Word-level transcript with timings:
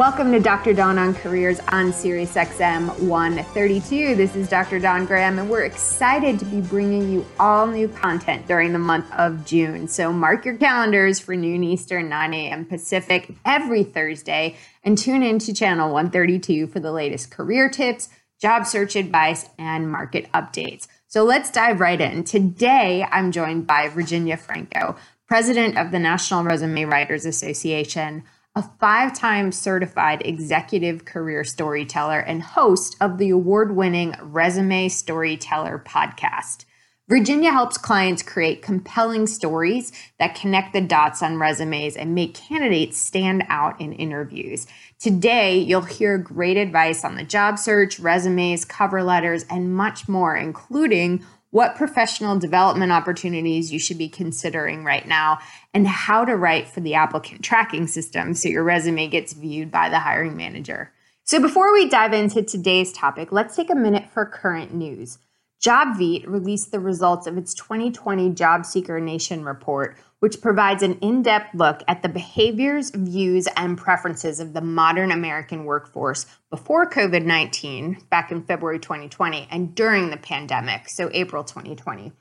Welcome 0.00 0.32
to 0.32 0.40
Dr. 0.40 0.72
Dawn 0.72 0.98
on 0.98 1.12
Careers 1.12 1.60
on 1.68 1.92
Sirius 1.92 2.32
XM 2.32 3.00
132. 3.00 4.14
This 4.14 4.34
is 4.34 4.48
Dr. 4.48 4.78
Dawn 4.78 5.04
Graham, 5.04 5.38
and 5.38 5.50
we're 5.50 5.64
excited 5.64 6.38
to 6.38 6.46
be 6.46 6.62
bringing 6.62 7.12
you 7.12 7.26
all 7.38 7.66
new 7.66 7.86
content 7.86 8.46
during 8.46 8.72
the 8.72 8.78
month 8.78 9.12
of 9.12 9.44
June. 9.44 9.88
So 9.88 10.10
mark 10.10 10.46
your 10.46 10.56
calendars 10.56 11.20
for 11.20 11.36
noon 11.36 11.62
Eastern, 11.62 12.08
9 12.08 12.32
a.m. 12.32 12.64
Pacific 12.64 13.34
every 13.44 13.84
Thursday, 13.84 14.56
and 14.82 14.96
tune 14.96 15.22
in 15.22 15.38
to 15.40 15.52
channel 15.52 15.92
132 15.92 16.68
for 16.68 16.80
the 16.80 16.92
latest 16.92 17.30
career 17.30 17.68
tips, 17.68 18.08
job 18.40 18.64
search 18.64 18.96
advice, 18.96 19.50
and 19.58 19.92
market 19.92 20.32
updates. 20.32 20.88
So 21.08 21.24
let's 21.24 21.50
dive 21.50 21.78
right 21.78 22.00
in. 22.00 22.24
Today, 22.24 23.06
I'm 23.12 23.32
joined 23.32 23.66
by 23.66 23.88
Virginia 23.88 24.38
Franco, 24.38 24.96
president 25.28 25.76
of 25.76 25.90
the 25.90 25.98
National 25.98 26.42
Resume 26.42 26.86
Writers 26.86 27.26
Association 27.26 28.22
a 28.56 28.62
five 28.80 29.16
time 29.16 29.52
certified 29.52 30.22
executive 30.24 31.04
career 31.04 31.44
storyteller 31.44 32.18
and 32.18 32.42
host 32.42 32.96
of 33.00 33.18
the 33.18 33.30
award 33.30 33.76
winning 33.76 34.14
Resume 34.20 34.88
Storyteller 34.88 35.82
podcast. 35.86 36.64
Virginia 37.08 37.50
helps 37.50 37.76
clients 37.76 38.22
create 38.22 38.62
compelling 38.62 39.26
stories 39.26 39.92
that 40.18 40.36
connect 40.36 40.72
the 40.72 40.80
dots 40.80 41.22
on 41.22 41.38
resumes 41.38 41.96
and 41.96 42.14
make 42.14 42.34
candidates 42.34 42.98
stand 42.98 43.44
out 43.48 43.80
in 43.80 43.92
interviews. 43.92 44.66
Today, 45.00 45.58
you'll 45.58 45.80
hear 45.80 46.18
great 46.18 46.56
advice 46.56 47.04
on 47.04 47.16
the 47.16 47.24
job 47.24 47.58
search, 47.58 47.98
resumes, 47.98 48.64
cover 48.64 49.02
letters, 49.02 49.44
and 49.50 49.74
much 49.74 50.08
more, 50.08 50.36
including 50.36 51.24
what 51.50 51.76
professional 51.76 52.38
development 52.38 52.92
opportunities 52.92 53.72
you 53.72 53.78
should 53.78 53.98
be 53.98 54.08
considering 54.08 54.84
right 54.84 55.06
now, 55.06 55.38
and 55.74 55.86
how 55.86 56.24
to 56.24 56.36
write 56.36 56.68
for 56.68 56.80
the 56.80 56.94
applicant 56.94 57.42
tracking 57.42 57.86
system 57.86 58.34
so 58.34 58.48
your 58.48 58.64
resume 58.64 59.08
gets 59.08 59.32
viewed 59.32 59.70
by 59.70 59.88
the 59.88 59.98
hiring 59.98 60.36
manager. 60.36 60.92
So, 61.24 61.40
before 61.40 61.72
we 61.72 61.88
dive 61.88 62.12
into 62.12 62.42
today's 62.42 62.92
topic, 62.92 63.30
let's 63.30 63.54
take 63.54 63.70
a 63.70 63.74
minute 63.74 64.10
for 64.10 64.24
current 64.24 64.74
news. 64.74 65.18
Jobvite 65.62 66.26
released 66.26 66.72
the 66.72 66.80
results 66.80 67.26
of 67.26 67.36
its 67.36 67.52
2020 67.54 68.30
Job 68.30 68.64
Seeker 68.64 68.98
Nation 68.98 69.44
report, 69.44 69.96
which 70.20 70.40
provides 70.40 70.82
an 70.82 70.98
in 71.00 71.22
depth 71.22 71.54
look 71.54 71.82
at 71.88 72.02
the 72.02 72.08
behaviors, 72.08 72.90
views, 72.90 73.48
and 73.56 73.76
preferences 73.76 74.38
of 74.38 74.52
the 74.52 74.60
modern 74.60 75.10
American 75.10 75.64
workforce 75.64 76.26
before 76.50 76.88
COVID 76.88 77.24
19 77.24 77.98
back 78.10 78.30
in 78.30 78.42
February 78.42 78.78
2020 78.78 79.48
and 79.50 79.74
during 79.74 80.10
the 80.10 80.16
pandemic, 80.16 80.88
so 80.88 81.10
April 81.12 81.42
2020. 81.42 82.12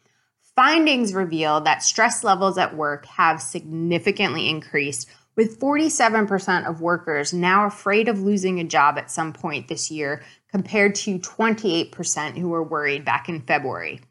Findings 0.56 1.14
reveal 1.14 1.62
that 1.62 1.84
stress 1.84 2.24
levels 2.24 2.58
at 2.58 2.76
work 2.76 3.06
have 3.06 3.42
significantly 3.42 4.50
increased, 4.50 5.10
with 5.36 5.58
47% 5.58 6.68
of 6.68 6.82
workers 6.82 7.32
now 7.32 7.66
afraid 7.66 8.10
of 8.10 8.20
losing 8.20 8.60
a 8.60 8.66
job 8.66 8.98
at 8.98 9.10
some 9.10 9.32
point 9.32 9.70
this 9.70 9.90
year, 9.90 10.22
compared 10.52 10.96
to 10.96 11.20
28% 11.20 12.38
who 12.38 12.50
were 12.50 12.64
worried 12.64 13.06
back 13.06 13.30
in 13.30 13.40
February. 13.42 14.02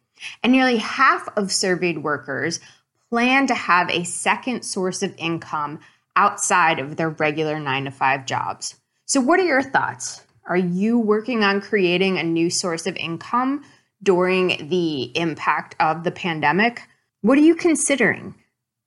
And 0.43 0.53
nearly 0.53 0.79
half 0.79 1.29
of 1.37 1.53
surveyed 1.53 1.99
workers 2.03 2.61
plan 3.11 3.47
to 3.47 3.55
have 3.55 3.91
a 3.91 4.05
second 4.05 4.63
source 4.63 5.03
of 5.03 5.15
income 5.19 5.81
outside 6.17 6.79
of 6.79 6.97
their 6.97 7.11
regular 7.11 7.59
nine 7.59 7.85
to 7.85 7.91
five 7.91 8.27
jobs. 8.27 8.75
So, 9.07 9.21
what 9.21 9.41
are 9.41 9.45
your 9.45 9.63
thoughts? 9.63 10.23
Are 10.47 10.57
you 10.57 10.99
working 10.99 11.45
on 11.45 11.61
creating 11.61 12.19
a 12.19 12.23
new 12.23 12.51
source 12.51 12.87
of 12.87 12.97
income 12.97 13.65
during 14.03 14.69
the 14.69 15.17
impact 15.17 15.77
of 15.79 16.05
the 16.05 16.11
pandemic? 16.11 16.83
What 17.21 17.39
are 17.39 17.43
you 17.43 17.55
considering? 17.55 18.35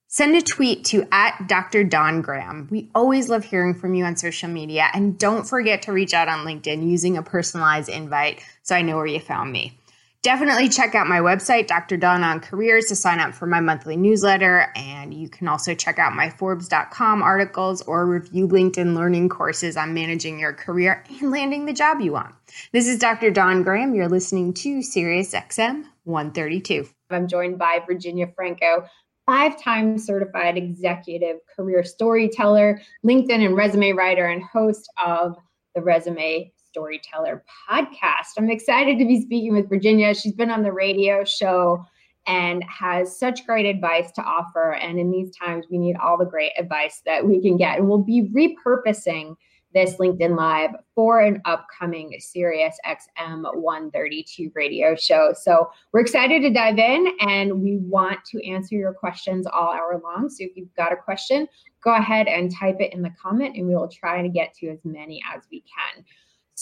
Send 0.07 0.35
a 0.35 0.41
tweet 0.41 0.83
to 0.85 1.07
at 1.11 1.47
Dr. 1.47 1.85
Dawn 1.85 2.21
Graham. 2.21 2.67
We 2.69 2.89
always 2.93 3.29
love 3.29 3.45
hearing 3.45 3.73
from 3.73 3.93
you 3.93 4.03
on 4.03 4.17
social 4.17 4.49
media. 4.49 4.89
And 4.93 5.17
don't 5.17 5.47
forget 5.47 5.83
to 5.83 5.93
reach 5.93 6.13
out 6.13 6.27
on 6.27 6.45
LinkedIn 6.45 6.85
using 6.85 7.15
a 7.15 7.23
personalized 7.23 7.87
invite 7.87 8.43
so 8.61 8.75
I 8.75 8.81
know 8.81 8.97
where 8.97 9.05
you 9.05 9.21
found 9.21 9.53
me. 9.53 9.79
Definitely 10.23 10.69
check 10.69 10.93
out 10.93 11.07
my 11.07 11.17
website, 11.17 11.65
Dr. 11.65 11.97
Dawn 11.97 12.21
on 12.21 12.41
Careers, 12.41 12.85
to 12.85 12.95
sign 12.95 13.19
up 13.19 13.33
for 13.33 13.47
my 13.47 13.59
monthly 13.59 13.97
newsletter. 13.97 14.71
And 14.75 15.15
you 15.15 15.27
can 15.27 15.47
also 15.47 15.73
check 15.73 15.97
out 15.97 16.13
my 16.13 16.29
Forbes.com 16.29 17.23
articles 17.23 17.81
or 17.81 18.05
review 18.05 18.47
LinkedIn 18.47 18.93
learning 18.93 19.29
courses 19.29 19.75
on 19.75 19.95
managing 19.95 20.37
your 20.37 20.53
career 20.53 21.03
and 21.09 21.31
landing 21.31 21.65
the 21.65 21.73
job 21.73 22.01
you 22.01 22.11
want. 22.11 22.35
This 22.71 22.87
is 22.87 22.99
Dr. 22.99 23.31
Dawn 23.31 23.63
Graham. 23.63 23.95
You're 23.95 24.09
listening 24.09 24.53
to 24.55 24.83
Sirius 24.83 25.33
XM 25.33 25.85
132. 26.03 26.87
I'm 27.09 27.27
joined 27.27 27.57
by 27.57 27.81
Virginia 27.87 28.27
Franco, 28.35 28.85
five 29.25 29.59
time 29.59 29.97
certified 29.97 30.55
executive 30.55 31.37
career 31.55 31.83
storyteller, 31.83 32.79
LinkedIn 33.03 33.43
and 33.43 33.57
resume 33.57 33.97
writer, 33.97 34.27
and 34.27 34.43
host 34.43 34.87
of 35.03 35.35
the 35.73 35.81
Resume 35.81 36.51
Storyteller 36.71 37.43
podcast. 37.69 38.37
I'm 38.37 38.49
excited 38.49 38.97
to 38.97 39.05
be 39.05 39.21
speaking 39.21 39.53
with 39.53 39.67
Virginia. 39.67 40.13
She's 40.15 40.33
been 40.33 40.49
on 40.49 40.63
the 40.63 40.71
radio 40.71 41.25
show 41.25 41.85
and 42.27 42.63
has 42.63 43.19
such 43.19 43.45
great 43.45 43.65
advice 43.65 44.11
to 44.13 44.21
offer. 44.21 44.75
And 44.75 44.97
in 44.97 45.11
these 45.11 45.35
times, 45.35 45.65
we 45.69 45.77
need 45.77 45.97
all 45.97 46.17
the 46.17 46.25
great 46.25 46.53
advice 46.57 47.01
that 47.05 47.25
we 47.25 47.41
can 47.41 47.57
get. 47.57 47.77
And 47.77 47.89
we'll 47.89 47.97
be 47.97 48.29
repurposing 48.33 49.35
this 49.73 49.95
LinkedIn 49.97 50.37
Live 50.37 50.71
for 50.95 51.19
an 51.21 51.41
upcoming 51.45 52.13
Sirius 52.19 52.77
XM 52.85 53.43
132 53.53 54.51
radio 54.55 54.95
show. 54.95 55.33
So 55.37 55.71
we're 55.91 56.01
excited 56.01 56.41
to 56.41 56.53
dive 56.53 56.77
in 56.77 57.07
and 57.21 57.61
we 57.61 57.77
want 57.77 58.19
to 58.31 58.45
answer 58.49 58.75
your 58.75 58.93
questions 58.93 59.45
all 59.47 59.73
hour 59.73 59.99
long. 60.03 60.29
So 60.29 60.43
if 60.43 60.55
you've 60.55 60.73
got 60.75 60.91
a 60.91 60.97
question, 60.97 61.47
go 61.83 61.95
ahead 61.95 62.27
and 62.27 62.53
type 62.53 62.77
it 62.79 62.93
in 62.93 63.01
the 63.01 63.13
comment 63.21 63.55
and 63.55 63.67
we 63.67 63.75
will 63.75 63.87
try 63.87 64.21
to 64.21 64.29
get 64.29 64.53
to 64.55 64.67
as 64.67 64.79
many 64.83 65.21
as 65.33 65.43
we 65.49 65.61
can. 65.61 66.03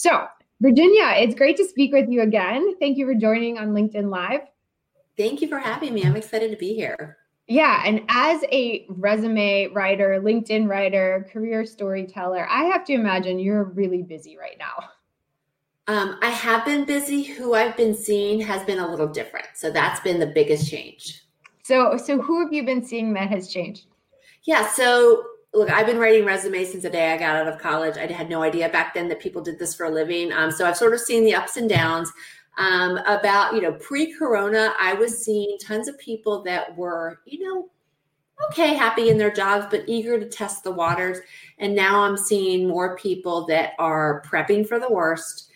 So, 0.00 0.26
Virginia, 0.62 1.12
it's 1.18 1.34
great 1.34 1.58
to 1.58 1.68
speak 1.68 1.92
with 1.92 2.08
you 2.08 2.22
again. 2.22 2.74
Thank 2.78 2.96
you 2.96 3.04
for 3.04 3.14
joining 3.14 3.58
on 3.58 3.74
LinkedIn 3.74 4.08
Live. 4.10 4.40
Thank 5.18 5.42
you 5.42 5.48
for 5.48 5.58
having 5.58 5.92
me. 5.92 6.06
I'm 6.06 6.16
excited 6.16 6.50
to 6.52 6.56
be 6.56 6.72
here. 6.72 7.18
Yeah, 7.48 7.82
and 7.84 8.00
as 8.08 8.42
a 8.50 8.86
resume 8.88 9.66
writer, 9.74 10.18
LinkedIn 10.24 10.70
writer, 10.70 11.28
career 11.30 11.66
storyteller, 11.66 12.48
I 12.48 12.64
have 12.64 12.86
to 12.86 12.94
imagine 12.94 13.38
you're 13.38 13.64
really 13.64 14.00
busy 14.00 14.38
right 14.38 14.56
now. 14.58 14.88
Um, 15.86 16.16
I 16.22 16.30
have 16.30 16.64
been 16.64 16.86
busy. 16.86 17.22
Who 17.22 17.52
I've 17.52 17.76
been 17.76 17.92
seeing 17.92 18.40
has 18.40 18.64
been 18.64 18.78
a 18.78 18.90
little 18.90 19.08
different. 19.08 19.48
So 19.54 19.70
that's 19.70 20.00
been 20.00 20.18
the 20.18 20.28
biggest 20.28 20.70
change. 20.70 21.26
So, 21.62 21.98
so 21.98 22.18
who 22.22 22.42
have 22.42 22.54
you 22.54 22.64
been 22.64 22.82
seeing 22.82 23.12
that 23.12 23.28
has 23.28 23.52
changed? 23.52 23.84
Yeah, 24.44 24.66
so 24.66 25.24
look, 25.52 25.70
I've 25.70 25.86
been 25.86 25.98
writing 25.98 26.24
resumes 26.24 26.70
since 26.70 26.84
the 26.84 26.90
day 26.90 27.12
I 27.12 27.16
got 27.16 27.36
out 27.36 27.48
of 27.48 27.58
college. 27.58 27.96
I 27.96 28.06
had 28.06 28.30
no 28.30 28.42
idea 28.42 28.68
back 28.68 28.94
then 28.94 29.08
that 29.08 29.20
people 29.20 29.42
did 29.42 29.58
this 29.58 29.74
for 29.74 29.86
a 29.86 29.90
living. 29.90 30.32
Um, 30.32 30.50
so 30.50 30.66
I've 30.66 30.76
sort 30.76 30.94
of 30.94 31.00
seen 31.00 31.24
the 31.24 31.34
ups 31.34 31.56
and 31.56 31.68
downs. 31.68 32.12
Um, 32.58 32.98
about, 33.06 33.54
you 33.54 33.62
know, 33.62 33.72
pre 33.72 34.12
corona, 34.12 34.74
I 34.78 34.92
was 34.94 35.24
seeing 35.24 35.56
tons 35.62 35.88
of 35.88 35.98
people 35.98 36.42
that 36.42 36.76
were, 36.76 37.20
you 37.24 37.48
know, 37.48 37.70
okay, 38.48 38.74
happy 38.74 39.08
in 39.08 39.18
their 39.18 39.30
jobs, 39.30 39.66
but 39.70 39.84
eager 39.86 40.18
to 40.18 40.28
test 40.28 40.64
the 40.64 40.70
waters. 40.70 41.18
And 41.58 41.74
now 41.74 42.00
I'm 42.00 42.16
seeing 42.16 42.68
more 42.68 42.96
people 42.96 43.46
that 43.46 43.72
are 43.78 44.22
prepping 44.26 44.66
for 44.68 44.78
the 44.78 44.90
worst. 44.90 45.46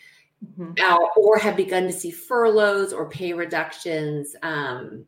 Mm-hmm. 0.59 0.73
Uh, 0.79 0.99
or 1.17 1.39
have 1.39 1.57
begun 1.57 1.85
to 1.85 1.93
see 1.93 2.11
furloughs 2.11 2.93
or 2.93 3.09
pay 3.09 3.33
reductions. 3.33 4.37
Um, 4.43 5.07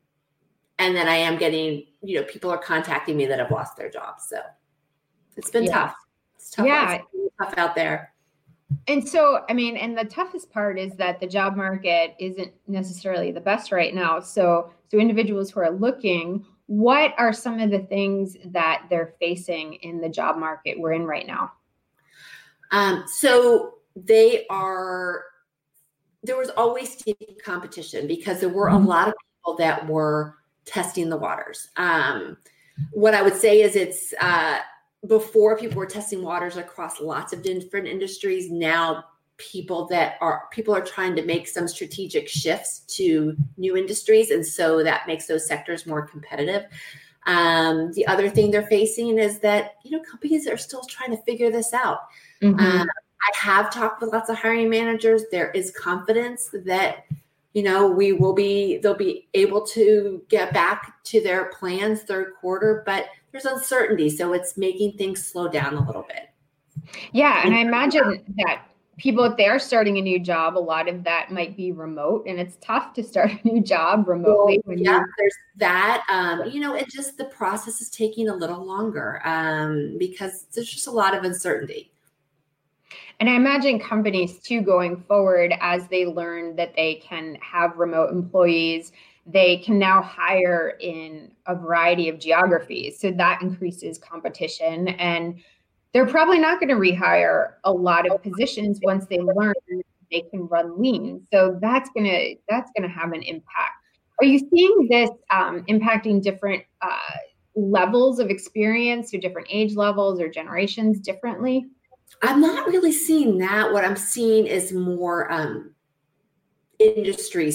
and 0.78 0.96
then 0.96 1.08
I 1.08 1.16
am 1.16 1.37
getting, 1.37 1.84
you 2.02 2.19
know, 2.19 2.26
people 2.26 2.50
are 2.50 2.58
contacting 2.58 3.19
me 3.19 3.26
that 3.26 3.38
have 3.38 3.50
lost 3.50 3.76
their 3.76 3.90
jobs. 3.90 4.26
So 4.31 4.38
it's 5.37 5.50
been 5.50 5.65
yeah. 5.65 5.73
tough. 5.73 5.94
It's 6.37 6.50
tough. 6.50 6.67
Yeah. 6.67 6.99
It's 7.12 7.35
tough 7.38 7.55
out 7.56 7.75
there. 7.75 8.12
And 8.88 9.06
so, 9.09 9.44
I 9.49 9.53
mean, 9.53 9.77
and 9.77 9.97
the 9.97 10.05
toughest 10.05 10.50
part 10.50 10.79
is 10.79 10.94
that 10.97 11.21
the 11.21 11.27
job 11.27 11.56
market 11.56 12.15
isn't 12.19 12.53
necessarily 12.67 13.31
the 13.31 13.41
best 13.41 13.71
right 13.71 13.94
now. 13.94 14.21
So, 14.21 14.73
so 14.91 14.99
individuals 14.99 15.50
who 15.50 15.61
are 15.61 15.71
looking, 15.71 16.44
what 16.67 17.12
are 17.17 17.33
some 17.33 17.61
of 17.61 17.71
the 17.71 17.81
things 17.81 18.37
that 18.47 18.87
they're 18.91 19.15
facing 19.21 19.75
in 19.75 20.00
the 20.00 20.09
job 20.09 20.37
market 20.37 20.79
we're 20.79 20.93
in 20.93 21.05
right 21.05 21.27
now? 21.27 21.53
Um, 22.73 23.05
so 23.06 23.75
they 23.94 24.47
are. 24.50 25.23
There 26.25 26.37
was 26.37 26.50
always 26.50 27.05
competition 27.44 28.09
because 28.09 28.41
there 28.41 28.49
were 28.49 28.69
a 28.69 28.73
mm-hmm. 28.73 28.87
lot 28.87 29.06
of 29.06 29.15
people 29.15 29.56
that 29.59 29.87
were 29.87 30.35
testing 30.65 31.09
the 31.09 31.17
waters. 31.17 31.69
Um, 31.77 32.37
what 32.91 33.15
I 33.15 33.23
would 33.23 33.37
say 33.37 33.62
is 33.62 33.77
it's 33.77 34.12
uh, 34.21 34.59
before 35.06 35.56
people 35.58 35.76
were 35.76 35.87
testing 35.87 36.22
waters 36.22 36.56
across 36.56 37.00
lots 37.00 37.32
of 37.32 37.43
different 37.43 37.87
industries 37.87 38.50
now 38.50 39.04
people 39.38 39.87
that 39.87 40.16
are 40.20 40.44
people 40.50 40.75
are 40.75 40.84
trying 40.84 41.14
to 41.14 41.22
make 41.22 41.46
some 41.46 41.69
strategic 41.69 42.28
shifts 42.28 42.81
to 42.81 43.37
new 43.56 43.76
industries 43.76 44.31
and 44.31 44.44
so 44.44 44.82
that 44.82 45.06
makes 45.06 45.26
those 45.26 45.46
sectors 45.46 45.87
more 45.87 46.06
competitive. 46.06 46.64
Um, 47.26 47.93
the 47.93 48.06
other 48.06 48.31
thing 48.31 48.50
they're 48.50 48.66
facing 48.66 49.19
is 49.19 49.40
that 49.40 49.75
you 49.84 49.90
know 49.90 50.02
companies 50.02 50.46
are 50.46 50.56
still 50.56 50.82
trying 50.84 51.10
to 51.10 51.22
figure 51.25 51.50
this 51.50 51.72
out. 51.75 52.00
Mm-hmm. 52.42 52.60
um, 52.60 52.88
i 53.22 53.37
have 53.38 53.72
talked 53.72 54.00
with 54.00 54.12
lots 54.12 54.31
of 54.31 54.37
hiring 54.37 54.70
managers. 54.70 55.25
There 55.31 55.50
is 55.50 55.70
confidence 55.72 56.49
that 56.64 57.04
you 57.52 57.62
know 57.62 57.90
we 57.90 58.12
will 58.12 58.34
be 58.34 58.78
they'll 58.78 58.94
be 58.94 59.28
able 59.34 59.66
to 59.69 60.22
get 60.28 60.52
back 60.52 61.02
to 61.04 61.22
their 61.22 61.46
plans 61.46 62.02
third 62.02 62.34
quarter 62.38 62.82
but 62.84 63.06
there's 63.37 63.55
uncertainty 63.55 64.09
so 64.09 64.33
it's 64.33 64.56
making 64.56 64.93
things 64.93 65.25
slow 65.25 65.49
down 65.49 65.75
a 65.75 65.87
little 65.87 66.06
bit. 66.09 66.31
Yeah 67.12 67.43
and 67.44 67.55
i 67.55 67.59
imagine 67.59 68.23
that 68.38 68.69
people 68.97 69.25
if 69.25 69.37
they're 69.37 69.59
starting 69.59 69.99
a 69.99 70.00
new 70.00 70.19
job 70.19 70.56
a 70.56 70.59
lot 70.59 70.88
of 70.88 71.05
that 71.05 71.31
might 71.31 71.56
be 71.56 71.73
remote 71.73 72.25
and 72.27 72.38
it's 72.38 72.56
tough 72.61 72.94
to 72.94 73.03
start 73.03 73.31
a 73.31 73.49
new 73.49 73.61
job 73.61 74.09
remotely 74.09 74.61
well, 74.65 74.79
yeah 74.79 75.00
there's 75.19 75.35
that 75.56 76.05
um, 76.11 76.49
you 76.50 76.61
know 76.61 76.75
it 76.75 76.88
just 76.88 77.19
the 77.19 77.25
process 77.27 77.81
is 77.81 77.91
taking 77.91 78.29
a 78.29 78.35
little 78.35 78.65
longer 78.65 79.21
um, 79.25 79.97
because 79.99 80.47
there's 80.55 80.71
just 80.71 80.87
a 80.87 80.91
lot 80.91 81.17
of 81.17 81.25
uncertainty. 81.25 81.93
And 83.21 83.29
i 83.29 83.35
imagine 83.35 83.79
companies 83.79 84.38
too 84.38 84.61
going 84.61 85.03
forward 85.03 85.55
as 85.61 85.88
they 85.88 86.06
learn 86.06 86.56
that 86.56 86.75
they 86.77 86.97
can 86.97 87.37
have 87.37 87.77
remote 87.77 88.12
employees 88.12 88.93
they 89.26 89.56
can 89.58 89.78
now 89.78 90.00
hire 90.00 90.76
in 90.81 91.32
a 91.46 91.55
variety 91.55 92.08
of 92.08 92.19
geographies 92.19 93.00
so 93.00 93.11
that 93.11 93.43
increases 93.43 93.99
competition 93.99 94.88
and 94.88 95.40
they're 95.93 96.06
probably 96.06 96.38
not 96.38 96.61
going 96.61 96.69
to 96.69 96.75
rehire 96.75 97.55
a 97.64 97.73
lot 97.73 98.08
of 98.11 98.23
positions 98.23 98.78
once 98.82 99.06
they 99.06 99.19
learn 99.19 99.55
they 100.11 100.23
can 100.31 100.46
run 100.46 100.81
lean. 100.81 101.26
So 101.32 101.58
that's 101.61 101.90
gonna 101.96 102.34
that's 102.49 102.70
gonna 102.76 102.93
have 102.93 103.12
an 103.12 103.23
impact. 103.23 103.73
Are 104.20 104.25
you 104.25 104.38
seeing 104.38 104.88
this 104.88 105.11
um, 105.31 105.64
impacting 105.69 106.23
different 106.23 106.64
uh, 106.81 106.99
levels 107.55 108.19
of 108.19 108.31
experience 108.31 109.12
or 109.12 109.19
different 109.19 109.49
age 109.50 109.75
levels 109.75 110.20
or 110.20 110.28
generations 110.28 111.00
differently? 111.00 111.67
I'm 112.23 112.40
not 112.40 112.69
really 112.69 112.93
seeing 112.93 113.38
that. 113.38 113.73
What 113.73 113.84
I'm 113.84 113.96
seeing 113.96 114.46
is 114.46 114.73
more 114.73 115.31
um, 115.31 115.75
industry 116.78 117.52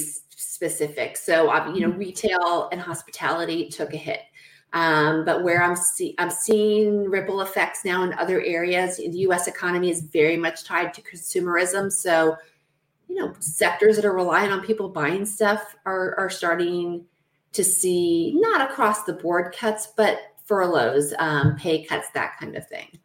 specific. 0.62 1.18
So, 1.18 1.52
um, 1.52 1.74
you 1.74 1.82
know, 1.82 1.90
mm-hmm. 1.90 1.98
retail 1.98 2.70
and 2.72 2.80
hospitality 2.80 3.68
took 3.68 3.94
a 3.94 3.98
hit. 3.98 4.22
Um, 4.74 5.26
but 5.26 5.44
where 5.44 5.64
I'm 5.64 5.76
see 5.76 6.16
I'm 6.18 6.30
seeing 6.30 7.10
ripple 7.10 7.42
effects 7.42 7.84
now 7.84 8.04
in 8.04 8.14
other 8.14 8.42
areas. 8.42 8.98
The 8.98 9.10
U.S. 9.28 9.48
economy 9.48 9.90
is 9.90 10.02
very 10.02 10.38
much 10.38 10.64
tied 10.64 10.94
to 10.94 11.02
consumerism, 11.02 11.92
so 11.92 12.38
you 13.10 13.16
know 13.16 13.34
sectors 13.40 13.98
that 13.98 14.06
are 14.06 14.14
relying 14.14 14.50
on 14.50 14.62
people 14.62 14.88
buying 14.88 15.26
stuff 15.26 15.76
are 15.86 16.18
are 16.18 16.30
starting 16.30 17.04
to 17.52 17.66
see 17.66 18.34
not 18.36 18.62
across 18.72 19.04
the 19.04 19.12
board 19.12 19.54
cuts, 19.60 19.88
but 19.98 20.20
furloughs, 20.46 21.14
um, 21.20 21.58
pay 21.58 21.84
cuts, 21.84 22.10
that 22.12 22.38
kind 22.40 22.56
of 22.56 22.66
thing. 22.70 22.98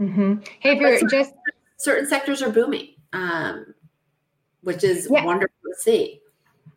Mm-hmm. 0.00 0.40
Hey, 0.58 0.72
if 0.72 0.80
you're 0.80 0.98
certain, 0.98 1.08
just 1.10 1.32
certain 1.76 2.08
sectors 2.08 2.42
are 2.42 2.50
booming, 2.50 2.88
um, 3.12 3.72
which 4.62 4.82
is 4.82 5.06
yeah. 5.08 5.24
wonderful 5.24 5.54
to 5.62 5.80
see. 5.80 6.22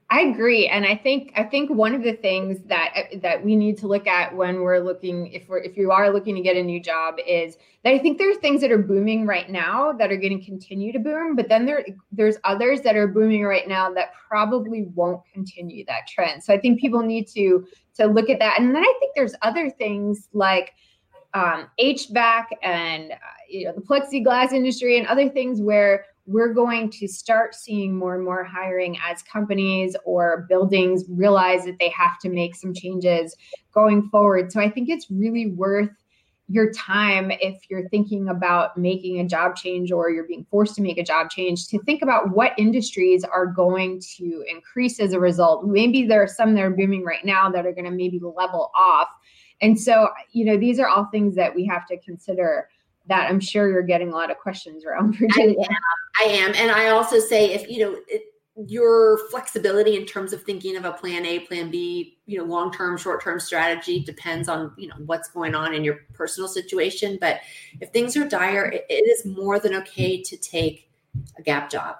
I 0.09 0.21
agree, 0.21 0.68
and 0.68 0.86
I 0.86 0.95
think 0.95 1.33
I 1.36 1.44
think 1.44 1.69
one 1.69 1.94
of 1.94 2.01
the 2.01 2.13
things 2.13 2.59
that 2.68 3.09
that 3.21 3.44
we 3.44 3.57
need 3.57 3.77
to 3.80 3.88
look 3.88 4.07
at 4.07 4.33
when 4.33 4.62
we're 4.62 4.80
looking 4.80 5.27
if 5.33 5.50
we're 5.50 5.57
if 5.57 5.75
you 5.75 5.92
are 5.92 6.09
looking 6.09 6.33
to 6.36 6.42
get 6.42 6.56
a 6.56 6.63
new 6.63 6.80
job 6.80 7.15
is 7.27 7.57
that 7.83 7.94
I 7.94 8.00
think 8.00 8.18
there 8.18 8.31
are 8.31 8.36
things 8.36 8.62
that 8.62 8.71
are 8.71 8.77
booming 8.77 9.25
right 9.25 9.50
now 9.50 9.92
that 9.92 10.09
are 10.09 10.15
going 10.15 10.39
to 10.39 10.45
continue 10.45 10.94
to 10.94 11.00
boom, 11.00 11.36
but 11.36 11.50
then 11.50 11.65
there 11.65 11.86
there's 12.13 12.38
others 12.45 12.80
that 12.81 12.95
are 12.95 13.07
booming 13.07 13.44
right 13.44 13.68
now 13.68 13.92
that 13.95 14.13
probably 14.30 14.83
won't 14.95 15.21
continue 15.33 15.83
that 15.88 16.07
trend. 16.07 16.42
So 16.42 16.53
I 16.53 16.57
think 16.57 16.80
people 16.80 17.01
need 17.01 17.27
to 17.30 17.68
to 17.95 18.06
look 18.06 18.30
at 18.30 18.39
that, 18.39 18.62
and 18.62 18.74
then 18.74 18.83
I 18.83 18.94
think 19.01 19.12
there's 19.13 19.36
other 19.42 19.69
things 19.69 20.30
like 20.31 20.74
um, 21.33 21.68
HVAC 21.81 22.45
and 22.63 23.12
uh, 23.12 23.15
you 23.50 23.65
know 23.65 23.74
the 23.74 23.81
plexiglass 23.81 24.53
industry 24.53 24.98
and 24.98 25.06
other 25.07 25.27
things 25.27 25.62
where 25.62 26.06
we're 26.27 26.53
going 26.53 26.91
to 26.91 27.07
start 27.07 27.56
seeing 27.56 27.95
more 27.95 28.13
and 28.13 28.24
more 28.24 28.44
hiring 28.44 28.97
as 29.03 29.24
companies 29.24 29.95
or 30.06 30.45
buildings 30.50 31.06
realize 31.07 31.63
that 31.63 31.79
they 31.79 31.89
have 31.89 32.19
to 32.19 32.29
make 32.29 32.53
some 32.53 32.74
changes 32.74 33.35
going 33.74 34.09
forward. 34.09 34.51
So 34.51 34.59
I 34.59 34.69
think 34.69 34.89
it's 34.89 35.09
really 35.09 35.47
worth 35.51 35.89
your 36.50 36.71
time 36.71 37.31
if 37.31 37.57
you're 37.69 37.88
thinking 37.89 38.29
about 38.29 38.77
making 38.77 39.19
a 39.19 39.27
job 39.27 39.56
change 39.56 39.91
or 39.91 40.09
you're 40.09 40.27
being 40.27 40.45
forced 40.50 40.75
to 40.75 40.81
make 40.81 40.97
a 40.97 41.03
job 41.03 41.29
change 41.29 41.68
to 41.68 41.79
think 41.83 42.01
about 42.01 42.31
what 42.31 42.53
industries 42.57 43.24
are 43.24 43.45
going 43.45 44.01
to 44.18 44.44
increase 44.50 45.00
as 45.00 45.13
a 45.13 45.19
result. 45.19 45.65
Maybe 45.65 46.06
there 46.06 46.21
are 46.21 46.27
some 46.27 46.56
that 46.56 46.63
are 46.63 46.69
booming 46.69 47.03
right 47.03 47.24
now 47.25 47.50
that 47.50 47.65
are 47.65 47.74
going 47.74 47.85
to 47.85 47.91
maybe 47.91 48.19
level 48.21 48.71
off. 48.77 49.09
And 49.62 49.79
so, 49.79 50.09
you 50.31 50.45
know, 50.45 50.57
these 50.57 50.79
are 50.79 50.88
all 50.88 51.07
things 51.12 51.35
that 51.35 51.53
we 51.53 51.65
have 51.65 51.85
to 51.88 51.97
consider 52.00 52.69
that 53.07 53.30
I'm 53.30 53.39
sure 53.39 53.69
you're 53.69 53.81
getting 53.83 54.09
a 54.09 54.15
lot 54.15 54.31
of 54.31 54.38
questions 54.38 54.86
around 54.86 55.15
Virginia. 55.19 55.57
I 56.19 56.24
am, 56.24 56.30
I 56.30 56.33
am. 56.33 56.54
and 56.56 56.71
I 56.71 56.89
also 56.89 57.19
say 57.19 57.54
if 57.54 57.69
you 57.69 57.80
know 57.80 57.98
it, 58.07 58.24
your 58.65 59.19
flexibility 59.30 59.98
in 59.98 60.06
terms 60.06 60.33
of 60.33 60.42
thinking 60.42 60.77
of 60.77 60.86
a 60.86 60.92
plan 60.92 61.25
A, 61.25 61.39
plan 61.42 61.69
B, 61.69 62.18
you 62.25 62.39
know, 62.39 62.44
long 62.44 62.71
term, 62.71 62.98
short 62.98 63.24
term 63.24 63.39
strategy 63.39 64.04
depends 64.04 64.50
on 64.50 64.74
you 64.77 64.88
know 64.88 64.95
what's 65.06 65.30
going 65.30 65.54
on 65.54 65.74
in 65.74 65.83
your 65.83 66.00
personal 66.13 66.48
situation. 66.48 67.18
But 67.21 67.42
if 67.81 67.89
things 67.89 68.18
are 68.18 68.27
dire, 68.27 68.65
it, 68.65 68.86
it 68.89 69.07
is 69.07 69.25
more 69.25 69.60
than 69.60 69.75
okay 69.75 70.21
to 70.24 70.38
take 70.38 70.89
a 71.38 71.42
gap 71.42 71.69
job. 71.69 71.98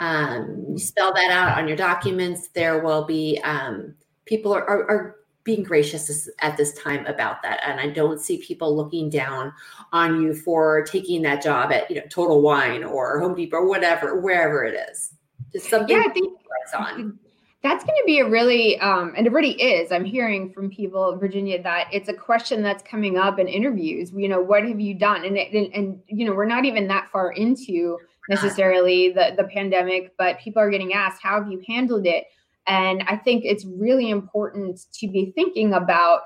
Um, 0.00 0.64
you 0.70 0.78
spell 0.78 1.12
that 1.14 1.30
out 1.30 1.58
on 1.58 1.68
your 1.68 1.76
documents. 1.76 2.48
There 2.48 2.82
will 2.82 3.04
be 3.04 3.40
um, 3.44 3.94
people 4.24 4.52
are, 4.54 4.64
are, 4.64 4.90
are 4.90 5.16
being 5.48 5.62
gracious 5.62 6.28
at 6.40 6.58
this 6.58 6.74
time 6.74 7.06
about 7.06 7.40
that. 7.42 7.58
And 7.66 7.80
i 7.80 7.88
don't 7.88 8.20
see 8.20 8.36
people 8.36 8.76
looking 8.76 9.08
down 9.08 9.50
on 9.94 10.20
you 10.20 10.34
for 10.34 10.82
taking 10.82 11.22
that 11.22 11.42
job 11.42 11.72
at 11.72 11.90
you 11.90 11.96
know 11.96 12.06
total 12.10 12.42
wine 12.42 12.84
or 12.84 13.18
home 13.18 13.34
depot 13.34 13.56
or 13.56 13.66
whatever 13.66 14.20
wherever 14.20 14.62
it 14.64 14.78
is. 14.90 15.14
Just 15.54 15.70
something 15.70 15.96
yeah, 15.96 16.04
I 16.06 16.12
think 16.12 16.38
on. 16.74 17.18
that's 17.62 17.82
going 17.82 17.96
to 17.96 18.04
be 18.04 18.18
a 18.18 18.28
really 18.28 18.78
um, 18.80 19.14
and 19.16 19.26
it 19.26 19.32
already 19.32 19.52
is. 19.52 19.90
I'm 19.90 20.04
hearing 20.04 20.52
from 20.52 20.68
people 20.68 21.14
in 21.14 21.18
virginia 21.18 21.62
that 21.62 21.88
it's 21.94 22.10
a 22.10 22.14
question 22.14 22.62
that's 22.62 22.82
coming 22.82 23.16
up 23.16 23.38
in 23.38 23.48
interviews. 23.48 24.12
You 24.14 24.28
know 24.28 24.42
what 24.42 24.64
have 24.64 24.78
you 24.78 24.92
done? 24.92 25.24
And 25.24 25.38
and, 25.38 25.72
and 25.74 26.02
you 26.08 26.26
know 26.26 26.34
we're 26.34 26.44
not 26.44 26.66
even 26.66 26.86
that 26.88 27.08
far 27.10 27.32
into 27.32 27.96
necessarily 28.28 29.08
the 29.12 29.32
the 29.34 29.44
pandemic 29.44 30.12
but 30.18 30.38
people 30.38 30.60
are 30.60 30.68
getting 30.68 30.92
asked 30.92 31.22
how 31.22 31.42
have 31.42 31.50
you 31.50 31.62
handled 31.66 32.04
it 32.04 32.26
and 32.68 33.02
I 33.08 33.16
think 33.16 33.44
it's 33.44 33.64
really 33.64 34.10
important 34.10 34.80
to 34.94 35.08
be 35.08 35.32
thinking 35.34 35.72
about 35.72 36.20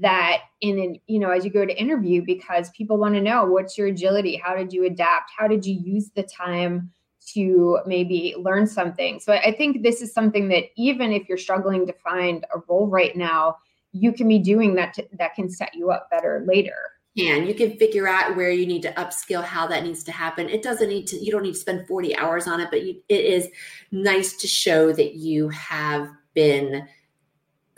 that 0.00 0.42
in 0.60 0.78
an, 0.78 0.96
you 1.06 1.18
know, 1.18 1.30
as 1.30 1.44
you 1.44 1.50
go 1.50 1.64
to 1.64 1.80
interview, 1.80 2.22
because 2.24 2.68
people 2.70 2.98
want 2.98 3.14
to 3.14 3.20
know 3.20 3.46
what's 3.46 3.78
your 3.78 3.86
agility? 3.86 4.36
How 4.36 4.54
did 4.54 4.72
you 4.72 4.84
adapt? 4.84 5.30
How 5.36 5.48
did 5.48 5.64
you 5.64 5.80
use 5.82 6.10
the 6.14 6.22
time 6.22 6.90
to 7.34 7.78
maybe 7.86 8.34
learn 8.38 8.66
something? 8.66 9.20
So 9.20 9.32
I 9.32 9.52
think 9.52 9.82
this 9.82 10.02
is 10.02 10.12
something 10.12 10.48
that 10.48 10.64
even 10.76 11.12
if 11.12 11.28
you're 11.28 11.38
struggling 11.38 11.86
to 11.86 11.94
find 11.94 12.44
a 12.54 12.58
role 12.68 12.88
right 12.88 13.16
now, 13.16 13.56
you 13.92 14.12
can 14.12 14.28
be 14.28 14.38
doing 14.38 14.74
that 14.74 14.92
to, 14.94 15.08
that 15.18 15.34
can 15.34 15.48
set 15.48 15.74
you 15.74 15.90
up 15.90 16.10
better 16.10 16.44
later 16.46 16.76
can. 17.16 17.46
You 17.46 17.54
can 17.54 17.76
figure 17.76 18.06
out 18.08 18.36
where 18.36 18.50
you 18.50 18.66
need 18.66 18.82
to 18.82 18.92
upskill, 18.92 19.42
how 19.42 19.66
that 19.68 19.82
needs 19.82 20.04
to 20.04 20.12
happen. 20.12 20.48
It 20.48 20.62
doesn't 20.62 20.88
need 20.88 21.06
to, 21.08 21.16
you 21.16 21.32
don't 21.32 21.42
need 21.42 21.54
to 21.54 21.58
spend 21.58 21.86
40 21.86 22.16
hours 22.16 22.46
on 22.46 22.60
it, 22.60 22.68
but 22.70 22.82
you, 22.82 23.02
it 23.08 23.24
is 23.24 23.48
nice 23.90 24.36
to 24.36 24.46
show 24.46 24.92
that 24.92 25.14
you 25.14 25.48
have 25.48 26.10
been 26.34 26.86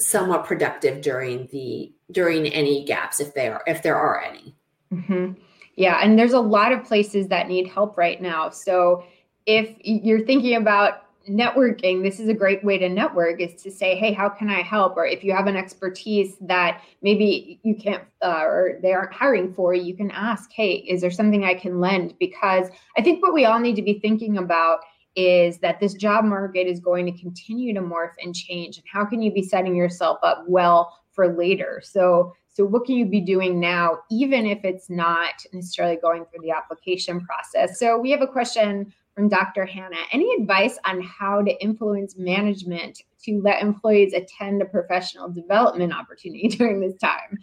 somewhat 0.00 0.44
productive 0.44 1.00
during 1.00 1.48
the 1.50 1.92
during 2.10 2.46
any 2.48 2.84
gaps 2.84 3.20
if 3.20 3.34
there 3.34 3.54
are 3.54 3.62
if 3.66 3.82
there 3.82 3.96
are 3.96 4.22
any 4.22 4.54
mm-hmm. 4.92 5.32
yeah 5.74 6.00
and 6.02 6.16
there's 6.16 6.34
a 6.34 6.40
lot 6.40 6.72
of 6.72 6.84
places 6.84 7.26
that 7.28 7.48
need 7.48 7.66
help 7.66 7.98
right 7.98 8.22
now 8.22 8.48
so 8.48 9.02
if 9.46 9.76
you're 9.80 10.24
thinking 10.24 10.54
about 10.54 11.07
networking 11.28 12.02
this 12.02 12.18
is 12.18 12.28
a 12.28 12.34
great 12.34 12.64
way 12.64 12.78
to 12.78 12.88
network 12.88 13.40
is 13.40 13.60
to 13.62 13.70
say 13.70 13.96
hey 13.96 14.12
how 14.12 14.28
can 14.28 14.48
i 14.48 14.62
help? 14.62 14.96
Or 14.96 15.06
if 15.06 15.22
you 15.22 15.32
have 15.32 15.46
an 15.46 15.56
expertise 15.56 16.36
that 16.40 16.82
maybe 17.02 17.60
you 17.62 17.74
can't 17.74 18.02
uh, 18.22 18.42
or 18.42 18.78
they 18.82 18.92
aren't 18.92 19.12
hiring 19.12 19.52
for 19.52 19.74
you 19.74 19.94
can 19.94 20.10
ask 20.10 20.50
hey 20.52 20.76
is 20.88 21.00
there 21.00 21.10
something 21.10 21.44
i 21.44 21.54
can 21.54 21.80
lend? 21.80 22.14
Because 22.18 22.68
i 22.96 23.02
think 23.02 23.22
what 23.22 23.34
we 23.34 23.44
all 23.44 23.60
need 23.60 23.76
to 23.76 23.82
be 23.82 23.98
thinking 24.00 24.38
about 24.38 24.80
is 25.16 25.58
that 25.58 25.80
this 25.80 25.94
job 25.94 26.24
market 26.24 26.66
is 26.68 26.78
going 26.78 27.04
to 27.04 27.20
continue 27.20 27.74
to 27.74 27.80
morph 27.80 28.12
and 28.22 28.34
change 28.34 28.76
and 28.76 28.86
how 28.90 29.04
can 29.04 29.20
you 29.20 29.32
be 29.32 29.42
setting 29.42 29.74
yourself 29.74 30.18
up 30.22 30.44
well 30.46 30.96
for 31.12 31.36
later? 31.36 31.82
So 31.84 32.32
so 32.58 32.64
what 32.64 32.86
can 32.86 32.96
you 32.96 33.06
be 33.06 33.20
doing 33.20 33.60
now 33.60 33.98
even 34.10 34.44
if 34.44 34.64
it's 34.64 34.90
not 34.90 35.44
necessarily 35.52 35.96
going 35.96 36.24
through 36.24 36.42
the 36.42 36.50
application 36.50 37.20
process? 37.20 37.78
So 37.78 37.98
we 37.98 38.10
have 38.10 38.22
a 38.22 38.26
question 38.26 38.92
from 39.18 39.28
Dr. 39.28 39.66
Hannah. 39.66 39.96
Any 40.12 40.32
advice 40.40 40.78
on 40.84 41.02
how 41.02 41.42
to 41.42 41.50
influence 41.60 42.16
management 42.16 43.02
to 43.24 43.40
let 43.42 43.60
employees 43.60 44.12
attend 44.12 44.62
a 44.62 44.64
professional 44.64 45.28
development 45.28 45.92
opportunity 45.92 46.46
during 46.56 46.80
this 46.80 46.96
time? 46.98 47.36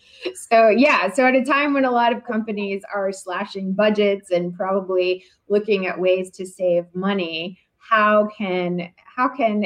So, 0.49 0.69
yeah, 0.69 1.11
so 1.11 1.25
at 1.25 1.35
a 1.35 1.43
time 1.43 1.73
when 1.73 1.83
a 1.83 1.91
lot 1.91 2.15
of 2.15 2.23
companies 2.23 2.81
are 2.93 3.11
slashing 3.11 3.73
budgets 3.73 4.31
and 4.31 4.55
probably 4.55 5.25
looking 5.49 5.85
at 5.85 5.99
ways 5.99 6.31
to 6.37 6.45
save 6.45 6.85
money, 6.93 7.59
how 7.77 8.29
can 8.37 8.89
how 9.17 9.27
can 9.27 9.65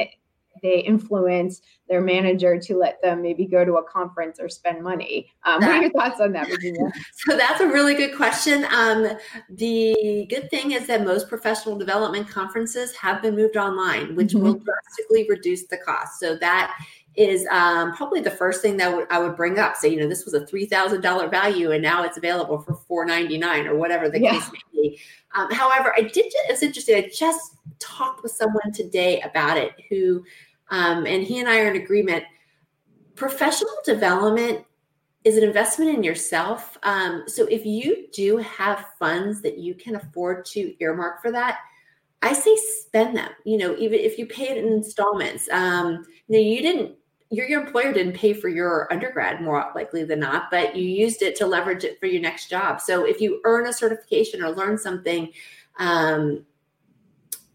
they 0.62 0.80
influence 0.80 1.62
their 1.88 2.00
manager 2.00 2.58
to 2.58 2.76
let 2.76 3.00
them 3.02 3.22
maybe 3.22 3.46
go 3.46 3.64
to 3.64 3.74
a 3.74 3.82
conference 3.84 4.38
or 4.38 4.48
spend 4.48 4.82
money. 4.82 5.30
Um, 5.44 5.60
what 5.60 5.70
are 5.70 5.82
your 5.82 5.90
thoughts 5.90 6.20
on 6.20 6.32
that, 6.32 6.48
Virginia? 6.48 6.92
so 7.26 7.36
that's 7.36 7.60
a 7.60 7.66
really 7.66 7.94
good 7.94 8.16
question. 8.16 8.64
Um, 8.70 9.08
the 9.50 10.26
good 10.30 10.50
thing 10.50 10.72
is 10.72 10.86
that 10.86 11.04
most 11.04 11.28
professional 11.28 11.76
development 11.76 12.28
conferences 12.28 12.94
have 12.96 13.22
been 13.22 13.34
moved 13.34 13.56
online, 13.56 14.14
which 14.14 14.28
mm-hmm. 14.28 14.42
will 14.42 14.54
drastically 14.54 15.26
reduce 15.28 15.66
the 15.66 15.78
cost. 15.78 16.20
So 16.20 16.36
that 16.36 16.76
is 17.16 17.46
um, 17.50 17.92
probably 17.94 18.20
the 18.20 18.30
first 18.30 18.62
thing 18.62 18.76
that 18.76 18.86
w- 18.86 19.06
I 19.10 19.18
would 19.18 19.36
bring 19.36 19.58
up. 19.58 19.76
So, 19.76 19.86
you 19.86 19.98
know, 19.98 20.08
this 20.08 20.24
was 20.24 20.34
a 20.34 20.46
three 20.46 20.66
thousand 20.66 21.00
dollar 21.00 21.28
value, 21.28 21.72
and 21.72 21.82
now 21.82 22.04
it's 22.04 22.16
available 22.16 22.58
for 22.60 22.74
four 22.74 23.04
ninety 23.04 23.36
nine, 23.36 23.66
or 23.66 23.76
whatever 23.76 24.08
the 24.08 24.20
yeah. 24.20 24.32
case 24.32 24.50
may 24.52 24.58
be. 24.72 25.00
Um, 25.34 25.50
however, 25.50 25.92
I 25.96 26.02
did. 26.02 26.32
It's 26.48 26.62
interesting. 26.62 26.96
I 26.96 27.10
just 27.12 27.56
talked 27.78 28.22
with 28.22 28.32
someone 28.32 28.72
today 28.72 29.20
about 29.22 29.56
it 29.56 29.72
who 29.88 30.24
um, 30.70 31.06
and 31.06 31.22
he 31.22 31.40
and 31.40 31.48
I 31.48 31.60
are 31.60 31.70
in 31.70 31.82
agreement. 31.82 32.24
Professional 33.14 33.74
development 33.84 34.64
is 35.24 35.36
an 35.36 35.44
investment 35.44 35.94
in 35.94 36.02
yourself. 36.02 36.78
Um, 36.82 37.24
so 37.26 37.46
if 37.46 37.66
you 37.66 38.08
do 38.12 38.38
have 38.38 38.86
funds 38.98 39.42
that 39.42 39.58
you 39.58 39.74
can 39.74 39.96
afford 39.96 40.44
to 40.46 40.74
earmark 40.82 41.20
for 41.20 41.30
that, 41.32 41.58
I 42.22 42.32
say 42.32 42.56
spend 42.80 43.16
them. 43.16 43.30
You 43.44 43.58
know, 43.58 43.76
even 43.76 44.00
if 44.00 44.18
you 44.18 44.26
pay 44.26 44.48
it 44.48 44.58
in 44.58 44.72
installments. 44.72 45.48
Um, 45.50 46.06
you 46.28 46.36
know, 46.36 46.38
you 46.38 46.62
didn't 46.62 46.96
your, 47.30 47.46
your 47.46 47.62
employer 47.62 47.92
didn't 47.92 48.14
pay 48.14 48.32
for 48.32 48.48
your 48.48 48.92
undergrad 48.92 49.40
more 49.40 49.70
likely 49.74 50.04
than 50.04 50.18
not, 50.18 50.50
but 50.50 50.74
you 50.74 50.82
used 50.82 51.22
it 51.22 51.36
to 51.36 51.46
leverage 51.46 51.84
it 51.84 51.98
for 52.00 52.06
your 52.06 52.20
next 52.20 52.50
job. 52.50 52.80
So 52.80 53.04
if 53.04 53.20
you 53.20 53.40
earn 53.44 53.68
a 53.68 53.72
certification 53.72 54.42
or 54.42 54.50
learn 54.50 54.76
something, 54.76 55.30
um, 55.78 56.44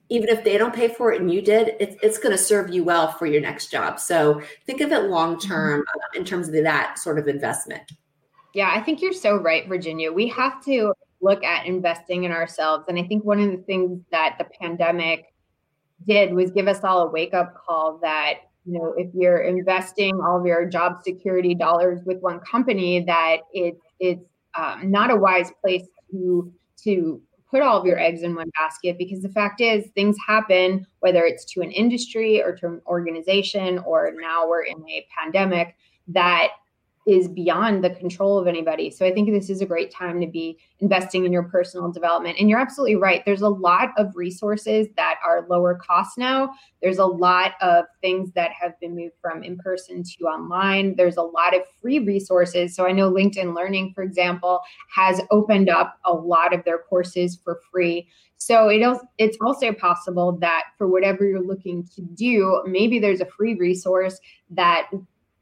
even 0.10 0.30
if 0.30 0.44
they 0.44 0.58
don't 0.58 0.74
pay 0.74 0.88
for 0.88 1.12
it 1.12 1.22
and 1.22 1.32
you 1.32 1.42
did, 1.42 1.76
it's, 1.80 1.96
it's 2.02 2.18
going 2.20 2.32
to 2.32 2.38
serve 2.38 2.70
you 2.70 2.84
well 2.84 3.12
for 3.12 3.26
your 3.26 3.42
next 3.42 3.72
job. 3.72 4.00
So 4.00 4.42
think 4.66 4.82
of 4.82 4.92
it 4.92 5.04
long 5.06 5.36
mm-hmm. 5.36 5.48
term 5.48 5.82
mm-hmm. 5.82 6.20
in 6.20 6.26
terms 6.26 6.48
of 6.48 6.54
that 6.54 7.00
sort 7.00 7.18
of 7.18 7.28
investment. 7.28 7.92
Yeah, 8.54 8.72
I 8.74 8.82
think 8.82 9.02
you're 9.02 9.14
so 9.14 9.36
right, 9.38 9.68
Virginia. 9.68 10.12
We 10.12 10.28
have 10.30 10.64
to 10.66 10.94
look 11.22 11.44
at 11.44 11.66
investing 11.66 12.24
in 12.24 12.32
ourselves. 12.32 12.86
And 12.88 12.98
I 12.98 13.04
think 13.04 13.26
one 13.26 13.40
of 13.40 13.52
the 13.52 13.64
things 13.64 14.00
that 14.12 14.36
the 14.38 14.46
pandemic 14.62 15.34
did 16.08 16.34
was 16.34 16.52
give 16.52 16.68
us 16.68 16.84
all 16.84 17.02
a 17.04 17.10
wake 17.10 17.34
up 17.34 17.54
call 17.56 17.98
that 18.02 18.36
you 18.66 18.78
know 18.78 18.94
if 18.98 19.08
you're 19.14 19.44
investing 19.44 20.20
all 20.22 20.40
of 20.40 20.46
your 20.46 20.66
job 20.66 21.02
security 21.04 21.56
dollars 21.56 22.02
with 22.06 22.20
one 22.20 22.40
company 22.40 23.04
that 23.06 23.38
it, 23.54 23.78
it's 24.00 24.26
um, 24.58 24.92
not 24.92 25.10
a 25.10 25.16
wise 25.16 25.52
place 25.64 25.88
to 26.12 26.52
to 26.84 27.22
put 27.50 27.62
all 27.62 27.80
of 27.80 27.86
your 27.86 28.00
eggs 28.00 28.24
in 28.24 28.36
one 28.36 28.50
basket 28.58 28.98
because 28.98 29.22
the 29.22 29.30
fact 29.30 29.62
is 29.62 29.86
things 29.92 30.18
happen 30.26 30.86
whether 31.00 31.26
it's 31.26 31.46
to 31.46 31.62
an 31.62 31.72
industry 31.72 32.42
or 32.42 32.56
to 32.56 32.68
an 32.68 32.82
organization 32.88 33.80
or 33.80 34.12
now 34.20 34.48
we're 34.48 34.64
in 34.64 34.78
a 34.90 35.06
pandemic 35.18 35.76
that 36.08 36.50
is 37.06 37.28
beyond 37.28 37.84
the 37.84 37.92
control 37.92 38.40
of 38.40 38.48
anybody. 38.48 38.90
So 38.90 39.06
I 39.06 39.14
think 39.14 39.30
this 39.30 39.50
is 39.50 39.62
a 39.62 39.66
great 39.66 39.92
time 39.92 40.20
to 40.22 40.28
be 40.28 40.58
investing 40.80 41.24
in 41.26 41.32
your 41.32 41.44
personal 41.44 41.92
development. 41.92 42.38
And 42.40 42.50
you're 42.50 42.60
absolutely 42.60 42.96
right. 42.96 43.24
There's 43.26 43.44
a 43.44 43.50
lot 43.50 43.90
of 43.98 44.16
resources 44.16 44.88
that 44.96 45.18
are 45.24 45.46
lower 45.48 45.76
cost 45.76 46.18
now. 46.18 46.52
There's 46.82 46.98
a 46.98 47.06
lot 47.06 47.54
of 47.62 47.86
things 48.02 48.32
that 48.34 48.52
have 48.60 48.80
been 48.80 48.96
moved 48.96 49.16
from 49.22 49.44
in 49.44 49.58
person 49.58 50.02
to 50.04 50.26
online. 50.26 50.96
There's 50.96 51.18
a 51.18 51.22
lot 51.22 51.56
of 51.56 51.62
free 51.80 52.00
resources. 52.00 52.76
So 52.76 52.88
I 52.88 52.92
know 52.92 53.12
LinkedIn 53.12 53.56
Learning, 53.56 53.92
for 53.94 54.04
example, 54.04 54.62
has 54.94 55.22
opened 55.30 55.70
up 55.70 56.00
a 56.06 56.14
lot 56.14 56.54
of 56.54 56.64
their 56.64 56.80
courses 56.80 57.40
for 57.44 57.62
free. 57.72 58.08
So 58.38 58.68
it 58.68 58.82
is, 58.82 58.98
it's 59.18 59.38
also 59.42 59.72
possible 59.74 60.34
that 60.40 60.64
for 60.78 60.88
whatever 60.88 61.26
you're 61.26 61.46
looking 61.46 61.88
to 61.96 62.02
do, 62.02 62.64
maybe 62.66 63.00
there's 63.00 63.22
a 63.22 63.26
free 63.26 63.56
resource 63.56 64.20
that 64.50 64.90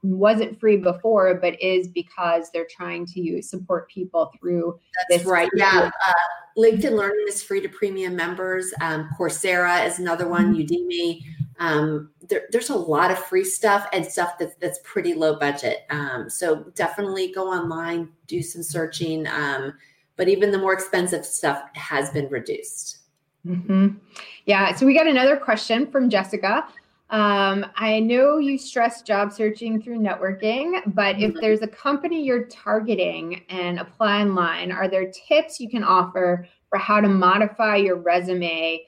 wasn't 0.03 0.59
free 0.59 0.77
before, 0.77 1.33
but 1.35 1.59
is 1.61 1.87
because 1.87 2.51
they're 2.51 2.67
trying 2.69 3.05
to 3.07 3.41
support 3.41 3.89
people 3.89 4.31
through 4.37 4.79
That's 5.09 5.25
right. 5.25 5.49
Yeah. 5.55 5.89
Uh, 6.05 6.13
LinkedIn 6.57 6.91
Learning 6.91 7.25
is 7.27 7.41
free 7.41 7.61
to 7.61 7.69
premium 7.69 8.15
members. 8.15 8.73
Um, 8.81 9.09
Coursera 9.17 9.87
is 9.87 9.99
another 9.99 10.27
one, 10.27 10.53
mm-hmm. 10.53 10.61
Udemy. 10.61 11.23
Um, 11.59 12.09
there, 12.29 12.43
there's 12.51 12.69
a 12.69 12.75
lot 12.75 13.11
of 13.11 13.17
free 13.17 13.45
stuff 13.45 13.87
and 13.93 14.05
stuff 14.05 14.37
that's, 14.37 14.55
that's 14.55 14.79
pretty 14.83 15.13
low 15.13 15.39
budget. 15.39 15.85
Um, 15.89 16.29
so 16.29 16.65
definitely 16.75 17.31
go 17.31 17.47
online, 17.47 18.09
do 18.27 18.43
some 18.43 18.61
searching. 18.61 19.25
Um, 19.27 19.73
but 20.15 20.27
even 20.27 20.51
the 20.51 20.59
more 20.59 20.73
expensive 20.73 21.25
stuff 21.25 21.63
has 21.75 22.09
been 22.11 22.27
reduced. 22.29 22.99
Mm-hmm. 23.45 23.97
Yeah. 24.45 24.75
So 24.75 24.85
we 24.85 24.93
got 24.93 25.07
another 25.07 25.37
question 25.37 25.89
from 25.89 26.09
Jessica. 26.09 26.67
Um, 27.09 27.65
I 27.75 27.99
know 27.99 28.39
you 28.39 28.57
stress 28.57 29.01
job 29.01 29.31
searching 29.31 29.81
through 29.81 29.99
networking, 29.99 30.81
but 30.95 31.17
if 31.17 31.31
mm-hmm. 31.31 31.39
there's 31.41 31.61
a 31.61 31.67
company 31.67 32.23
you're 32.23 32.45
targeting 32.45 33.43
and 33.49 33.79
apply 33.79 34.21
online, 34.21 34.71
are 34.71 34.87
there 34.87 35.11
tips 35.11 35.59
you 35.59 35.69
can 35.69 35.83
offer 35.83 36.47
for 36.69 36.79
how 36.79 36.99
to 37.01 37.07
modify 37.07 37.75
your 37.75 37.97
resume 37.97 38.81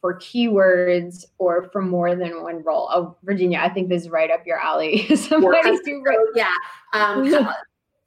for 0.00 0.18
keywords 0.18 1.24
or 1.38 1.70
for 1.72 1.82
more 1.82 2.14
than 2.14 2.42
one 2.42 2.62
role? 2.62 2.88
Oh, 2.92 3.16
Virginia, 3.24 3.58
I 3.58 3.68
think 3.68 3.88
this 3.88 4.02
is 4.02 4.10
right 4.10 4.30
up 4.30 4.46
your 4.46 4.58
alley. 4.58 5.06
Somebody 5.16 5.78
do 5.84 6.02
right. 6.06 6.18
Yeah. 6.36 6.52
Um, 6.92 7.48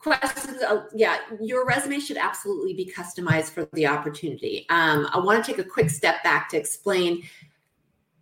questions 0.05 0.61
uh, 0.61 0.83
yeah 0.93 1.17
your 1.41 1.65
resume 1.65 1.99
should 1.99 2.17
absolutely 2.17 2.73
be 2.73 2.93
customized 2.95 3.49
for 3.49 3.67
the 3.73 3.87
opportunity 3.87 4.67
um, 4.69 5.09
i 5.11 5.17
want 5.17 5.43
to 5.43 5.51
take 5.51 5.59
a 5.59 5.67
quick 5.67 5.89
step 5.89 6.23
back 6.23 6.47
to 6.47 6.55
explain 6.55 7.23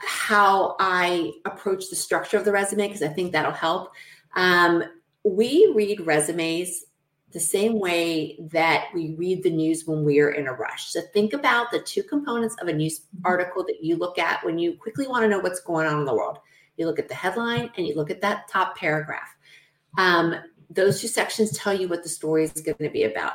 how 0.06 0.76
I 0.80 1.34
approach 1.46 1.90
the 1.90 1.96
structure 1.96 2.38
of 2.38 2.46
the 2.46 2.52
resume 2.52 2.88
because 2.88 3.04
I 3.04 3.08
think 3.08 3.32
that'll 3.32 3.52
help. 3.52 3.92
Um, 4.36 4.84
we 5.24 5.72
read 5.76 6.06
resumes 6.06 6.86
the 7.32 7.40
same 7.40 7.80
way 7.80 8.38
that 8.52 8.86
we 8.94 9.16
read 9.18 9.42
the 9.44 9.50
news 9.50 9.86
when 9.86 10.04
we're 10.04 10.32
in 10.32 10.48
a 10.48 10.54
rush. 10.54 10.92
So 10.92 11.02
think 11.14 11.34
about 11.34 11.72
the 11.72 11.80
two 11.80 12.04
components 12.04 12.56
of 12.62 12.68
a 12.68 12.74
news 12.74 13.00
mm-hmm. 13.00 13.26
article 13.26 13.64
that 13.66 13.84
you 13.84 13.96
look 13.96 14.20
at 14.20 14.46
when 14.46 14.60
you 14.60 14.78
quickly 14.78 15.08
want 15.08 15.24
to 15.24 15.28
know 15.28 15.40
what's 15.40 15.60
going 15.60 15.88
on 15.88 16.00
in 16.00 16.06
the 16.06 16.14
world. 16.14 16.38
You 16.78 16.86
look 16.86 17.00
at 17.00 17.08
the 17.08 17.16
headline 17.16 17.72
and 17.76 17.88
you 17.88 17.96
look 17.96 18.12
at 18.12 18.22
that 18.22 18.48
top 18.48 18.78
paragraph. 18.78 19.36
Um, 19.98 20.36
those 20.70 21.02
two 21.02 21.08
sections 21.08 21.58
tell 21.58 21.74
you 21.74 21.88
what 21.88 22.04
the 22.04 22.10
story 22.10 22.44
is 22.44 22.52
going 22.52 22.78
to 22.78 22.90
be 22.90 23.04
about. 23.04 23.34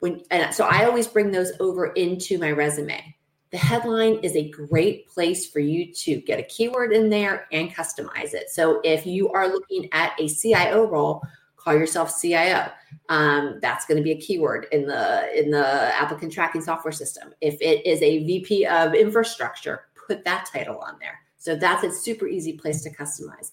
When 0.00 0.22
and 0.30 0.54
so 0.54 0.64
I 0.64 0.84
always 0.84 1.06
bring 1.06 1.32
those 1.32 1.52
over 1.58 1.86
into 1.86 2.38
my 2.38 2.52
resume 2.52 3.16
the 3.50 3.58
headline 3.58 4.18
is 4.22 4.36
a 4.36 4.50
great 4.50 5.08
place 5.08 5.46
for 5.46 5.60
you 5.60 5.92
to 5.92 6.20
get 6.20 6.38
a 6.38 6.42
keyword 6.42 6.92
in 6.92 7.08
there 7.08 7.46
and 7.52 7.70
customize 7.70 8.34
it. 8.34 8.50
So 8.50 8.80
if 8.84 9.06
you 9.06 9.30
are 9.30 9.48
looking 9.48 9.88
at 9.92 10.12
a 10.20 10.28
CIO 10.28 10.86
role, 10.86 11.22
call 11.56 11.74
yourself 11.74 12.20
CIO. 12.20 12.70
Um, 13.08 13.58
that's 13.60 13.86
going 13.86 13.96
to 13.96 14.02
be 14.02 14.12
a 14.12 14.20
keyword 14.20 14.66
in 14.72 14.86
the 14.86 15.38
in 15.38 15.50
the 15.50 15.66
applicant 15.66 16.32
tracking 16.32 16.62
software 16.62 16.92
system. 16.92 17.32
If 17.40 17.60
it 17.60 17.86
is 17.86 18.02
a 18.02 18.24
VP 18.24 18.66
of 18.66 18.94
infrastructure, 18.94 19.86
put 20.06 20.24
that 20.24 20.48
title 20.52 20.78
on 20.78 20.98
there. 21.00 21.20
So 21.38 21.56
that's 21.56 21.84
a 21.84 21.92
super 21.92 22.26
easy 22.26 22.54
place 22.54 22.82
to 22.82 22.90
customize. 22.90 23.52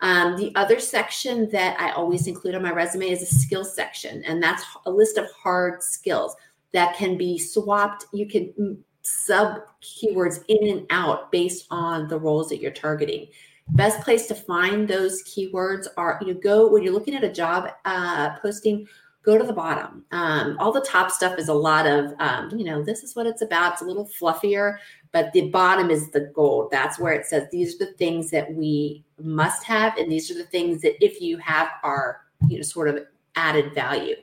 Um, 0.00 0.36
the 0.36 0.54
other 0.56 0.78
section 0.78 1.48
that 1.50 1.80
I 1.80 1.92
always 1.92 2.26
include 2.26 2.54
on 2.54 2.62
my 2.62 2.72
resume 2.72 3.10
is 3.10 3.22
a 3.22 3.26
skills 3.26 3.74
section, 3.74 4.22
and 4.24 4.42
that's 4.42 4.64
a 4.84 4.90
list 4.90 5.16
of 5.16 5.30
hard 5.30 5.82
skills 5.82 6.34
that 6.72 6.96
can 6.96 7.16
be 7.16 7.38
swapped. 7.38 8.04
You 8.12 8.26
can 8.26 8.84
sub 9.06 9.62
keywords 9.82 10.44
in 10.48 10.76
and 10.76 10.86
out 10.90 11.30
based 11.30 11.66
on 11.70 12.08
the 12.08 12.18
roles 12.18 12.48
that 12.48 12.60
you're 12.60 12.70
targeting. 12.70 13.28
Best 13.70 14.00
place 14.00 14.26
to 14.26 14.34
find 14.34 14.86
those 14.86 15.22
keywords 15.24 15.86
are 15.96 16.18
you 16.20 16.34
know 16.34 16.40
go 16.40 16.68
when 16.68 16.82
you're 16.82 16.92
looking 16.92 17.14
at 17.14 17.24
a 17.24 17.32
job 17.32 17.70
uh, 17.84 18.38
posting. 18.40 18.86
Go 19.22 19.36
to 19.36 19.42
the 19.42 19.52
bottom. 19.52 20.04
Um, 20.12 20.56
all 20.60 20.70
the 20.70 20.80
top 20.82 21.10
stuff 21.10 21.36
is 21.36 21.48
a 21.48 21.52
lot 21.52 21.84
of, 21.84 22.14
um, 22.20 22.48
you 22.56 22.64
know, 22.64 22.84
this 22.84 23.02
is 23.02 23.16
what 23.16 23.26
it's 23.26 23.42
about. 23.42 23.72
It's 23.72 23.82
a 23.82 23.84
little 23.84 24.06
fluffier, 24.06 24.76
but 25.10 25.32
the 25.32 25.50
bottom 25.50 25.90
is 25.90 26.12
the 26.12 26.30
gold. 26.32 26.70
That's 26.70 27.00
where 27.00 27.12
it 27.12 27.26
says 27.26 27.48
these 27.50 27.74
are 27.74 27.86
the 27.86 27.92
things 27.94 28.30
that 28.30 28.54
we 28.54 29.04
must 29.20 29.64
have, 29.64 29.96
and 29.96 30.12
these 30.12 30.30
are 30.30 30.34
the 30.34 30.44
things 30.44 30.80
that 30.82 31.04
if 31.04 31.20
you 31.20 31.38
have 31.38 31.70
are, 31.82 32.20
you 32.46 32.58
know, 32.58 32.62
sort 32.62 32.86
of 32.86 33.00
added 33.34 33.74
value 33.74 34.14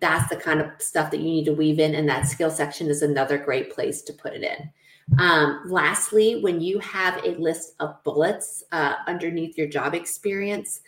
that's 0.00 0.28
the 0.28 0.36
kind 0.36 0.60
of 0.60 0.70
stuff 0.78 1.10
that 1.10 1.18
you 1.18 1.26
need 1.26 1.44
to 1.44 1.52
weave 1.52 1.78
in 1.78 1.94
and 1.94 2.08
that 2.08 2.26
skill 2.26 2.50
section 2.50 2.88
is 2.88 3.02
another 3.02 3.38
great 3.38 3.72
place 3.72 4.02
to 4.02 4.12
put 4.12 4.32
it 4.32 4.42
in 4.42 4.70
um, 5.18 5.62
lastly 5.66 6.40
when 6.42 6.60
you 6.60 6.78
have 6.78 7.22
a 7.24 7.30
list 7.36 7.74
of 7.80 8.02
bullets 8.04 8.62
uh, 8.72 8.94
underneath 9.06 9.56
your 9.56 9.66
job 9.66 9.94
experience 9.94 10.80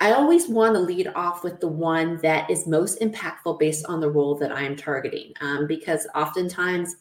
i 0.00 0.12
always 0.12 0.48
want 0.48 0.74
to 0.74 0.80
lead 0.80 1.08
off 1.14 1.44
with 1.44 1.60
the 1.60 1.68
one 1.68 2.18
that 2.22 2.50
is 2.50 2.66
most 2.66 3.00
impactful 3.00 3.58
based 3.58 3.86
on 3.86 4.00
the 4.00 4.10
role 4.10 4.34
that 4.34 4.52
i'm 4.52 4.76
targeting 4.76 5.32
um, 5.40 5.66
because 5.66 6.06
oftentimes 6.14 6.96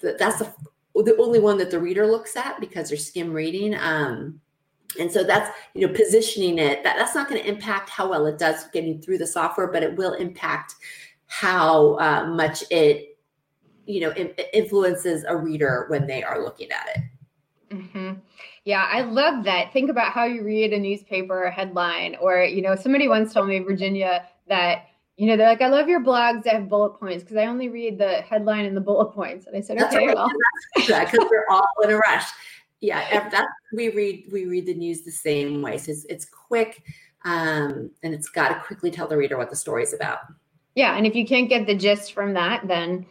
that's 0.00 0.38
the 0.38 0.52
the 1.02 1.16
only 1.16 1.40
one 1.40 1.58
that 1.58 1.70
the 1.70 1.80
reader 1.80 2.06
looks 2.06 2.36
at 2.36 2.60
because 2.60 2.88
they're 2.88 2.98
skim 2.98 3.32
reading. 3.32 3.74
Um, 3.74 4.40
and 4.98 5.10
so 5.10 5.24
that's 5.24 5.50
you 5.74 5.86
know 5.86 5.92
positioning 5.92 6.58
it 6.58 6.82
that, 6.84 6.96
that's 6.96 7.14
not 7.14 7.28
going 7.28 7.40
to 7.40 7.48
impact 7.48 7.88
how 7.88 8.08
well 8.08 8.26
it 8.26 8.38
does 8.38 8.66
getting 8.72 9.00
through 9.00 9.18
the 9.18 9.26
software 9.26 9.66
but 9.66 9.82
it 9.82 9.96
will 9.96 10.14
impact 10.14 10.74
how 11.26 11.94
uh, 11.98 12.26
much 12.26 12.62
it 12.70 13.18
you 13.86 14.00
know 14.00 14.12
influences 14.52 15.24
a 15.28 15.36
reader 15.36 15.86
when 15.88 16.06
they 16.06 16.22
are 16.22 16.42
looking 16.42 16.70
at 16.70 16.88
it 16.94 17.74
mm-hmm. 17.74 18.12
yeah 18.64 18.88
i 18.90 19.00
love 19.00 19.44
that 19.44 19.72
think 19.72 19.90
about 19.90 20.12
how 20.12 20.24
you 20.24 20.44
read 20.44 20.72
a 20.72 20.78
newspaper 20.78 21.50
headline 21.50 22.16
or 22.20 22.44
you 22.44 22.62
know 22.62 22.74
somebody 22.74 23.08
once 23.08 23.32
told 23.32 23.48
me 23.48 23.58
virginia 23.58 24.26
that 24.48 24.86
you 25.16 25.28
know, 25.28 25.36
they're 25.36 25.48
like, 25.48 25.62
I 25.62 25.68
love 25.68 25.88
your 25.88 26.02
blogs 26.02 26.42
that 26.42 26.54
have 26.54 26.68
bullet 26.68 26.98
points 26.98 27.22
because 27.22 27.36
I 27.36 27.46
only 27.46 27.68
read 27.68 27.98
the 27.98 28.22
headline 28.22 28.64
and 28.64 28.76
the 28.76 28.80
bullet 28.80 29.12
points. 29.12 29.46
And 29.46 29.56
I 29.56 29.60
said, 29.60 29.80
okay, 29.80 30.12
well, 30.12 30.28
because 30.76 31.12
we're 31.30 31.46
all 31.48 31.66
in 31.84 31.90
a 31.90 31.96
rush. 31.96 32.24
Yeah, 32.84 33.30
that's 33.30 33.46
we 33.72 33.88
read 33.88 34.28
we 34.30 34.44
read 34.44 34.66
the 34.66 34.74
news 34.74 35.02
the 35.02 35.10
same 35.10 35.62
way. 35.62 35.78
So 35.78 35.90
it's, 35.92 36.04
it's 36.04 36.26
quick, 36.26 36.82
um, 37.24 37.90
and 38.02 38.12
it's 38.12 38.28
got 38.28 38.48
to 38.48 38.60
quickly 38.60 38.90
tell 38.90 39.08
the 39.08 39.16
reader 39.16 39.38
what 39.38 39.48
the 39.48 39.56
story 39.56 39.82
is 39.82 39.94
about. 39.94 40.18
Yeah, 40.74 40.94
and 40.94 41.06
if 41.06 41.14
you 41.14 41.26
can't 41.26 41.48
get 41.48 41.66
the 41.66 41.74
gist 41.74 42.12
from 42.12 42.34
that, 42.34 42.68
then 42.68 43.06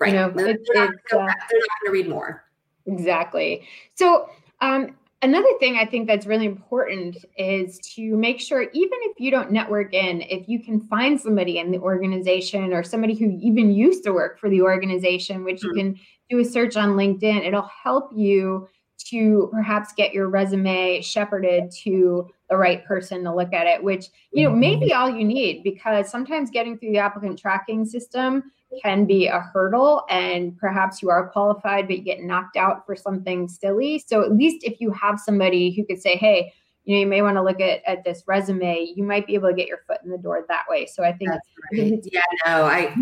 right, 0.00 0.12
you 0.12 0.18
know, 0.18 0.30
they're, 0.30 0.48
it, 0.48 0.60
not, 0.74 0.90
they're, 1.10 1.20
uh, 1.20 1.26
not, 1.26 1.36
going 1.48 1.62
to 1.86 1.92
read 1.92 2.08
more. 2.08 2.44
Exactly. 2.86 3.68
So 3.94 4.30
um, 4.60 4.96
Another 5.20 5.48
thing 5.58 5.76
I 5.76 5.84
think 5.84 6.06
that's 6.06 6.26
really 6.26 6.46
important 6.46 7.16
is 7.36 7.80
to 7.96 8.16
make 8.16 8.40
sure, 8.40 8.62
even 8.62 8.98
if 9.02 9.18
you 9.18 9.32
don't 9.32 9.50
network 9.50 9.92
in, 9.92 10.22
if 10.22 10.48
you 10.48 10.62
can 10.62 10.80
find 10.82 11.20
somebody 11.20 11.58
in 11.58 11.72
the 11.72 11.78
organization 11.78 12.72
or 12.72 12.84
somebody 12.84 13.14
who 13.16 13.36
even 13.42 13.72
used 13.72 14.04
to 14.04 14.12
work 14.12 14.38
for 14.38 14.48
the 14.48 14.62
organization, 14.62 15.42
which 15.42 15.56
mm-hmm. 15.56 15.76
you 15.76 15.82
can 15.82 16.00
do 16.30 16.38
a 16.38 16.44
search 16.44 16.76
on 16.76 16.90
LinkedIn, 16.90 17.44
it'll 17.44 17.68
help 17.82 18.12
you 18.14 18.68
to 19.10 19.48
perhaps 19.52 19.92
get 19.92 20.12
your 20.12 20.28
resume 20.28 21.00
shepherded 21.00 21.70
to 21.82 22.28
the 22.50 22.56
right 22.56 22.84
person 22.84 23.24
to 23.24 23.34
look 23.34 23.52
at 23.52 23.66
it, 23.66 23.82
which, 23.82 24.06
you 24.32 24.44
know, 24.44 24.54
may 24.54 24.76
be 24.76 24.90
mm-hmm. 24.90 25.00
all 25.00 25.10
you 25.10 25.24
need 25.24 25.62
because 25.62 26.10
sometimes 26.10 26.50
getting 26.50 26.78
through 26.78 26.92
the 26.92 26.98
applicant 26.98 27.38
tracking 27.38 27.84
system 27.84 28.44
can 28.82 29.06
be 29.06 29.26
a 29.26 29.40
hurdle 29.40 30.04
and 30.10 30.56
perhaps 30.58 31.00
you 31.00 31.08
are 31.08 31.28
qualified 31.30 31.86
but 31.86 31.96
you 31.96 32.02
get 32.02 32.22
knocked 32.22 32.56
out 32.56 32.84
for 32.84 32.94
something 32.94 33.48
silly. 33.48 34.02
So 34.06 34.22
at 34.22 34.32
least 34.32 34.64
if 34.64 34.80
you 34.80 34.90
have 34.92 35.18
somebody 35.18 35.70
who 35.70 35.86
could 35.86 36.02
say 36.02 36.16
hey 36.16 36.52
you 36.84 36.94
know 36.94 37.00
you 37.00 37.06
may 37.06 37.22
want 37.22 37.36
to 37.36 37.42
look 37.42 37.60
at, 37.60 37.82
at 37.86 38.04
this 38.04 38.22
resume 38.26 38.92
you 38.94 39.04
might 39.04 39.26
be 39.26 39.34
able 39.34 39.48
to 39.48 39.54
get 39.54 39.68
your 39.68 39.80
foot 39.86 40.00
in 40.04 40.10
the 40.10 40.18
door 40.18 40.44
that 40.48 40.64
way. 40.68 40.86
So 40.86 41.02
i 41.02 41.12
think 41.12 41.30
right. 41.30 42.00
yeah 42.12 42.20
no 42.46 42.64
i 42.64 42.94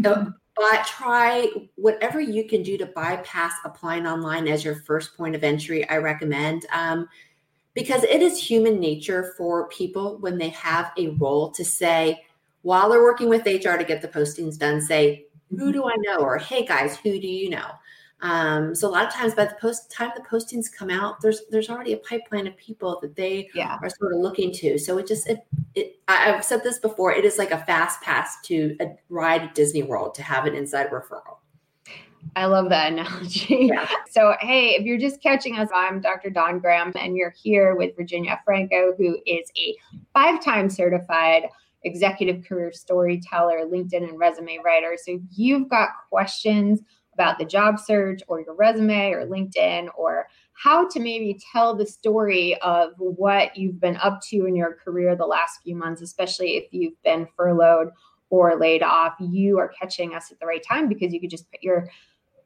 but 0.57 0.87
try 0.87 1.49
whatever 1.75 2.21
you 2.21 2.45
can 2.45 2.63
do 2.63 2.79
to 2.79 2.87
bypass 2.87 3.53
applying 3.65 4.07
online 4.07 4.49
as 4.49 4.65
your 4.65 4.77
first 4.77 5.17
point 5.17 5.35
of 5.35 5.45
entry 5.45 5.89
i 5.89 5.97
recommend 5.97 6.67
um, 6.73 7.09
because 7.75 8.03
it 8.05 8.23
is 8.23 8.39
human 8.39 8.81
nature 8.81 9.35
for 9.37 9.69
people 9.69 10.19
when 10.19 10.39
they 10.39 10.49
have 10.51 10.93
a 10.99 11.09
role 11.09 11.51
to 11.51 11.65
say 11.65 12.23
while 12.63 12.91
they're 12.91 13.03
working 13.03 13.29
with 13.29 13.47
hr 13.47 13.77
to 13.77 13.85
get 13.85 14.03
the 14.03 14.09
postings 14.09 14.59
done 14.59 14.81
say 14.81 15.27
who 15.51 15.73
do 15.73 15.89
I 15.89 15.95
know? 15.99 16.19
Or 16.19 16.39
hey 16.39 16.65
guys, 16.65 16.97
who 16.97 17.21
do 17.21 17.29
you 17.29 17.51
know? 17.51 17.71
Um, 18.23 18.75
so 18.75 18.89
a 18.89 18.91
lot 18.91 19.07
of 19.07 19.13
times 19.13 19.35
by 19.35 19.45
the 19.45 19.57
post 19.61 19.91
time 19.91 20.11
the 20.17 20.23
postings 20.23 20.73
come 20.73 20.89
out, 20.89 21.21
there's 21.21 21.43
there's 21.51 21.69
already 21.69 21.93
a 21.93 21.99
pipeline 21.99 22.47
of 22.47 22.57
people 22.57 22.99
that 23.03 23.15
they 23.15 23.51
yeah. 23.55 23.79
are 23.83 23.91
sort 23.91 24.15
of 24.15 24.21
looking 24.21 24.53
to. 24.53 24.79
So 24.79 24.97
it 24.99 25.07
just 25.07 25.29
it, 25.29 25.47
it 25.75 26.01
I've 26.09 26.45
said 26.45 26.63
this 26.63 26.79
before, 26.79 27.13
it 27.13 27.25
is 27.25 27.37
like 27.37 27.51
a 27.51 27.65
fast 27.65 28.01
pass 28.01 28.41
to 28.45 28.77
a 28.81 28.97
ride 29.11 29.43
at 29.43 29.55
Disney 29.55 29.83
World 29.83 30.15
to 30.15 30.23
have 30.23 30.47
an 30.47 30.55
inside 30.55 30.91
referral. 30.91 31.39
I 32.35 32.47
love 32.47 32.71
that 32.71 32.93
analogy. 32.93 33.69
Yeah. 33.73 33.87
So, 34.11 34.35
hey, 34.41 34.71
if 34.71 34.85
you're 34.85 34.99
just 34.99 35.23
catching 35.23 35.59
us, 35.59 35.69
I'm 35.75 36.01
Dr. 36.01 36.31
Dawn 36.31 36.59
Graham, 36.59 36.93
and 36.97 37.17
you're 37.17 37.35
here 37.43 37.77
with 37.77 37.95
Virginia 37.97 38.41
Franco, 38.45 38.95
who 38.97 39.19
is 39.27 39.51
a 39.59 39.77
five 40.15 40.43
time 40.43 40.71
certified 40.71 41.45
executive 41.85 42.45
career 42.45 42.73
storyteller, 42.73 43.61
LinkedIn 43.67 44.09
and 44.09 44.19
resume 44.19 44.59
writer. 44.65 44.97
So 45.01 45.13
if 45.13 45.21
you've 45.31 45.69
got 45.69 45.91
questions 46.09 46.81
about 47.17 47.39
the 47.39 47.45
job 47.47 47.81
search 47.81 48.21
or 48.29 48.43
your 48.43 48.55
resume 48.55 49.13
or 49.13 49.27
LinkedIn 49.27 49.89
or 49.97 50.29
how 50.53 50.87
to 50.89 51.01
maybe 51.01 51.41
tell 51.51 51.75
the 51.75 51.87
story 51.87 52.55
of 52.61 52.93
what 52.99 53.57
you've 53.57 53.81
been 53.81 53.97
up 53.97 54.21
to 54.29 54.45
in 54.45 54.55
your 54.55 54.75
career 54.75 55.17
the 55.17 55.25
last 55.25 55.61
few 55.63 55.75
months, 55.75 56.03
especially 56.03 56.57
if 56.57 56.65
you've 56.73 57.01
been 57.03 57.27
furloughed 57.35 57.89
or 58.29 58.59
laid 58.59 58.83
off, 58.83 59.15
you 59.19 59.59
are 59.59 59.69
catching 59.69 60.15
us 60.15 60.31
at 60.31 60.39
the 60.41 60.47
right 60.47 60.63
time 60.63 60.89
because 60.89 61.13
you 61.13 61.21
could 61.21 61.31
just 61.31 61.51
put 61.51 61.63
your 61.63 61.89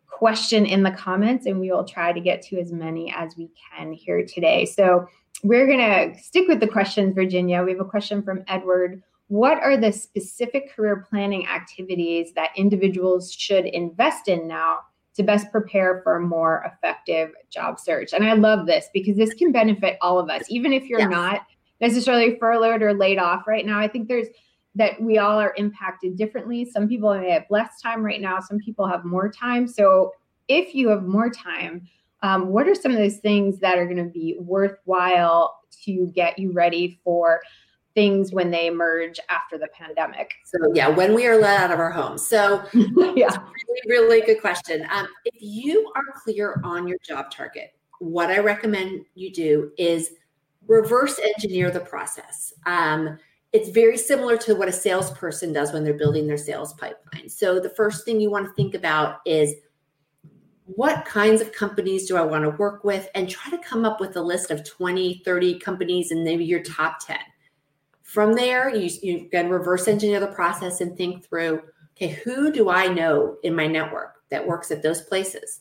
question 0.08 0.66
in 0.66 0.84
the 0.84 0.90
comments 0.92 1.46
and 1.46 1.58
we 1.58 1.72
will 1.72 1.84
try 1.84 2.12
to 2.12 2.20
get 2.20 2.42
to 2.42 2.60
as 2.60 2.72
many 2.72 3.12
as 3.16 3.34
we 3.36 3.50
can 3.72 3.92
here 3.92 4.24
today. 4.24 4.64
So 4.66 5.06
we're 5.42 5.66
going 5.66 5.78
to 5.78 6.20
stick 6.20 6.46
with 6.46 6.60
the 6.60 6.68
questions, 6.68 7.14
Virginia. 7.14 7.62
We 7.64 7.72
have 7.72 7.80
a 7.80 7.84
question 7.84 8.22
from 8.22 8.44
Edward 8.46 9.02
what 9.30 9.62
are 9.62 9.76
the 9.76 9.92
specific 9.92 10.74
career 10.74 11.06
planning 11.08 11.46
activities 11.46 12.32
that 12.32 12.50
individuals 12.56 13.32
should 13.32 13.64
invest 13.64 14.26
in 14.26 14.48
now 14.48 14.80
to 15.14 15.22
best 15.22 15.52
prepare 15.52 16.00
for 16.02 16.16
a 16.16 16.20
more 16.20 16.64
effective 16.66 17.30
job 17.48 17.78
search? 17.78 18.12
And 18.12 18.24
I 18.24 18.32
love 18.32 18.66
this 18.66 18.88
because 18.92 19.16
this 19.16 19.32
can 19.34 19.52
benefit 19.52 19.98
all 20.00 20.18
of 20.18 20.28
us, 20.28 20.42
even 20.48 20.72
if 20.72 20.88
you're 20.88 20.98
yes. 20.98 21.10
not 21.10 21.42
necessarily 21.80 22.40
furloughed 22.40 22.82
or 22.82 22.92
laid 22.92 23.18
off 23.18 23.46
right 23.46 23.64
now. 23.64 23.78
I 23.78 23.86
think 23.86 24.08
there's 24.08 24.26
that 24.74 25.00
we 25.00 25.18
all 25.18 25.38
are 25.38 25.54
impacted 25.56 26.16
differently. 26.16 26.64
Some 26.64 26.88
people 26.88 27.16
may 27.16 27.30
have 27.30 27.44
less 27.50 27.80
time 27.80 28.02
right 28.02 28.20
now, 28.20 28.40
some 28.40 28.58
people 28.58 28.88
have 28.88 29.04
more 29.04 29.30
time. 29.30 29.68
So 29.68 30.10
if 30.48 30.74
you 30.74 30.88
have 30.88 31.04
more 31.04 31.30
time, 31.30 31.86
um, 32.24 32.48
what 32.48 32.66
are 32.66 32.74
some 32.74 32.90
of 32.90 32.98
those 32.98 33.18
things 33.18 33.60
that 33.60 33.78
are 33.78 33.84
going 33.84 34.04
to 34.04 34.10
be 34.10 34.36
worthwhile 34.40 35.60
to 35.84 36.10
get 36.16 36.36
you 36.36 36.50
ready 36.50 36.98
for 37.04 37.40
things 37.94 38.32
when 38.32 38.50
they 38.50 38.66
emerge 38.66 39.18
after 39.28 39.58
the 39.58 39.68
pandemic? 39.72 40.32
So, 40.44 40.58
yeah, 40.74 40.88
when 40.88 41.14
we 41.14 41.26
are 41.26 41.38
let 41.38 41.60
out 41.60 41.70
of 41.70 41.78
our 41.78 41.90
homes. 41.90 42.26
So, 42.26 42.64
yeah, 42.74 43.36
really, 43.36 43.80
really 43.86 44.20
good 44.22 44.40
question. 44.40 44.86
Um, 44.90 45.06
if 45.24 45.34
you 45.40 45.90
are 45.96 46.20
clear 46.22 46.60
on 46.64 46.86
your 46.86 46.98
job 47.06 47.30
target, 47.30 47.74
what 47.98 48.30
I 48.30 48.38
recommend 48.38 49.04
you 49.14 49.32
do 49.32 49.72
is 49.76 50.10
reverse 50.66 51.18
engineer 51.18 51.70
the 51.70 51.80
process. 51.80 52.52
Um, 52.66 53.18
it's 53.52 53.70
very 53.70 53.98
similar 53.98 54.36
to 54.38 54.54
what 54.54 54.68
a 54.68 54.72
salesperson 54.72 55.52
does 55.52 55.72
when 55.72 55.82
they're 55.82 55.94
building 55.94 56.26
their 56.26 56.36
sales 56.36 56.72
pipeline. 56.74 57.28
So, 57.28 57.58
the 57.58 57.70
first 57.70 58.04
thing 58.04 58.20
you 58.20 58.30
want 58.30 58.46
to 58.46 58.54
think 58.54 58.74
about 58.74 59.18
is 59.26 59.54
what 60.76 61.04
kinds 61.04 61.40
of 61.40 61.52
companies 61.52 62.06
do 62.06 62.16
I 62.16 62.22
want 62.22 62.44
to 62.44 62.50
work 62.50 62.84
with? 62.84 63.08
And 63.14 63.28
try 63.28 63.50
to 63.50 63.58
come 63.58 63.84
up 63.84 64.00
with 64.00 64.16
a 64.16 64.22
list 64.22 64.52
of 64.52 64.64
20, 64.64 65.22
30 65.24 65.58
companies 65.58 66.12
and 66.12 66.22
maybe 66.22 66.44
your 66.44 66.62
top 66.62 67.04
10. 67.04 67.18
From 68.10 68.34
there, 68.34 68.74
you, 68.74 68.90
you 69.02 69.28
can 69.30 69.48
reverse 69.50 69.86
engineer 69.86 70.18
the 70.18 70.26
process 70.26 70.80
and 70.80 70.96
think 70.96 71.24
through 71.24 71.62
okay, 71.96 72.08
who 72.24 72.50
do 72.50 72.68
I 72.68 72.88
know 72.88 73.36
in 73.44 73.54
my 73.54 73.68
network 73.68 74.16
that 74.30 74.44
works 74.44 74.72
at 74.72 74.82
those 74.82 75.02
places? 75.02 75.60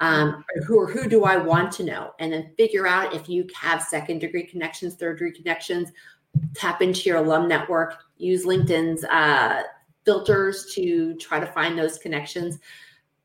Um, 0.00 0.44
or 0.54 0.62
who 0.62 0.78
or 0.78 0.90
who 0.90 1.08
do 1.08 1.24
I 1.24 1.38
want 1.38 1.72
to 1.72 1.84
know? 1.84 2.12
And 2.18 2.30
then 2.30 2.50
figure 2.58 2.86
out 2.86 3.14
if 3.14 3.30
you 3.30 3.46
have 3.58 3.82
second 3.82 4.18
degree 4.18 4.42
connections, 4.42 4.96
third 4.96 5.14
degree 5.14 5.32
connections, 5.32 5.90
tap 6.54 6.82
into 6.82 7.08
your 7.08 7.16
alum 7.16 7.48
network, 7.48 7.94
use 8.18 8.44
LinkedIn's 8.44 9.02
uh, 9.04 9.62
filters 10.04 10.74
to 10.74 11.14
try 11.14 11.40
to 11.40 11.46
find 11.46 11.78
those 11.78 11.96
connections, 11.96 12.58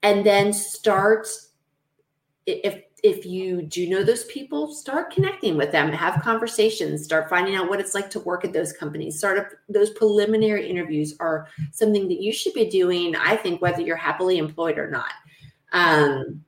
and 0.01 0.25
then 0.25 0.53
start 0.53 1.27
if 2.45 2.84
if 3.03 3.25
you 3.25 3.63
do 3.63 3.89
know 3.89 4.03
those 4.03 4.25
people, 4.25 4.71
start 4.71 5.11
connecting 5.11 5.57
with 5.57 5.71
them, 5.71 5.91
have 5.91 6.21
conversations, 6.21 7.03
start 7.03 7.29
finding 7.29 7.55
out 7.55 7.67
what 7.67 7.79
it's 7.79 7.95
like 7.95 8.09
to 8.11 8.19
work 8.19 8.45
at 8.45 8.53
those 8.53 8.73
companies. 8.73 9.17
Start 9.17 9.39
up 9.39 9.47
those 9.69 9.89
preliminary 9.91 10.69
interviews 10.69 11.15
are 11.19 11.47
something 11.71 12.07
that 12.09 12.21
you 12.21 12.31
should 12.31 12.53
be 12.53 12.69
doing, 12.69 13.15
I 13.15 13.35
think, 13.35 13.61
whether 13.61 13.81
you're 13.81 13.95
happily 13.95 14.37
employed 14.37 14.77
or 14.77 14.89
not. 14.89 15.11
Um, 15.73 16.43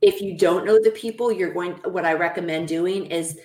if 0.00 0.20
you 0.20 0.38
don't 0.38 0.64
know 0.64 0.80
the 0.80 0.90
people, 0.90 1.32
you're 1.32 1.52
going, 1.52 1.72
what 1.84 2.04
I 2.04 2.12
recommend 2.12 2.68
doing 2.68 3.06
is 3.06 3.38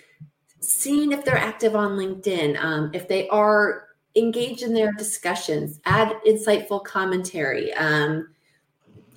seeing 0.59 1.13
if 1.13 1.25
they're 1.25 1.37
active 1.37 1.75
on 1.75 1.91
LinkedIn, 1.91 2.61
um, 2.61 2.91
if 2.93 3.07
they 3.07 3.27
are 3.29 3.87
engaged 4.15 4.61
in 4.61 4.73
their 4.73 4.91
discussions, 4.91 5.79
add 5.85 6.13
insightful 6.27 6.83
commentary. 6.83 7.73
Um, 7.73 8.27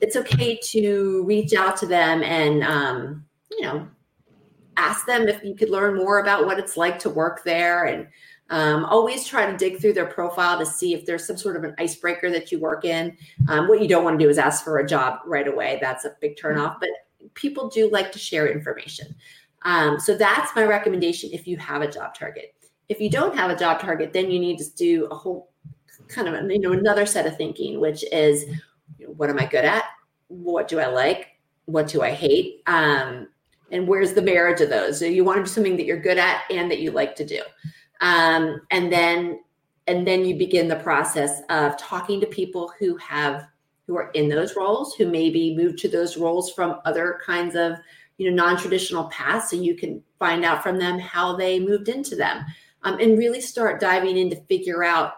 it's 0.02 0.16
okay 0.16 0.56
to 0.56 1.24
reach 1.24 1.54
out 1.54 1.76
to 1.78 1.86
them 1.86 2.22
and 2.22 2.62
um, 2.64 3.24
you 3.50 3.62
know 3.62 3.88
ask 4.76 5.06
them 5.06 5.28
if 5.28 5.42
you 5.44 5.54
could 5.54 5.70
learn 5.70 5.96
more 5.96 6.20
about 6.20 6.44
what 6.44 6.58
it's 6.58 6.76
like 6.76 6.98
to 6.98 7.08
work 7.08 7.44
there 7.44 7.84
and 7.84 8.06
um, 8.50 8.84
always 8.86 9.26
try 9.26 9.50
to 9.50 9.56
dig 9.56 9.80
through 9.80 9.92
their 9.92 10.06
profile 10.06 10.58
to 10.58 10.66
see 10.66 10.92
if 10.92 11.06
there's 11.06 11.26
some 11.26 11.36
sort 11.36 11.56
of 11.56 11.64
an 11.64 11.74
icebreaker 11.78 12.30
that 12.30 12.50
you 12.50 12.58
work 12.58 12.84
in. 12.84 13.16
Um, 13.48 13.68
what 13.68 13.80
you 13.80 13.88
don't 13.88 14.04
want 14.04 14.18
to 14.18 14.24
do 14.24 14.28
is 14.28 14.38
ask 14.38 14.64
for 14.64 14.78
a 14.78 14.86
job 14.86 15.20
right 15.24 15.46
away. 15.46 15.78
That's 15.80 16.04
a 16.04 16.14
big 16.20 16.36
turnoff 16.36 16.78
but 16.80 16.90
people 17.34 17.68
do 17.68 17.88
like 17.90 18.10
to 18.12 18.18
share 18.18 18.48
information. 18.48 19.14
Um, 19.62 20.00
so 20.00 20.16
that's 20.16 20.54
my 20.56 20.64
recommendation 20.64 21.30
if 21.32 21.46
you 21.46 21.56
have 21.58 21.82
a 21.82 21.90
job 21.90 22.14
target. 22.14 22.54
If 22.88 23.00
you 23.00 23.08
don't 23.08 23.36
have 23.36 23.50
a 23.50 23.56
job 23.56 23.80
target 23.80 24.12
then 24.12 24.30
you 24.30 24.40
need 24.40 24.58
to 24.58 24.74
do 24.74 25.06
a 25.06 25.14
whole 25.14 25.50
kind 26.08 26.28
of 26.28 26.50
you 26.50 26.58
know 26.58 26.72
another 26.72 27.06
set 27.06 27.26
of 27.26 27.36
thinking 27.36 27.80
which 27.80 28.04
is 28.12 28.44
what 29.16 29.30
am 29.30 29.38
I 29.38 29.46
good 29.46 29.64
at? 29.64 29.84
what 30.32 30.68
do 30.68 30.80
I 30.80 30.86
like? 30.86 31.38
What 31.66 31.88
do 31.88 32.02
I 32.02 32.10
hate? 32.10 32.62
Um, 32.66 33.28
and 33.70 33.86
where's 33.86 34.12
the 34.12 34.22
marriage 34.22 34.60
of 34.60 34.70
those? 34.70 34.98
So 34.98 35.04
you 35.04 35.24
want 35.24 35.38
to 35.38 35.42
do 35.42 35.48
something 35.48 35.76
that 35.76 35.86
you're 35.86 36.00
good 36.00 36.18
at 36.18 36.42
and 36.50 36.70
that 36.70 36.80
you 36.80 36.90
like 36.90 37.14
to 37.16 37.24
do. 37.24 37.42
Um, 38.00 38.60
and 38.70 38.92
then 38.92 39.40
and 39.88 40.06
then 40.06 40.24
you 40.24 40.36
begin 40.36 40.68
the 40.68 40.76
process 40.76 41.42
of 41.50 41.76
talking 41.76 42.20
to 42.20 42.26
people 42.26 42.72
who 42.78 42.96
have 42.96 43.46
who 43.86 43.96
are 43.96 44.10
in 44.12 44.28
those 44.28 44.56
roles, 44.56 44.94
who 44.94 45.08
maybe 45.08 45.56
moved 45.56 45.78
to 45.78 45.88
those 45.88 46.16
roles 46.16 46.52
from 46.52 46.80
other 46.84 47.20
kinds 47.24 47.54
of 47.54 47.76
you 48.18 48.30
know 48.30 48.36
non-traditional 48.36 49.04
paths 49.04 49.50
so 49.50 49.56
you 49.56 49.74
can 49.74 50.02
find 50.18 50.44
out 50.44 50.62
from 50.62 50.78
them 50.78 50.98
how 50.98 51.34
they 51.36 51.58
moved 51.58 51.88
into 51.88 52.14
them 52.14 52.44
um, 52.82 52.98
and 53.00 53.18
really 53.18 53.40
start 53.40 53.80
diving 53.80 54.16
in 54.16 54.30
to 54.30 54.36
figure 54.42 54.84
out 54.84 55.14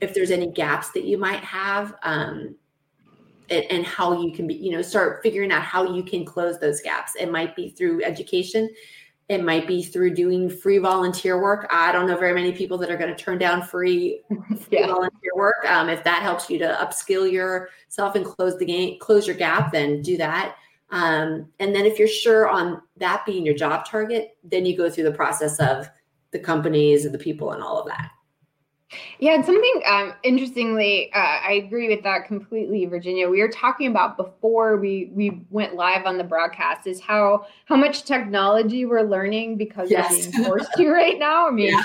if 0.00 0.14
there's 0.14 0.30
any 0.30 0.50
gaps 0.50 0.90
that 0.90 1.04
you 1.04 1.16
might 1.16 1.42
have 1.42 1.94
um, 2.02 2.54
and, 3.50 3.64
and, 3.70 3.84
how 3.84 4.22
you 4.22 4.32
can 4.32 4.46
be 4.46 4.54
you 4.54 4.72
know 4.72 4.82
start 4.82 5.22
figuring 5.22 5.52
out 5.52 5.62
how 5.62 5.94
you 5.94 6.02
can 6.02 6.24
close 6.24 6.58
those 6.58 6.80
gaps. 6.80 7.12
It 7.18 7.30
might 7.30 7.54
be 7.54 7.70
through 7.70 8.02
education. 8.02 8.70
It 9.28 9.42
might 9.42 9.66
be 9.66 9.82
through 9.82 10.14
doing 10.14 10.50
free 10.50 10.78
volunteer 10.78 11.40
work. 11.40 11.66
I 11.70 11.92
don't 11.92 12.06
know 12.06 12.16
very 12.16 12.34
many 12.34 12.52
people 12.52 12.76
that 12.78 12.90
are 12.90 12.98
going 12.98 13.14
to 13.14 13.22
turn 13.22 13.38
down 13.38 13.62
free, 13.62 14.22
free 14.48 14.80
yeah. 14.80 14.86
volunteer 14.86 15.30
work. 15.34 15.64
Um, 15.66 15.88
if 15.88 16.04
that 16.04 16.22
helps 16.22 16.50
you 16.50 16.58
to 16.58 16.78
upskill 16.80 17.30
yourself 17.30 18.16
and 18.16 18.24
close 18.24 18.58
the 18.58 18.66
game 18.66 18.98
close 19.00 19.26
your 19.26 19.36
gap 19.36 19.72
then 19.72 20.02
do 20.02 20.16
that. 20.18 20.56
Um, 20.90 21.48
and 21.58 21.74
then 21.74 21.86
if 21.86 21.98
you're 21.98 22.06
sure 22.06 22.48
on 22.48 22.80
that 22.98 23.24
being 23.26 23.44
your 23.44 23.54
job 23.54 23.84
target, 23.84 24.36
then 24.44 24.64
you 24.64 24.76
go 24.76 24.88
through 24.88 25.04
the 25.04 25.12
process 25.12 25.58
of 25.58 25.88
the 26.30 26.38
companies 26.38 27.04
and 27.04 27.14
the 27.14 27.18
people 27.18 27.52
and 27.52 27.62
all 27.62 27.80
of 27.80 27.88
that. 27.88 28.10
Yeah, 29.18 29.34
and 29.34 29.44
something 29.44 29.82
um, 29.86 30.12
interestingly, 30.22 31.12
uh, 31.12 31.18
I 31.18 31.62
agree 31.64 31.88
with 31.88 32.02
that 32.04 32.26
completely, 32.26 32.84
Virginia. 32.86 33.28
We 33.28 33.40
were 33.40 33.48
talking 33.48 33.86
about 33.88 34.16
before 34.16 34.76
we 34.76 35.10
we 35.12 35.42
went 35.50 35.74
live 35.74 36.06
on 36.06 36.18
the 36.18 36.24
broadcast 36.24 36.86
is 36.86 37.00
how 37.00 37.46
how 37.66 37.76
much 37.76 38.04
technology 38.04 38.84
we're 38.84 39.02
learning 39.02 39.56
because 39.56 39.90
yes. 39.90 40.10
we're 40.10 40.32
being 40.32 40.44
forced 40.44 40.72
to 40.76 40.90
right 40.92 41.18
now. 41.18 41.48
I 41.48 41.50
mean, 41.50 41.70
yeah. 41.70 41.82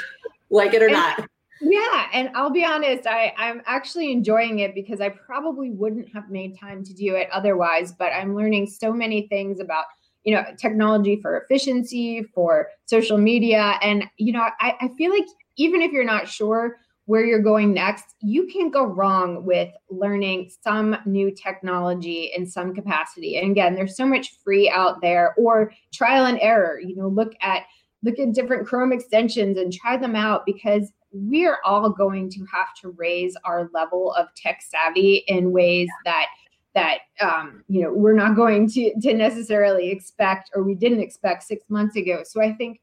like 0.50 0.74
it 0.74 0.82
or 0.82 0.88
and, 0.88 0.94
not. 0.94 1.30
Yeah, 1.62 2.08
and 2.14 2.30
I'll 2.36 2.50
be 2.50 2.64
honest, 2.64 3.06
I, 3.06 3.34
I'm 3.38 3.62
actually 3.66 4.12
enjoying 4.12 4.60
it 4.60 4.74
because 4.74 5.02
I 5.02 5.10
probably 5.10 5.72
wouldn't 5.72 6.08
have 6.14 6.30
made 6.30 6.58
time 6.58 6.86
to 6.86 6.94
do 6.94 7.16
it 7.16 7.28
otherwise. 7.32 7.92
But 7.92 8.14
I'm 8.14 8.36
learning 8.36 8.68
so 8.68 8.94
many 8.94 9.28
things 9.28 9.60
about 9.60 9.86
you 10.24 10.34
know 10.34 10.44
technology 10.58 11.20
for 11.22 11.38
efficiency, 11.38 12.24
for 12.34 12.68
social 12.86 13.18
media, 13.18 13.78
and 13.82 14.06
you 14.18 14.34
know 14.34 14.48
I, 14.60 14.76
I 14.82 14.88
feel 14.98 15.12
like 15.12 15.26
even 15.58 15.82
if 15.82 15.92
you're 15.92 16.06
not 16.06 16.28
sure 16.28 16.78
where 17.10 17.26
you're 17.26 17.42
going 17.42 17.74
next, 17.74 18.14
you 18.20 18.46
can't 18.46 18.72
go 18.72 18.86
wrong 18.86 19.44
with 19.44 19.74
learning 19.90 20.48
some 20.62 20.96
new 21.08 21.32
technology 21.32 22.32
in 22.36 22.46
some 22.46 22.72
capacity. 22.72 23.38
And 23.38 23.50
again, 23.50 23.74
there's 23.74 23.98
so 23.98 24.06
much 24.06 24.36
free 24.44 24.70
out 24.70 25.02
there 25.02 25.34
or 25.36 25.74
trial 25.92 26.28
and 26.28 26.38
error. 26.40 26.80
You 26.80 26.96
know, 26.96 27.08
look 27.08 27.34
at 27.42 27.64
look 28.04 28.20
at 28.20 28.34
different 28.34 28.68
Chrome 28.68 28.94
extensions 28.94 29.58
and 29.58 29.74
try 29.74 29.98
them 29.98 30.16
out 30.16 30.46
because 30.46 30.92
we're 31.12 31.58
all 31.66 31.90
going 31.90 32.30
to 32.30 32.46
have 32.54 32.76
to 32.82 32.92
raise 32.92 33.36
our 33.44 33.72
level 33.74 34.14
of 34.14 34.28
tech 34.36 34.62
savvy 34.62 35.24
in 35.28 35.52
ways 35.52 35.90
that 36.06 36.28
that 36.76 37.00
um, 37.22 37.64
you 37.68 37.82
know 37.82 37.92
we're 37.92 38.14
not 38.14 38.36
going 38.36 38.70
to 38.70 38.94
to 39.02 39.16
necessarily 39.16 39.90
expect 39.90 40.52
or 40.54 40.62
we 40.62 40.76
didn't 40.76 41.00
expect 41.00 41.42
six 41.42 41.64
months 41.70 41.96
ago. 41.96 42.22
So 42.24 42.40
I 42.40 42.54
think 42.54 42.82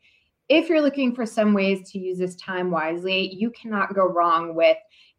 if 0.48 0.68
you're 0.68 0.82
looking 0.82 1.14
for 1.14 1.26
some 1.26 1.54
ways 1.54 1.90
to 1.90 1.98
use 1.98 2.18
this 2.18 2.36
time 2.36 2.70
wisely, 2.70 3.34
you 3.34 3.50
cannot 3.50 3.94
go 3.94 4.06
wrong 4.06 4.54
with 4.54 4.76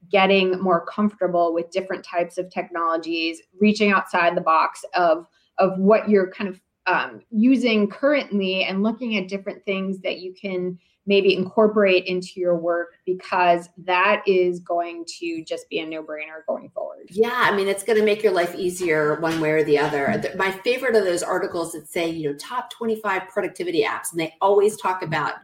getting 0.09 0.59
more 0.61 0.85
comfortable 0.85 1.53
with 1.53 1.71
different 1.71 2.03
types 2.03 2.37
of 2.37 2.49
technologies, 2.49 3.41
reaching 3.59 3.91
outside 3.91 4.35
the 4.35 4.41
box 4.41 4.85
of 4.95 5.27
of 5.57 5.77
what 5.79 6.07
you're 6.07 6.31
kind 6.31 6.49
of 6.49 6.61
um, 6.85 7.21
using 7.31 7.89
currently, 7.89 8.63
and 8.63 8.83
looking 8.83 9.17
at 9.17 9.27
different 9.27 9.65
things 9.65 9.99
that 10.01 10.19
you 10.19 10.33
can 10.39 10.77
maybe 11.07 11.33
incorporate 11.33 12.05
into 12.05 12.39
your 12.39 12.55
work 12.57 12.95
because 13.05 13.69
that 13.77 14.21
is 14.27 14.59
going 14.59 15.05
to 15.19 15.43
just 15.43 15.67
be 15.69 15.79
a 15.79 15.85
no-brainer 15.85 16.45
going 16.47 16.69
forward. 16.69 17.07
Yeah, 17.09 17.33
I 17.33 17.55
mean 17.55 17.67
it's 17.67 17.83
going 17.83 17.97
to 17.97 18.05
make 18.05 18.21
your 18.21 18.33
life 18.33 18.53
easier 18.55 19.19
one 19.21 19.39
way 19.39 19.51
or 19.51 19.63
the 19.63 19.79
other. 19.79 20.07
Mm-hmm. 20.07 20.37
My 20.37 20.51
favorite 20.51 20.95
of 20.95 21.05
those 21.05 21.23
articles 21.23 21.71
that 21.71 21.89
say, 21.89 22.09
you 22.09 22.29
know, 22.29 22.37
top 22.37 22.69
25 22.71 23.29
productivity 23.29 23.83
apps 23.83 24.11
and 24.11 24.19
they 24.19 24.35
always 24.41 24.77
talk 24.77 25.01
about 25.01 25.35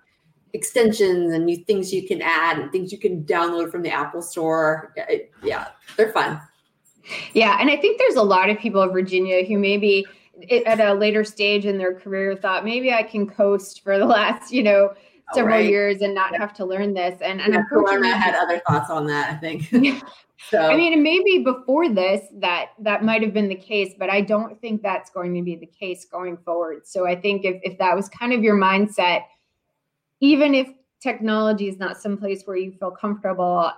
extensions 0.51 1.33
and 1.33 1.45
new 1.45 1.57
things 1.57 1.91
you 1.91 2.07
can 2.07 2.21
add 2.21 2.59
and 2.59 2.71
things 2.71 2.91
you 2.91 2.99
can 2.99 3.23
download 3.23 3.71
from 3.71 3.81
the 3.81 3.89
Apple 3.89 4.21
store. 4.21 4.93
Yeah, 5.41 5.69
they're 5.97 6.11
fun. 6.11 6.39
Yeah, 7.33 7.57
and 7.59 7.71
I 7.71 7.77
think 7.77 7.99
there's 7.99 8.15
a 8.15 8.23
lot 8.23 8.49
of 8.49 8.59
people 8.59 8.83
in 8.83 8.91
Virginia 8.91 9.43
who 9.45 9.57
maybe 9.57 10.05
at 10.65 10.79
a 10.79 10.93
later 10.93 11.23
stage 11.23 11.65
in 11.65 11.77
their 11.77 11.93
career 11.93 12.35
thought 12.35 12.65
maybe 12.65 12.93
I 12.93 13.03
can 13.03 13.27
coast 13.27 13.83
for 13.83 13.97
the 13.97 14.05
last, 14.05 14.51
you 14.51 14.63
know, 14.63 14.93
Oh, 15.33 15.35
several 15.35 15.57
right. 15.57 15.69
years 15.69 16.01
and 16.01 16.13
not 16.13 16.35
have 16.35 16.53
to 16.55 16.65
learn 16.65 16.93
this. 16.93 17.19
And, 17.21 17.41
and 17.41 17.53
yeah, 17.53 17.59
unfortunately, 17.59 18.09
I 18.09 18.17
had 18.17 18.35
other 18.35 18.61
thoughts 18.67 18.89
on 18.89 19.07
that. 19.07 19.31
I 19.31 19.35
think. 19.35 19.69
so 20.49 20.59
I 20.59 20.75
mean, 20.75 21.01
maybe 21.03 21.43
before 21.43 21.89
this, 21.89 22.21
that 22.35 22.69
that 22.79 23.03
might 23.03 23.21
have 23.21 23.33
been 23.33 23.49
the 23.49 23.55
case, 23.55 23.93
but 23.97 24.09
I 24.09 24.21
don't 24.21 24.59
think 24.61 24.81
that's 24.81 25.09
going 25.09 25.33
to 25.35 25.41
be 25.41 25.55
the 25.55 25.65
case 25.65 26.05
going 26.05 26.37
forward. 26.37 26.87
So 26.87 27.07
I 27.07 27.15
think 27.15 27.45
if 27.45 27.59
if 27.63 27.77
that 27.79 27.95
was 27.95 28.09
kind 28.09 28.33
of 28.33 28.43
your 28.43 28.55
mindset, 28.55 29.23
even 30.19 30.55
if 30.55 30.67
technology 31.01 31.67
is 31.67 31.77
not 31.77 31.97
someplace 31.97 32.43
where 32.45 32.55
you 32.55 32.71
feel 32.71 32.91
comfortable, 32.91 33.71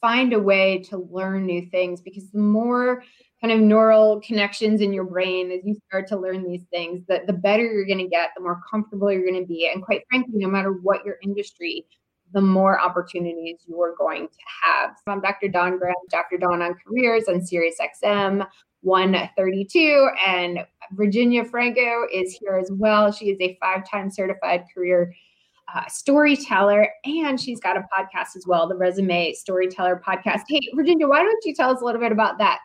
find 0.00 0.32
a 0.32 0.38
way 0.38 0.78
to 0.78 0.98
learn 1.10 1.46
new 1.46 1.66
things 1.70 2.00
because 2.00 2.30
the 2.30 2.38
more 2.38 3.02
kind 3.40 3.52
of 3.52 3.60
neural 3.60 4.20
connections 4.20 4.80
in 4.80 4.92
your 4.92 5.04
brain 5.04 5.50
as 5.52 5.60
you 5.64 5.76
start 5.88 6.06
to 6.08 6.16
learn 6.16 6.48
these 6.48 6.64
things 6.70 7.02
that 7.08 7.26
the 7.26 7.32
better 7.32 7.64
you're 7.64 7.86
going 7.86 7.98
to 7.98 8.08
get 8.08 8.30
the 8.36 8.42
more 8.42 8.60
comfortable 8.68 9.12
you're 9.12 9.26
going 9.26 9.40
to 9.40 9.46
be 9.46 9.70
and 9.72 9.82
quite 9.82 10.02
frankly 10.10 10.34
no 10.34 10.48
matter 10.48 10.72
what 10.72 11.04
your 11.04 11.16
industry 11.22 11.86
the 12.34 12.40
more 12.40 12.78
opportunities 12.80 13.58
you're 13.66 13.94
going 13.96 14.28
to 14.28 14.38
have 14.64 14.90
so 14.96 15.12
i'm 15.12 15.20
dr 15.20 15.48
dawn 15.48 15.78
graham 15.78 15.94
dr 16.10 16.36
dawn 16.38 16.62
on 16.62 16.74
careers 16.86 17.24
on 17.28 17.44
sirius 17.44 17.76
xm 18.02 18.46
132 18.82 20.08
and 20.26 20.60
virginia 20.92 21.44
franco 21.44 22.06
is 22.12 22.32
here 22.40 22.56
as 22.56 22.70
well 22.72 23.12
she 23.12 23.30
is 23.30 23.38
a 23.40 23.56
five-time 23.60 24.10
certified 24.10 24.64
career 24.74 25.12
uh, 25.74 25.86
storyteller, 25.86 26.88
and 27.04 27.38
she's 27.38 27.60
got 27.60 27.76
a 27.76 27.80
podcast 27.80 28.36
as 28.36 28.46
well, 28.46 28.66
the 28.66 28.74
Resume 28.74 29.34
Storyteller 29.34 30.02
Podcast. 30.02 30.40
Hey, 30.48 30.60
Virginia, 30.74 31.06
why 31.06 31.22
don't 31.22 31.44
you 31.44 31.54
tell 31.54 31.70
us 31.70 31.82
a 31.82 31.84
little 31.84 32.00
bit 32.00 32.10
about 32.10 32.38
that? 32.38 32.60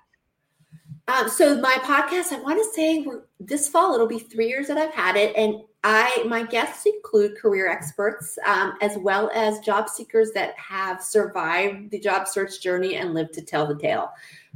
Um, 1.08 1.28
so 1.28 1.60
my 1.60 1.76
podcast, 1.82 2.32
I 2.32 2.39
want 2.39 2.60
to 2.60 2.74
say 2.74 3.06
this 3.39 3.68
fall 3.68 3.94
it'll 3.94 4.08
be 4.08 4.20
three 4.20 4.48
years 4.48 4.68
that 4.68 4.78
I've 4.78 4.94
had 4.94 5.18
it, 5.18 5.36
and 5.36 5.56
I 5.84 6.24
my 6.28 6.44
guests 6.44 6.86
include 6.86 7.38
career 7.38 7.70
experts 7.70 8.39
um, 8.48 8.78
as 8.82 8.98
well 8.98 9.30
as 9.36 9.60
job 9.60 9.89
seekers 9.89 10.32
that 10.32 10.58
have 10.58 11.04
survived 11.04 11.92
the 11.92 12.00
job 12.00 12.30
search 12.30 12.62
journey 12.62 12.96
and 12.96 13.13
lived 13.13 13.34
to 13.34 13.42
tell 13.42 13.68
the 13.68 13.76
tale. 13.76 14.12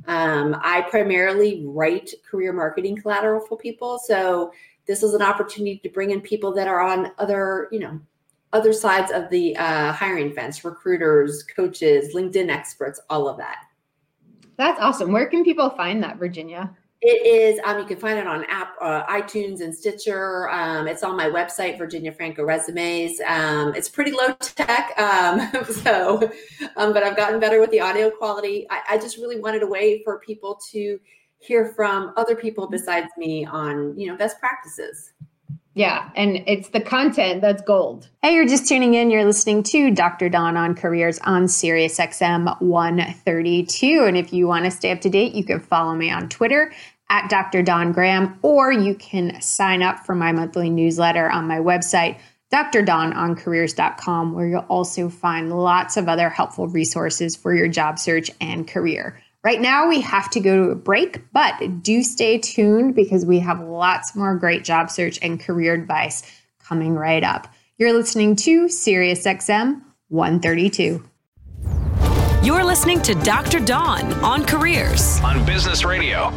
Um, 0.05 0.55
I 0.61 0.81
primarily 0.89 1.63
write 1.65 2.13
career 2.29 2.53
marketing 2.53 2.95
collateral 3.01 3.45
for 3.45 3.57
people, 3.57 3.99
so 3.99 4.53
this 4.85 5.03
is 5.03 5.13
an 5.13 5.21
opportunity 5.21 5.79
to 5.79 5.89
bring 5.89 6.11
in 6.11 6.21
people 6.21 6.53
that 6.53 6.69
are 6.69 6.79
on 6.79 7.11
other 7.17 7.67
you 7.73 7.79
know 7.79 7.99
other 8.53 8.71
sides 8.71 9.11
of 9.11 9.29
the 9.29 9.57
uh, 9.57 9.91
hiring 9.91 10.31
fence, 10.31 10.63
recruiters, 10.63 11.43
coaches, 11.43 12.15
LinkedIn 12.15 12.49
experts, 12.49 13.01
all 13.09 13.27
of 13.27 13.35
that. 13.35 13.66
That's 14.57 14.79
awesome. 14.81 15.11
Where 15.11 15.27
can 15.27 15.43
people 15.43 15.69
find 15.71 16.03
that, 16.03 16.17
Virginia? 16.17 16.75
It 16.99 17.27
is. 17.27 17.59
Um, 17.63 17.77
you 17.77 17.85
can 17.85 17.97
find 17.97 18.17
it 18.17 18.25
on 18.25 18.43
app, 18.45 18.73
uh, 18.81 19.05
iTunes 19.05 19.61
and 19.61 19.73
Stitcher. 19.73 20.49
Um, 20.49 20.87
it's 20.87 21.03
on 21.03 21.15
my 21.15 21.27
website, 21.27 21.77
Virginia 21.77 22.11
Franco 22.11 22.43
Resumes. 22.43 23.21
Um, 23.27 23.75
it's 23.75 23.87
pretty 23.87 24.11
low 24.11 24.33
tech, 24.39 24.97
um, 24.99 25.47
so, 25.83 26.31
um, 26.75 26.93
but 26.93 27.03
I've 27.03 27.15
gotten 27.15 27.39
better 27.39 27.59
with 27.59 27.69
the 27.69 27.79
audio 27.81 28.09
quality. 28.09 28.65
I, 28.71 28.81
I, 28.89 28.97
just 28.97 29.17
really 29.17 29.39
wanted 29.39 29.61
a 29.61 29.67
way 29.67 30.01
for 30.03 30.19
people 30.19 30.59
to 30.71 30.99
hear 31.37 31.73
from 31.75 32.13
other 32.17 32.35
people 32.35 32.67
besides 32.67 33.09
me 33.15 33.45
on, 33.45 33.97
you 33.97 34.07
know, 34.07 34.17
best 34.17 34.39
practices. 34.39 35.13
Yeah, 35.77 36.09
and 36.15 36.43
it's 36.47 36.69
the 36.69 36.81
content 36.81 37.41
that's 37.41 37.61
gold. 37.61 38.07
Hey, 38.23 38.33
you're 38.33 38.47
just 38.47 38.67
tuning 38.67 38.95
in. 38.95 39.11
You're 39.11 39.25
listening 39.25 39.61
to 39.61 39.91
Dr. 39.91 40.27
Dawn 40.27 40.57
on 40.57 40.73
Careers 40.73 41.19
on 41.19 41.47
Sirius 41.47 41.99
XM 41.99 42.59
132. 42.59 44.05
And 44.05 44.17
if 44.17 44.33
you 44.33 44.47
want 44.47 44.65
to 44.65 44.71
stay 44.71 44.89
up 44.91 45.01
to 45.01 45.09
date, 45.11 45.35
you 45.35 45.43
can 45.43 45.59
follow 45.59 45.93
me 45.93 46.09
on 46.09 46.29
Twitter 46.29 46.73
at 47.11 47.29
Dr. 47.29 47.61
Dawn 47.61 47.91
Graham, 47.91 48.39
or 48.41 48.71
you 48.71 48.95
can 48.95 49.39
sign 49.39 49.83
up 49.83 50.03
for 50.03 50.15
my 50.15 50.31
monthly 50.31 50.71
newsletter 50.71 51.29
on 51.29 51.45
my 51.45 51.59
website, 51.59 52.17
drdawnoncareers.com, 52.51 54.33
where 54.33 54.47
you'll 54.47 54.61
also 54.61 55.09
find 55.09 55.55
lots 55.55 55.95
of 55.95 56.09
other 56.09 56.31
helpful 56.31 56.67
resources 56.67 57.35
for 57.35 57.53
your 57.53 57.67
job 57.67 57.99
search 57.99 58.31
and 58.41 58.67
career. 58.67 59.21
Right 59.47 59.61
now, 59.61 59.87
we 59.87 60.01
have 60.01 60.29
to 60.31 60.41
go 60.41 60.57
to 60.57 60.71
a 60.71 60.75
break, 60.75 61.21
but 61.31 61.81
do 61.81 62.03
stay 62.03 62.37
tuned 62.37 62.95
because 62.95 63.25
we 63.25 63.39
have 63.39 63.61
lots 63.61 64.13
more 64.13 64.35
great 64.35 64.65
job 64.65 64.89
search 64.91 65.19
and 65.21 65.39
career 65.39 65.73
advice 65.73 66.29
coming 66.59 66.95
right 66.95 67.23
up. 67.23 67.47
You're 67.77 67.93
listening 67.93 68.35
to 68.35 68.65
SiriusXM 68.65 69.81
132. 70.09 71.01
You're 72.43 72.65
listening 72.65 73.01
to 73.03 73.15
Dr. 73.15 73.61
Dawn 73.61 74.11
on 74.15 74.43
Careers 74.43 75.21
on 75.21 75.45
Business 75.45 75.85
Radio. 75.85 76.33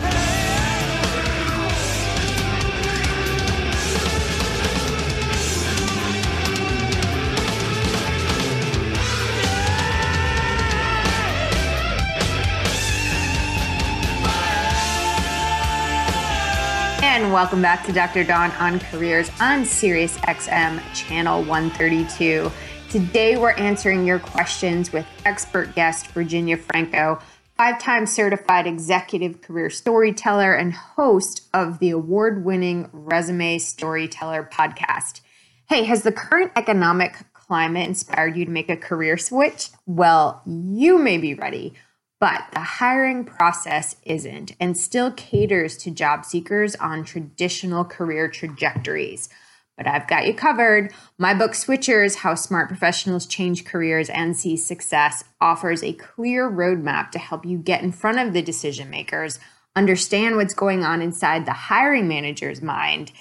And 17.20 17.34
welcome 17.34 17.60
back 17.60 17.84
to 17.84 17.92
Dr. 17.92 18.24
Dawn 18.24 18.50
on 18.52 18.80
Careers 18.80 19.30
on 19.42 19.66
Sirius 19.66 20.16
XM 20.20 20.80
Channel 20.94 21.44
132. 21.44 22.50
Today 22.88 23.36
we're 23.36 23.52
answering 23.52 24.06
your 24.06 24.18
questions 24.18 24.90
with 24.90 25.04
expert 25.26 25.74
guest 25.74 26.06
Virginia 26.12 26.56
Franco, 26.56 27.20
five 27.58 27.78
time 27.78 28.06
certified 28.06 28.66
executive 28.66 29.42
career 29.42 29.68
storyteller 29.68 30.54
and 30.54 30.72
host 30.72 31.46
of 31.52 31.78
the 31.78 31.90
award 31.90 32.42
winning 32.42 32.88
Resume 32.90 33.58
Storyteller 33.58 34.48
podcast. 34.50 35.20
Hey, 35.68 35.84
has 35.84 36.04
the 36.04 36.12
current 36.12 36.52
economic 36.56 37.18
climate 37.34 37.86
inspired 37.86 38.34
you 38.34 38.46
to 38.46 38.50
make 38.50 38.70
a 38.70 38.78
career 38.78 39.18
switch? 39.18 39.68
Well, 39.84 40.40
you 40.46 40.96
may 40.96 41.18
be 41.18 41.34
ready. 41.34 41.74
But 42.20 42.44
the 42.52 42.60
hiring 42.60 43.24
process 43.24 43.96
isn't 44.04 44.52
and 44.60 44.76
still 44.76 45.10
caters 45.10 45.78
to 45.78 45.90
job 45.90 46.26
seekers 46.26 46.76
on 46.76 47.02
traditional 47.02 47.82
career 47.82 48.28
trajectories. 48.28 49.30
But 49.78 49.86
I've 49.86 50.06
got 50.06 50.26
you 50.26 50.34
covered. 50.34 50.92
My 51.16 51.32
book, 51.32 51.52
Switchers 51.52 52.16
How 52.16 52.34
Smart 52.34 52.68
Professionals 52.68 53.24
Change 53.24 53.64
Careers 53.64 54.10
and 54.10 54.36
See 54.36 54.58
Success, 54.58 55.24
offers 55.40 55.82
a 55.82 55.94
clear 55.94 56.50
roadmap 56.50 57.10
to 57.12 57.18
help 57.18 57.46
you 57.46 57.56
get 57.56 57.82
in 57.82 57.90
front 57.90 58.18
of 58.18 58.34
the 58.34 58.42
decision 58.42 58.90
makers, 58.90 59.38
understand 59.74 60.36
what's 60.36 60.52
going 60.52 60.84
on 60.84 61.00
inside 61.00 61.46
the 61.46 61.52
hiring 61.52 62.06
manager's 62.06 62.60
mind, 62.60 63.12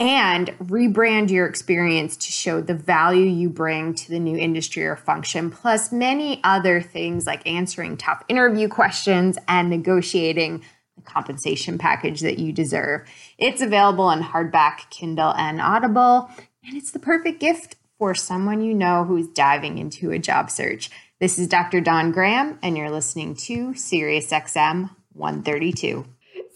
and 0.00 0.48
rebrand 0.58 1.30
your 1.30 1.46
experience 1.46 2.16
to 2.16 2.32
show 2.32 2.62
the 2.62 2.74
value 2.74 3.26
you 3.26 3.50
bring 3.50 3.92
to 3.92 4.08
the 4.08 4.18
new 4.18 4.36
industry 4.36 4.82
or 4.84 4.96
function, 4.96 5.50
plus 5.50 5.92
many 5.92 6.40
other 6.42 6.80
things 6.80 7.26
like 7.26 7.46
answering 7.46 7.98
tough 7.98 8.24
interview 8.26 8.66
questions 8.66 9.36
and 9.46 9.68
negotiating 9.68 10.64
the 10.96 11.02
compensation 11.02 11.76
package 11.76 12.22
that 12.22 12.38
you 12.38 12.50
deserve. 12.50 13.06
It's 13.36 13.60
available 13.60 14.04
on 14.04 14.22
hardback, 14.22 14.88
Kindle, 14.88 15.34
and 15.34 15.60
Audible, 15.60 16.30
and 16.64 16.76
it's 16.76 16.92
the 16.92 16.98
perfect 16.98 17.38
gift 17.38 17.76
for 17.98 18.14
someone 18.14 18.62
you 18.62 18.72
know 18.72 19.04
who's 19.04 19.28
diving 19.28 19.76
into 19.76 20.10
a 20.12 20.18
job 20.18 20.50
search. 20.50 20.90
This 21.20 21.38
is 21.38 21.46
Dr. 21.46 21.82
Dawn 21.82 22.10
Graham, 22.10 22.58
and 22.62 22.74
you're 22.74 22.90
listening 22.90 23.34
to 23.34 23.72
SiriusXM 23.72 24.88
132. 25.12 26.06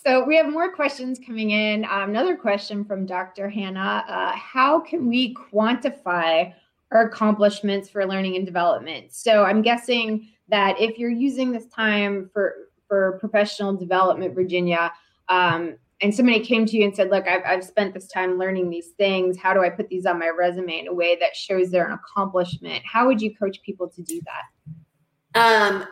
So 0.07 0.23
we 0.23 0.37
have 0.37 0.51
more 0.51 0.71
questions 0.71 1.19
coming 1.25 1.53
in. 1.53 1.87
Um, 1.87 2.11
another 2.11 2.37
question 2.37 2.85
from 2.85 3.07
Dr. 3.07 3.49
Hannah 3.49 4.05
uh, 4.07 4.33
How 4.33 4.79
can 4.79 5.09
we 5.09 5.35
quantify 5.35 6.53
our 6.93 7.07
accomplishments 7.07 7.89
for 7.89 8.05
learning 8.05 8.37
and 8.37 8.45
development? 8.45 9.15
So 9.15 9.45
I'm 9.45 9.63
guessing 9.63 10.29
that 10.49 10.79
if 10.79 10.99
you're 10.99 11.09
using 11.09 11.53
this 11.53 11.67
time 11.69 12.29
for, 12.35 12.69
for 12.87 13.17
professional 13.19 13.75
development, 13.75 14.35
Virginia, 14.35 14.93
um, 15.31 15.77
and 16.03 16.15
somebody 16.15 16.41
came 16.41 16.67
to 16.67 16.77
you 16.77 16.85
and 16.85 16.95
said, 16.95 17.09
Look, 17.09 17.27
I've, 17.27 17.43
I've 17.47 17.65
spent 17.65 17.95
this 17.95 18.09
time 18.09 18.37
learning 18.37 18.69
these 18.69 18.89
things. 18.99 19.39
How 19.39 19.55
do 19.55 19.63
I 19.63 19.71
put 19.71 19.89
these 19.89 20.05
on 20.05 20.19
my 20.19 20.29
resume 20.29 20.81
in 20.81 20.89
a 20.89 20.93
way 20.93 21.17
that 21.19 21.35
shows 21.35 21.71
they're 21.71 21.87
an 21.87 21.99
accomplishment? 21.99 22.83
How 22.85 23.07
would 23.07 23.23
you 23.23 23.35
coach 23.35 23.63
people 23.63 23.89
to 23.89 24.03
do 24.03 24.21
that? 24.27 25.41
Um, 25.41 25.87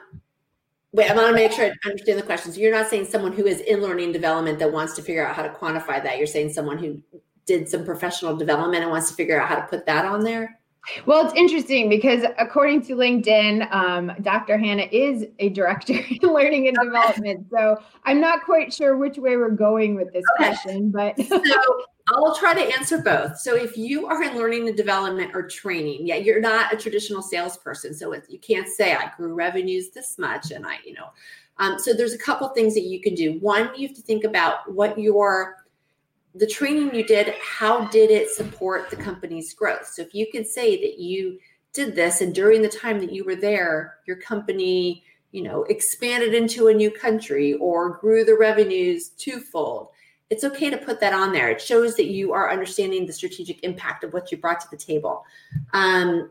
Wait, 0.95 1.11
I 1.11 1.15
want 1.15 1.29
to 1.29 1.35
make 1.35 1.53
sure 1.53 1.65
I 1.65 1.89
understand 1.89 2.19
the 2.19 2.23
question. 2.23 2.53
So 2.53 2.61
you're 2.61 2.71
not 2.71 2.89
saying 2.89 3.07
someone 3.07 3.33
who 3.33 3.47
is 3.47 3.61
in 3.61 3.81
learning 3.81 4.13
development 4.13 4.59
that 4.59 4.71
wants 4.71 4.95
to 4.95 5.03
figure 5.03 5.27
out 5.27 5.35
how 5.35 5.43
to 5.43 5.49
quantify 5.49 6.03
that. 6.03 6.19
You're 6.19 6.27
saying 6.27 6.53
someone 6.53 6.77
who 6.77 7.03
did 7.47 7.69
some 7.69 7.85
professional 7.85 8.37
development 8.37 8.83
and 8.83 8.91
wants 8.91 9.09
to 9.09 9.15
figure 9.15 9.41
out 9.41 9.49
how 9.49 9.57
to 9.57 9.67
put 9.67 9.87
that 9.87 10.05
on 10.05 10.23
there? 10.23 10.61
Well, 11.07 11.25
it's 11.25 11.35
interesting 11.35 11.89
because 11.89 12.25
according 12.39 12.83
to 12.83 12.95
LinkedIn, 12.95 13.73
um, 13.73 14.13
Dr. 14.23 14.59
Hannah 14.59 14.89
is 14.91 15.27
a 15.39 15.49
director 15.51 15.93
in 16.11 16.29
learning 16.29 16.69
and 16.69 16.77
development. 16.77 17.47
So 17.51 17.81
I'm 18.05 18.21
not 18.21 18.45
quite 18.45 18.73
sure 18.73 18.97
which 18.97 19.17
way 19.17 19.37
we're 19.37 19.51
going 19.51 19.95
with 19.95 20.13
this 20.13 20.25
okay. 20.41 20.49
question, 20.49 20.91
but 20.91 21.17
so 21.21 21.39
I'll 22.09 22.35
try 22.35 22.55
to 22.55 22.75
answer 22.77 22.99
both. 22.99 23.39
So 23.39 23.55
if 23.55 23.77
you 23.77 24.07
are 24.07 24.23
in 24.25 24.37
learning 24.37 24.67
and 24.67 24.77
development 24.77 25.33
or 25.35 25.47
training, 25.47 26.07
yeah, 26.07 26.17
you're 26.17 26.41
not 26.41 26.75
a 26.75 26.77
traditional 26.77 27.23
salesperson. 27.23 27.95
So 27.95 28.15
you 28.29 28.39
can't 28.41 28.69
say 28.69 28.95
I 28.95 29.13
grew 29.17 29.35
revenues 29.35 29.91
this 29.91 30.19
much 30.19 30.51
and 30.51 30.67
I, 30.67 30.79
you 30.85 30.95
know, 30.95 31.11
um, 31.59 31.79
so 31.79 31.93
there's 31.93 32.15
a 32.15 32.19
couple 32.19 32.49
things 32.49 32.75
that 32.75 32.83
you 32.83 33.01
can 33.01 33.15
do. 33.15 33.39
One, 33.39 33.71
you 33.77 33.87
have 33.87 33.97
to 33.97 34.03
think 34.03 34.25
about 34.25 34.73
what 34.73 34.99
your 34.99 35.62
the 36.35 36.47
training 36.47 36.95
you 36.95 37.05
did, 37.05 37.35
how 37.41 37.87
did 37.89 38.11
it 38.11 38.31
support 38.31 38.91
the 38.91 38.97
company's 38.97 39.53
growth? 39.53 39.87
So 39.87 40.03
if 40.03 40.15
you 40.15 40.27
could 40.31 40.47
say 40.47 40.81
that 40.81 40.99
you 40.99 41.39
did 41.73 41.95
this 41.95 42.21
and 42.21 42.35
during 42.35 42.63
the 42.63 42.69
time 42.69 42.99
that 43.01 43.13
you 43.13 43.25
were 43.25 43.37
there, 43.37 43.99
your 44.07 44.17
company, 44.17 45.05
you 45.31 45.43
know, 45.43 45.65
expanded 45.65 46.35
into 46.35 46.69
a 46.69 46.75
new 46.75 46.91
country 46.91 47.55
or 47.55 47.99
grew 47.99 48.25
the 48.25 48.37
revenues 48.37 49.11
twofold 49.11 49.89
it's 50.33 50.45
okay 50.45 50.71
to 50.71 50.79
put 50.79 50.99
that 51.01 51.13
on 51.13 51.31
there. 51.31 51.51
It 51.51 51.61
shows 51.61 51.95
that 51.97 52.07
you 52.07 52.33
are 52.33 52.51
understanding 52.51 53.05
the 53.05 53.13
strategic 53.13 53.63
impact 53.65 54.03
of 54.03 54.15
what 54.15 54.33
you 54.33 54.39
brought 54.39 54.61
to 54.61 54.71
the 54.71 54.79
table. 54.79 55.27
Um, 55.75 56.31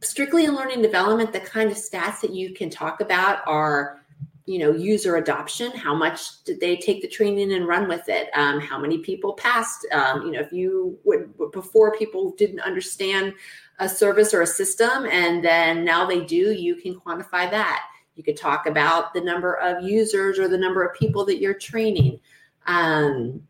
strictly 0.00 0.44
in 0.44 0.54
learning 0.54 0.80
development, 0.80 1.32
the 1.32 1.40
kind 1.40 1.68
of 1.68 1.76
stats 1.76 2.20
that 2.20 2.30
you 2.30 2.54
can 2.54 2.70
talk 2.70 3.00
about 3.00 3.40
are 3.48 4.01
you 4.46 4.58
know 4.58 4.72
user 4.72 5.16
adoption 5.16 5.70
how 5.72 5.94
much 5.94 6.42
did 6.44 6.58
they 6.58 6.76
take 6.76 7.00
the 7.00 7.08
training 7.08 7.52
and 7.52 7.66
run 7.66 7.88
with 7.88 8.08
it 8.08 8.28
um, 8.34 8.60
how 8.60 8.78
many 8.78 8.98
people 8.98 9.34
passed 9.34 9.86
um, 9.92 10.22
you 10.22 10.32
know 10.32 10.40
if 10.40 10.52
you 10.52 10.98
would 11.04 11.32
before 11.52 11.96
people 11.96 12.32
didn't 12.32 12.60
understand 12.60 13.32
a 13.78 13.88
service 13.88 14.34
or 14.34 14.42
a 14.42 14.46
system 14.46 15.06
and 15.06 15.44
then 15.44 15.84
now 15.84 16.06
they 16.06 16.24
do 16.24 16.52
you 16.52 16.74
can 16.74 16.94
quantify 16.94 17.50
that 17.50 17.84
you 18.16 18.22
could 18.22 18.36
talk 18.36 18.66
about 18.66 19.14
the 19.14 19.20
number 19.20 19.54
of 19.54 19.82
users 19.82 20.38
or 20.38 20.48
the 20.48 20.58
number 20.58 20.84
of 20.84 20.94
people 20.98 21.24
that 21.24 21.40
you're 21.40 21.54
training 21.54 22.18
um, 22.66 23.42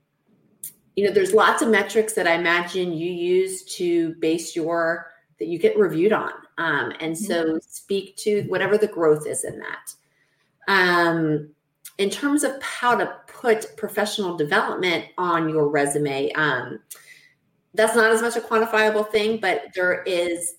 you 0.96 1.06
know, 1.06 1.12
there's 1.12 1.32
lots 1.32 1.62
of 1.62 1.68
metrics 1.68 2.12
that 2.14 2.26
I 2.26 2.34
imagine 2.34 2.92
you 2.92 3.10
use 3.10 3.64
to 3.76 4.14
base 4.16 4.54
your 4.54 5.10
that 5.38 5.48
you 5.48 5.58
get 5.58 5.78
reviewed 5.78 6.12
on. 6.12 6.32
Um, 6.58 6.92
and 7.00 7.16
so 7.16 7.44
mm-hmm. 7.44 7.56
speak 7.66 8.16
to 8.18 8.42
whatever 8.42 8.76
the 8.76 8.86
growth 8.86 9.26
is 9.26 9.44
in 9.44 9.58
that. 9.58 9.94
Um, 10.68 11.50
in 11.98 12.10
terms 12.10 12.44
of 12.44 12.60
how 12.62 12.94
to 12.96 13.14
put 13.26 13.76
professional 13.76 14.36
development 14.36 15.06
on 15.18 15.48
your 15.48 15.68
resume, 15.68 16.30
um, 16.32 16.80
that's 17.74 17.96
not 17.96 18.10
as 18.10 18.22
much 18.22 18.36
a 18.36 18.40
quantifiable 18.40 19.10
thing, 19.10 19.38
but 19.40 19.64
there 19.74 20.02
is 20.02 20.56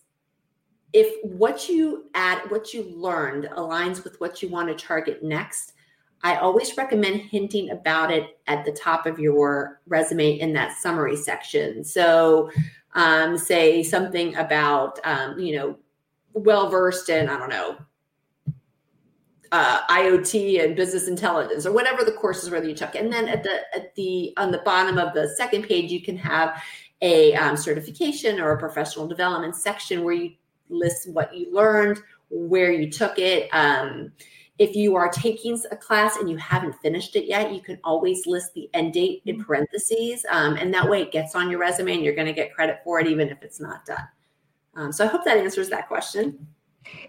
if 0.94 1.24
what 1.24 1.68
you 1.68 2.06
add, 2.13 2.39
what 2.50 2.74
you 2.74 2.84
learned 2.96 3.46
aligns 3.58 4.04
with 4.04 4.20
what 4.22 4.42
you 4.42 4.50
want 4.50 4.70
to 4.70 4.86
target 4.86 5.24
next, 5.24 5.74
I 6.22 6.38
always 6.38 6.78
recommend 6.78 7.22
hinting 7.22 7.72
about 7.72 8.12
it 8.12 8.39
at 8.48 8.63
the 8.63 8.72
top 8.72 9.06
of 9.06 9.20
your 9.20 9.82
resume 9.88 10.39
in 10.39 10.54
that 10.54 10.78
summary 10.78 11.18
section. 11.18 11.84
So, 11.84 12.52
um, 12.94 13.38
say 13.38 13.82
something 13.82 14.36
about, 14.36 15.00
um, 15.04 15.39
you 15.39 15.56
know, 15.58 15.78
well 16.34 16.70
versed 16.70 17.10
in, 17.10 17.28
I 17.28 17.38
don't 17.38 17.50
know, 17.50 17.78
uh, 19.54 19.86
IoT 19.88 20.63
and 20.63 20.76
business 20.76 21.08
intelligence 21.08 21.68
or 21.68 21.72
whatever 21.72 22.04
the 22.04 22.12
courses 22.12 22.50
whether 22.50 22.68
you 22.68 22.74
took. 22.74 22.96
And 22.96 23.13
then 23.13 23.28
at 23.28 23.44
the 23.44 23.62
at 23.76 23.94
the 23.94 24.34
on 24.38 24.50
the 24.50 24.58
bottom 24.66 24.98
of 24.98 25.13
the 25.13 25.30
second 25.38 25.68
page, 25.68 25.92
you 25.92 26.02
can 26.02 26.18
have 26.18 26.60
a 27.04 27.36
um, 27.36 27.56
certification 27.56 28.42
or 28.42 28.54
a 28.54 28.58
professional 28.58 29.08
development 29.08 29.56
section 29.56 30.04
where 30.04 30.16
you 30.16 30.32
list 30.70 31.08
what 31.12 31.36
you 31.36 31.54
learned, 31.54 32.00
where 32.32 32.72
you 32.72 32.89
took 32.89 33.20
it. 33.20 33.48
Um, 33.54 34.12
if 34.58 34.76
you 34.76 34.96
are 34.96 35.10
taking 35.10 35.60
a 35.70 35.78
class 35.78 36.18
and 36.18 36.28
you 36.28 36.38
haven't 36.38 36.74
finished 36.82 37.16
it 37.16 37.26
yet, 37.26 37.54
you 37.54 37.62
can 37.62 37.78
always 37.84 38.26
list 38.26 38.56
the 38.56 38.72
end 38.74 38.94
date 38.94 39.22
in 39.26 39.36
mm-hmm. 39.36 39.44
parentheses. 39.44 40.26
Um, 40.32 40.56
and 40.56 40.74
that 40.74 40.89
way 40.89 41.04
it 41.04 41.12
gets 41.12 41.36
on 41.36 41.52
your 41.52 41.60
resume 41.60 41.94
and 41.94 42.04
you're 42.04 42.16
going 42.16 42.28
to 42.28 42.34
get 42.34 42.56
credit 42.56 42.80
for 42.84 43.00
it, 43.00 43.06
even 43.06 43.30
if 43.30 43.44
it's 43.44 43.60
not 43.60 43.86
done. 43.86 44.08
Um, 44.76 44.92
so 44.92 45.06
I 45.06 45.08
hope 45.10 45.24
that 45.26 45.38
answers 45.38 45.70
that 45.70 45.88
question. 45.88 46.48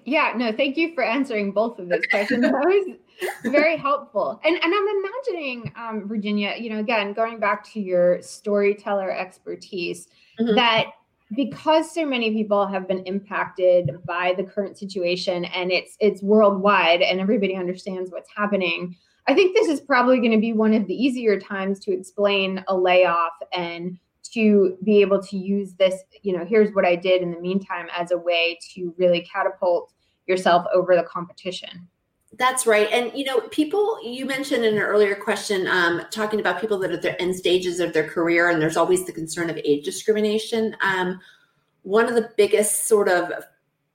Yeah, 0.05 0.33
no, 0.37 0.53
thank 0.53 0.77
you 0.77 0.95
for 0.95 1.03
answering 1.03 1.53
both 1.53 1.79
of 1.79 1.89
those 1.89 2.07
questions. 2.11 2.43
That 2.43 2.53
was 2.53 2.97
very 3.45 3.77
helpful. 3.77 4.41
And 4.45 4.57
and 4.57 4.75
I'm 4.75 4.89
imagining, 4.89 5.73
um, 5.77 6.09
Virginia, 6.09 6.55
you 6.59 6.71
know, 6.71 6.79
again, 6.79 7.13
going 7.13 7.39
back 7.39 7.65
to 7.73 7.81
your 7.81 8.21
storyteller 8.23 9.11
expertise, 9.11 10.09
mm-hmm. 10.41 10.55
that 10.57 10.87
because 11.35 11.93
so 11.93 12.05
many 12.05 12.33
people 12.33 12.67
have 12.67 12.87
been 12.87 13.03
impacted 13.05 13.91
by 14.07 14.35
the 14.37 14.45
current 14.45 14.77
situation 14.79 15.45
and 15.47 15.73
it's 15.73 15.97
it's 16.01 16.23
worldwide 16.23 17.01
and 17.03 17.21
everybody 17.21 17.57
understands 17.57 18.11
what's 18.11 18.29
happening 18.35 18.95
i 19.27 19.35
think 19.35 19.57
this 19.57 19.69
is 19.69 19.81
probably 19.81 20.19
going 20.19 20.31
to 20.31 20.39
be 20.39 20.53
one 20.53 20.75
of 20.75 20.87
the 20.87 20.95
easier 20.95 21.39
times 21.41 21.81
to 21.81 21.93
explain 21.93 22.63
a 22.69 22.77
layoff 22.77 23.33
and 23.53 23.99
to 24.35 24.77
be 24.85 25.01
able 25.01 25.23
to 25.23 25.37
use 25.37 25.75
this 25.75 26.03
you 26.23 26.37
know 26.37 26.45
here's 26.45 26.75
what 26.75 26.85
i 26.85 26.95
did 26.95 27.23
in 27.23 27.31
the 27.33 27.41
meantime 27.41 27.87
as 27.97 28.11
a 28.11 28.19
way 28.19 28.59
to 28.75 28.95
really 28.99 29.23
catapult 29.23 29.93
yourself 30.27 30.67
over 30.75 30.95
the 30.97 31.03
competition 31.05 31.89
that's 32.37 32.67
right. 32.67 32.89
And, 32.91 33.17
you 33.17 33.25
know, 33.25 33.41
people, 33.43 33.99
you 34.03 34.27
mentioned 34.27 34.65
in 34.65 34.75
an 34.75 34.83
earlier 34.83 35.15
question, 35.15 35.69
um, 35.69 36.03
talking 36.11 36.41
about 36.41 36.61
people 36.61 36.79
that 36.81 36.91
are 36.91 37.09
at 37.09 37.21
end 37.21 37.37
stages 37.37 37.81
of 37.81 37.93
their 37.93 38.09
career, 38.09 38.51
and 38.51 38.61
there's 38.61 38.77
always 38.77 39.05
the 39.05 39.13
concern 39.13 39.51
of 39.51 39.59
age 39.65 39.85
discrimination. 39.85 40.77
Um, 40.81 41.21
one 41.83 42.09
of 42.09 42.15
the 42.15 42.31
biggest 42.37 42.89
sort 42.89 43.09
of 43.09 43.31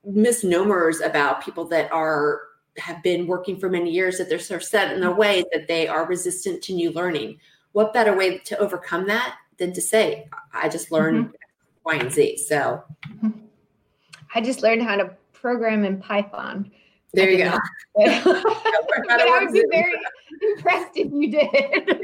misnomers 0.05 1.01
about 1.01 1.43
people 1.43 1.65
that 1.65 1.91
are 1.91 2.41
have 2.77 3.03
been 3.03 3.27
working 3.27 3.59
for 3.59 3.69
many 3.69 3.91
years 3.91 4.17
that 4.17 4.29
they're 4.29 4.39
sort 4.39 4.61
of 4.61 4.67
set 4.67 4.93
in 4.93 5.01
their 5.01 5.13
way 5.13 5.43
that 5.51 5.67
they 5.67 5.87
are 5.87 6.05
resistant 6.05 6.61
to 6.63 6.73
new 6.73 6.91
learning. 6.91 7.37
what 7.73 7.93
better 7.93 8.15
way 8.15 8.37
to 8.37 8.57
overcome 8.57 9.05
that 9.05 9.35
than 9.59 9.73
to 9.73 9.81
say, 9.81 10.27
I 10.53 10.69
just 10.69 10.91
learned 10.91 11.25
mm-hmm. 11.25 11.35
Y 11.85 11.95
and 11.95 12.11
Z. 12.11 12.37
So 12.37 12.83
I 14.33 14.41
just 14.41 14.63
learned 14.63 14.83
how 14.83 14.95
to 14.95 15.15
program 15.33 15.85
in 15.85 15.99
Python. 15.99 16.71
There 17.13 17.29
you 17.29 17.37
go. 17.37 17.57
But 17.95 18.07
I 19.09 19.41
would 19.43 19.53
be 19.53 19.65
very 19.71 19.93
impressed 20.55 20.95
if 20.95 21.11
you 21.11 21.31
did. 21.31 22.01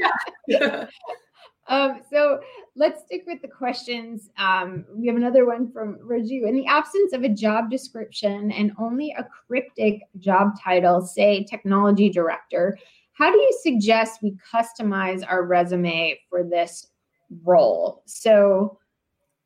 Yeah. 0.48 0.86
um, 1.68 2.00
so 2.10 2.40
let's 2.74 3.02
stick 3.04 3.24
with 3.26 3.40
the 3.42 3.48
questions. 3.48 4.30
Um, 4.38 4.84
we 4.94 5.06
have 5.06 5.16
another 5.16 5.46
one 5.46 5.70
from 5.70 5.98
Raju. 5.98 6.48
In 6.48 6.54
the 6.54 6.66
absence 6.66 7.12
of 7.12 7.22
a 7.22 7.28
job 7.28 7.70
description 7.70 8.50
and 8.50 8.72
only 8.78 9.14
a 9.16 9.26
cryptic 9.46 10.02
job 10.18 10.58
title, 10.62 11.00
say 11.00 11.44
technology 11.44 12.10
director, 12.10 12.76
how 13.12 13.30
do 13.30 13.38
you 13.38 13.58
suggest 13.62 14.22
we 14.22 14.36
customize 14.52 15.22
our 15.26 15.44
resume 15.44 16.18
for 16.28 16.42
this 16.42 16.88
role? 17.44 18.02
So, 18.06 18.78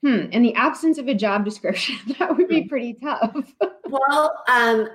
hmm, 0.03 0.27
in 0.33 0.43
the 0.43 0.55
absence 0.55 0.99
of 0.99 1.09
a 1.09 1.15
job 1.15 1.45
description, 1.45 1.97
that 2.19 2.37
would 2.37 2.49
be 2.49 2.65
pretty 2.65 2.95
tough. 2.95 3.53
well, 3.89 4.43
um, 4.49 4.89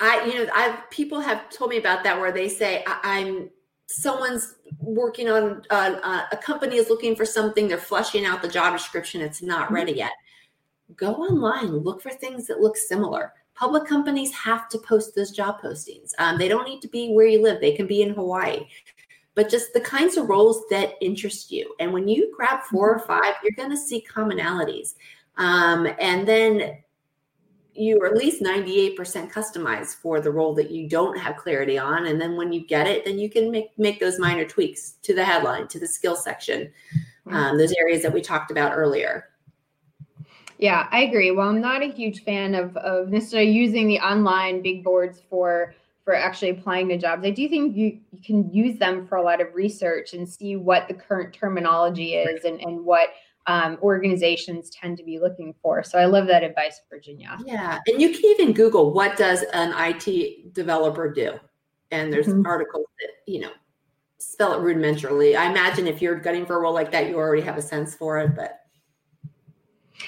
I, 0.00 0.24
you 0.26 0.34
know, 0.34 0.50
I've 0.54 0.90
people 0.90 1.20
have 1.20 1.48
told 1.50 1.70
me 1.70 1.78
about 1.78 2.04
that 2.04 2.18
where 2.18 2.32
they 2.32 2.48
say 2.48 2.84
I, 2.86 3.18
am 3.18 3.50
someone's 3.86 4.56
working 4.80 5.30
on 5.30 5.62
uh, 5.70 6.22
a 6.30 6.36
company 6.36 6.76
is 6.76 6.90
looking 6.90 7.16
for 7.16 7.24
something, 7.24 7.68
they're 7.68 7.78
fleshing 7.78 8.26
out 8.26 8.42
the 8.42 8.48
job 8.48 8.72
description, 8.72 9.20
it's 9.20 9.42
not 9.42 9.70
ready 9.70 9.92
mm-hmm. 9.92 10.00
yet. 10.00 10.12
Go 10.96 11.14
online, 11.14 11.68
look 11.78 12.02
for 12.02 12.10
things 12.10 12.46
that 12.46 12.60
look 12.60 12.76
similar. 12.76 13.32
Public 13.54 13.86
companies 13.86 14.32
have 14.34 14.68
to 14.68 14.78
post 14.78 15.14
those 15.14 15.30
job 15.30 15.60
postings. 15.62 16.12
Um, 16.18 16.36
they 16.36 16.46
don't 16.46 16.68
need 16.68 16.82
to 16.82 16.88
be 16.88 17.10
where 17.10 17.26
you 17.26 17.42
live; 17.42 17.60
they 17.60 17.74
can 17.74 17.86
be 17.86 18.02
in 18.02 18.10
Hawaii 18.10 18.66
but 19.36 19.50
just 19.50 19.72
the 19.74 19.80
kinds 19.80 20.16
of 20.16 20.28
roles 20.28 20.64
that 20.70 20.94
interest 21.00 21.52
you. 21.52 21.72
And 21.78 21.92
when 21.92 22.08
you 22.08 22.34
grab 22.34 22.62
four 22.64 22.94
or 22.94 22.98
mm-hmm. 22.98 23.06
five, 23.06 23.34
you're 23.44 23.52
going 23.52 23.70
to 23.70 23.76
see 23.76 24.04
commonalities. 24.10 24.94
Um, 25.36 25.86
and 26.00 26.26
then 26.26 26.78
you 27.74 28.00
are 28.00 28.06
at 28.06 28.16
least 28.16 28.42
98% 28.42 28.96
customized 29.30 29.96
for 29.96 30.22
the 30.22 30.32
role 30.32 30.54
that 30.54 30.70
you 30.70 30.88
don't 30.88 31.18
have 31.18 31.36
clarity 31.36 31.78
on. 31.78 32.06
And 32.06 32.18
then 32.18 32.34
when 32.36 32.50
you 32.50 32.66
get 32.66 32.86
it, 32.86 33.04
then 33.04 33.18
you 33.18 33.28
can 33.28 33.50
make, 33.50 33.78
make 33.78 34.00
those 34.00 34.18
minor 34.18 34.46
tweaks 34.46 34.92
to 35.02 35.14
the 35.14 35.22
headline, 35.22 35.68
to 35.68 35.78
the 35.78 35.86
skill 35.86 36.16
section, 36.16 36.72
mm-hmm. 37.26 37.34
um, 37.34 37.58
those 37.58 37.74
areas 37.78 38.02
that 38.02 38.14
we 38.14 38.22
talked 38.22 38.50
about 38.50 38.72
earlier. 38.74 39.28
Yeah, 40.58 40.88
I 40.90 41.02
agree. 41.02 41.30
Well, 41.32 41.50
I'm 41.50 41.60
not 41.60 41.82
a 41.82 41.92
huge 41.92 42.24
fan 42.24 42.54
of, 42.54 42.74
of 42.78 43.10
necessarily 43.10 43.50
using 43.50 43.86
the 43.86 43.98
online 43.98 44.62
big 44.62 44.82
boards 44.82 45.20
for 45.28 45.74
for 46.06 46.14
actually 46.14 46.50
applying 46.50 46.88
to 46.88 46.96
jobs. 46.96 47.26
I 47.26 47.30
do 47.30 47.48
think 47.48 47.76
you, 47.76 47.98
you 48.12 48.22
can 48.24 48.48
use 48.52 48.78
them 48.78 49.08
for 49.08 49.16
a 49.16 49.22
lot 49.22 49.40
of 49.40 49.52
research 49.54 50.14
and 50.14 50.26
see 50.26 50.54
what 50.54 50.86
the 50.86 50.94
current 50.94 51.34
terminology 51.34 52.14
is 52.14 52.44
and, 52.44 52.60
and 52.60 52.84
what 52.84 53.08
um, 53.48 53.76
organizations 53.82 54.70
tend 54.70 54.98
to 54.98 55.02
be 55.02 55.18
looking 55.18 55.52
for. 55.60 55.82
So 55.82 55.98
I 55.98 56.04
love 56.04 56.28
that 56.28 56.44
advice, 56.44 56.80
Virginia. 56.88 57.36
Yeah, 57.44 57.80
and 57.88 58.00
you 58.00 58.10
can 58.10 58.24
even 58.24 58.52
Google 58.52 58.92
what 58.92 59.16
does 59.16 59.42
an 59.52 59.74
IT 59.76 60.54
developer 60.54 61.12
do, 61.12 61.32
and 61.90 62.12
there's 62.12 62.28
mm-hmm. 62.28 62.46
articles 62.46 62.86
that 63.00 63.32
you 63.32 63.40
know 63.40 63.50
spell 64.18 64.52
it 64.54 64.58
rudimentarily. 64.58 65.36
I 65.36 65.50
imagine 65.50 65.88
if 65.88 66.00
you're 66.00 66.20
gunning 66.20 66.46
for 66.46 66.56
a 66.56 66.60
role 66.60 66.74
like 66.74 66.92
that, 66.92 67.08
you 67.08 67.16
already 67.16 67.42
have 67.42 67.56
a 67.56 67.62
sense 67.62 67.96
for 67.96 68.18
it, 68.20 68.36
but 68.36 68.60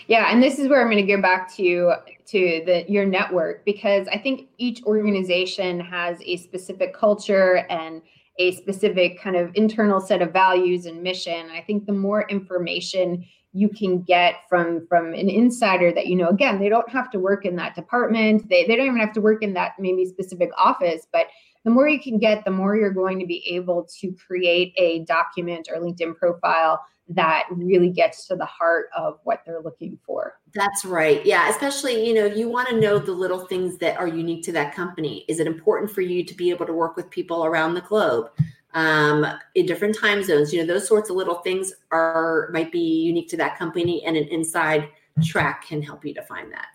yeah, 0.06 0.28
and 0.30 0.42
this 0.42 0.58
is 0.58 0.68
where 0.68 0.80
I'm 0.80 0.90
going 0.90 1.04
to 1.04 1.16
go 1.16 1.20
back 1.20 1.52
to 1.56 1.94
to 2.26 2.62
the 2.66 2.84
your 2.88 3.06
network 3.06 3.64
because 3.64 4.06
I 4.08 4.18
think 4.18 4.48
each 4.58 4.82
organization 4.84 5.80
has 5.80 6.18
a 6.24 6.36
specific 6.36 6.94
culture 6.94 7.66
and 7.70 8.02
a 8.38 8.52
specific 8.52 9.20
kind 9.20 9.36
of 9.36 9.50
internal 9.54 10.00
set 10.00 10.22
of 10.22 10.32
values 10.32 10.86
and 10.86 11.02
mission. 11.02 11.50
I 11.50 11.62
think 11.62 11.86
the 11.86 11.92
more 11.92 12.28
information 12.28 13.24
you 13.52 13.68
can 13.68 14.02
get 14.02 14.36
from 14.48 14.86
from 14.88 15.14
an 15.14 15.28
insider 15.28 15.90
that 15.92 16.06
you 16.06 16.16
know 16.16 16.28
again 16.28 16.58
they 16.58 16.68
don't 16.68 16.88
have 16.88 17.10
to 17.10 17.18
work 17.18 17.44
in 17.46 17.56
that 17.56 17.74
department 17.74 18.48
they, 18.48 18.66
they 18.66 18.76
don't 18.76 18.86
even 18.86 19.00
have 19.00 19.12
to 19.12 19.22
work 19.22 19.42
in 19.42 19.54
that 19.54 19.72
maybe 19.78 20.04
specific 20.04 20.50
office 20.58 21.06
but 21.12 21.28
the 21.64 21.70
more 21.70 21.88
you 21.88 22.00
can 22.00 22.18
get 22.18 22.44
the 22.44 22.50
more 22.50 22.76
you're 22.76 22.92
going 22.92 23.18
to 23.18 23.26
be 23.26 23.42
able 23.48 23.88
to 24.00 24.12
create 24.12 24.74
a 24.76 25.00
document 25.04 25.66
or 25.72 25.80
linkedin 25.80 26.14
profile 26.14 26.80
that 27.08 27.46
really 27.50 27.90
gets 27.90 28.26
to 28.26 28.36
the 28.36 28.44
heart 28.44 28.90
of 28.96 29.18
what 29.24 29.42
they're 29.46 29.62
looking 29.62 29.98
for. 30.04 30.38
That's 30.54 30.84
right. 30.84 31.24
Yeah, 31.24 31.48
especially, 31.48 32.06
you 32.06 32.14
know, 32.14 32.26
you 32.26 32.48
want 32.48 32.68
to 32.68 32.78
know 32.78 32.98
the 32.98 33.12
little 33.12 33.46
things 33.46 33.78
that 33.78 33.96
are 33.98 34.06
unique 34.06 34.44
to 34.44 34.52
that 34.52 34.74
company. 34.74 35.24
Is 35.28 35.40
it 35.40 35.46
important 35.46 35.90
for 35.90 36.02
you 36.02 36.24
to 36.24 36.34
be 36.34 36.50
able 36.50 36.66
to 36.66 36.72
work 36.72 36.96
with 36.96 37.08
people 37.10 37.44
around 37.44 37.74
the 37.74 37.80
globe? 37.80 38.30
Um, 38.74 39.26
in 39.54 39.64
different 39.64 39.96
time 39.98 40.22
zones, 40.22 40.52
you 40.52 40.60
know, 40.60 40.66
those 40.66 40.86
sorts 40.86 41.08
of 41.08 41.16
little 41.16 41.36
things 41.36 41.72
are 41.90 42.50
might 42.52 42.70
be 42.70 43.02
unique 43.02 43.28
to 43.30 43.36
that 43.38 43.58
company 43.58 44.04
and 44.04 44.16
an 44.16 44.24
inside 44.24 44.90
track 45.24 45.66
can 45.66 45.82
help 45.82 46.04
you 46.04 46.12
define 46.12 46.50
that. 46.50 46.66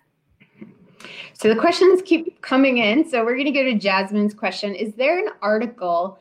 So 1.34 1.50
the 1.50 1.56
questions 1.56 2.02
keep 2.04 2.41
coming 2.41 2.80
in. 2.80 3.08
So 3.08 3.24
we're 3.24 3.36
going 3.36 3.46
to 3.46 3.52
go 3.52 3.63
to 3.63 3.78
Jasmine's 3.78 4.34
question. 4.34 4.74
Is 4.74 4.93
there 4.96 5.19
an 5.19 5.34
article 5.41 6.17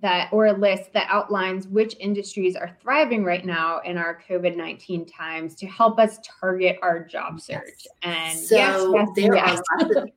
that 0.00 0.28
or 0.32 0.46
a 0.46 0.52
list 0.52 0.92
that 0.92 1.06
outlines 1.10 1.66
which 1.68 1.96
industries 1.98 2.56
are 2.56 2.76
thriving 2.80 3.24
right 3.24 3.44
now 3.44 3.80
in 3.80 3.98
our 3.98 4.20
COVID-19 4.28 5.10
times 5.12 5.54
to 5.56 5.66
help 5.66 5.98
us 5.98 6.18
target 6.40 6.78
our 6.82 7.04
job 7.04 7.40
search. 7.40 7.86
And 8.02 8.38
so 8.38 8.56
yes, 8.94 9.08
there 9.16 9.34
yes. 9.34 9.60
are 9.80 10.02
of, 10.02 10.10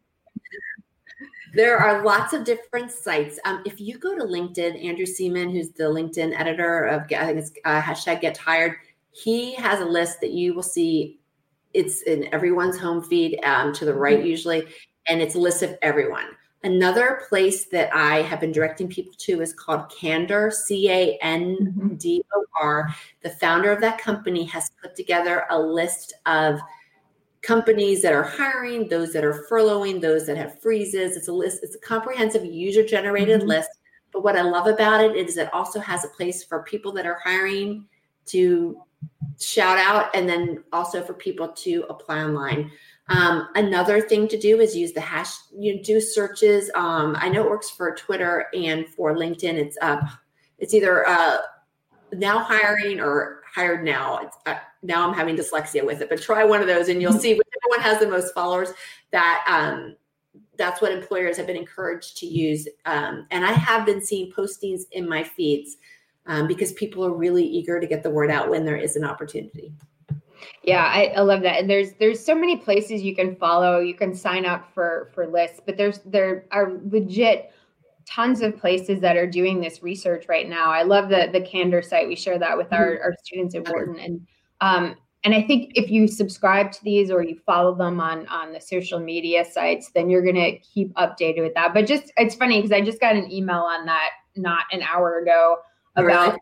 there 1.53 1.77
are 1.77 2.03
lots 2.03 2.33
of 2.33 2.43
different 2.43 2.91
sites. 2.91 3.39
Um, 3.45 3.61
if 3.65 3.81
you 3.81 3.97
go 3.97 4.15
to 4.15 4.23
LinkedIn, 4.23 4.83
Andrew 4.83 5.05
Seaman, 5.05 5.49
who's 5.49 5.71
the 5.71 5.83
LinkedIn 5.83 6.39
editor 6.39 6.85
of 6.85 7.03
I 7.11 7.25
think 7.25 7.39
it's 7.39 7.51
uh, 7.65 7.81
hashtag 7.81 8.21
Get 8.21 8.37
Hired, 8.37 8.75
he 9.11 9.55
has 9.55 9.79
a 9.79 9.85
list 9.85 10.21
that 10.21 10.31
you 10.31 10.53
will 10.53 10.63
see. 10.63 11.19
It's 11.73 12.01
in 12.03 12.33
everyone's 12.33 12.77
home 12.77 13.01
feed 13.01 13.39
um, 13.43 13.73
to 13.73 13.85
the 13.85 13.93
right 13.93 14.19
mm-hmm. 14.19 14.27
usually, 14.27 14.67
and 15.07 15.21
it's 15.21 15.35
a 15.35 15.39
list 15.39 15.63
of 15.63 15.77
everyone. 15.81 16.25
Another 16.63 17.23
place 17.27 17.65
that 17.65 17.93
I 17.93 18.21
have 18.21 18.39
been 18.39 18.51
directing 18.51 18.87
people 18.87 19.13
to 19.17 19.41
is 19.41 19.51
called 19.51 19.89
Candor, 19.89 20.51
C 20.51 20.89
A 20.89 21.17
N 21.21 21.95
D 21.97 22.23
O 22.35 22.45
R. 22.61 22.95
The 23.21 23.31
founder 23.31 23.71
of 23.71 23.81
that 23.81 23.97
company 23.97 24.43
has 24.45 24.69
put 24.81 24.95
together 24.95 25.45
a 25.49 25.59
list 25.59 26.13
of 26.27 26.59
companies 27.41 28.03
that 28.03 28.13
are 28.13 28.23
hiring, 28.23 28.87
those 28.87 29.11
that 29.13 29.23
are 29.23 29.45
furloughing, 29.49 29.99
those 29.99 30.27
that 30.27 30.37
have 30.37 30.61
freezes. 30.61 31.17
It's 31.17 31.27
a 31.27 31.33
list, 31.33 31.61
it's 31.63 31.75
a 31.75 31.79
comprehensive 31.79 32.45
user 32.45 32.85
generated 32.85 33.39
mm-hmm. 33.39 33.49
list. 33.49 33.69
But 34.11 34.23
what 34.23 34.37
I 34.37 34.41
love 34.41 34.67
about 34.67 35.03
it 35.03 35.15
is 35.15 35.37
it 35.37 35.51
also 35.53 35.79
has 35.79 36.05
a 36.05 36.09
place 36.09 36.43
for 36.43 36.63
people 36.63 36.91
that 36.93 37.07
are 37.07 37.19
hiring 37.23 37.87
to 38.27 38.83
shout 39.39 39.79
out 39.79 40.15
and 40.15 40.29
then 40.29 40.63
also 40.71 41.01
for 41.01 41.13
people 41.13 41.47
to 41.47 41.85
apply 41.89 42.23
online. 42.23 42.71
Um, 43.11 43.49
another 43.55 43.99
thing 43.99 44.27
to 44.29 44.37
do 44.37 44.61
is 44.61 44.75
use 44.75 44.93
the 44.93 45.01
hash. 45.01 45.33
You 45.53 45.83
do 45.83 45.99
searches. 45.99 46.71
Um, 46.75 47.17
I 47.19 47.27
know 47.27 47.43
it 47.43 47.49
works 47.49 47.69
for 47.69 47.93
Twitter 47.93 48.47
and 48.53 48.87
for 48.87 49.15
LinkedIn. 49.15 49.55
It's 49.55 49.77
uh, 49.81 50.01
it's 50.59 50.73
either 50.73 51.07
uh, 51.07 51.37
now 52.13 52.39
hiring 52.39 53.01
or 53.01 53.41
hired 53.53 53.83
now. 53.83 54.19
It's, 54.19 54.37
uh, 54.45 54.55
now 54.81 55.07
I'm 55.07 55.13
having 55.13 55.35
dyslexia 55.35 55.85
with 55.85 56.01
it, 56.01 56.09
but 56.09 56.21
try 56.21 56.45
one 56.45 56.61
of 56.61 56.67
those 56.67 56.87
and 56.87 57.01
you'll 57.01 57.13
see 57.19 57.33
whichever 57.33 57.67
one 57.67 57.81
has 57.81 57.99
the 57.99 58.07
most 58.07 58.33
followers. 58.33 58.69
That 59.11 59.43
um, 59.45 59.97
that's 60.57 60.81
what 60.81 60.93
employers 60.93 61.35
have 61.35 61.47
been 61.47 61.57
encouraged 61.57 62.17
to 62.17 62.25
use. 62.25 62.67
Um, 62.85 63.27
and 63.31 63.43
I 63.43 63.51
have 63.51 63.85
been 63.85 64.01
seeing 64.01 64.31
postings 64.31 64.83
in 64.91 65.09
my 65.09 65.23
feeds 65.23 65.75
um, 66.27 66.47
because 66.47 66.71
people 66.73 67.03
are 67.03 67.13
really 67.13 67.43
eager 67.43 67.79
to 67.79 67.87
get 67.87 68.03
the 68.03 68.09
word 68.09 68.31
out 68.31 68.49
when 68.49 68.63
there 68.63 68.77
is 68.77 68.95
an 68.95 69.03
opportunity. 69.03 69.73
Yeah, 70.63 70.83
I, 70.83 71.13
I, 71.17 71.21
love 71.21 71.41
that. 71.41 71.59
And 71.59 71.69
there's 71.69 71.93
there's 71.93 72.23
so 72.23 72.35
many 72.35 72.57
places 72.57 73.01
you 73.01 73.15
can 73.15 73.35
follow. 73.35 73.79
You 73.79 73.93
can 73.93 74.13
sign 74.13 74.45
up 74.45 74.71
for 74.73 75.11
for 75.13 75.27
lists, 75.27 75.59
but 75.65 75.77
there's 75.77 75.99
there 75.99 76.45
are 76.51 76.73
legit 76.89 77.51
tons 78.07 78.41
of 78.41 78.57
places 78.57 78.99
that 79.01 79.15
are 79.15 79.27
doing 79.27 79.61
this 79.61 79.81
research 79.83 80.25
right 80.27 80.49
now. 80.49 80.71
I 80.71 80.83
love 80.83 81.09
the 81.09 81.29
the 81.31 81.41
Candor 81.41 81.81
site. 81.81 82.07
We 82.07 82.15
share 82.15 82.39
that 82.39 82.57
with 82.57 82.71
our, 82.73 82.91
mm-hmm. 82.91 83.03
our 83.03 83.13
students 83.23 83.55
at 83.55 83.67
Wharton. 83.67 83.99
And 83.99 84.27
um, 84.61 84.95
and 85.23 85.35
I 85.35 85.41
think 85.43 85.73
if 85.75 85.91
you 85.91 86.07
subscribe 86.07 86.71
to 86.71 86.83
these 86.83 87.11
or 87.11 87.23
you 87.23 87.39
follow 87.45 87.75
them 87.75 87.99
on 87.99 88.27
on 88.27 88.51
the 88.51 88.61
social 88.61 88.99
media 88.99 89.45
sites, 89.45 89.91
then 89.93 90.09
you're 90.09 90.23
gonna 90.23 90.57
keep 90.59 90.93
updated 90.95 91.41
with 91.41 91.53
that. 91.53 91.73
But 91.73 91.87
just 91.87 92.11
it's 92.17 92.35
funny 92.35 92.57
because 92.57 92.71
I 92.71 92.81
just 92.81 92.99
got 92.99 93.15
an 93.15 93.31
email 93.31 93.61
on 93.61 93.85
that 93.85 94.09
not 94.35 94.65
an 94.71 94.81
hour 94.81 95.19
ago 95.19 95.57
about 95.95 96.37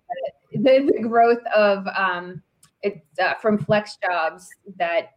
really? 0.53 0.85
the, 0.85 0.91
the, 0.93 1.07
growth 1.07 1.43
of 1.55 1.85
um, 1.87 2.41
it's 2.81 3.19
uh, 3.19 3.33
from 3.35 3.57
FlexJobs 3.57 4.45
that 4.77 5.11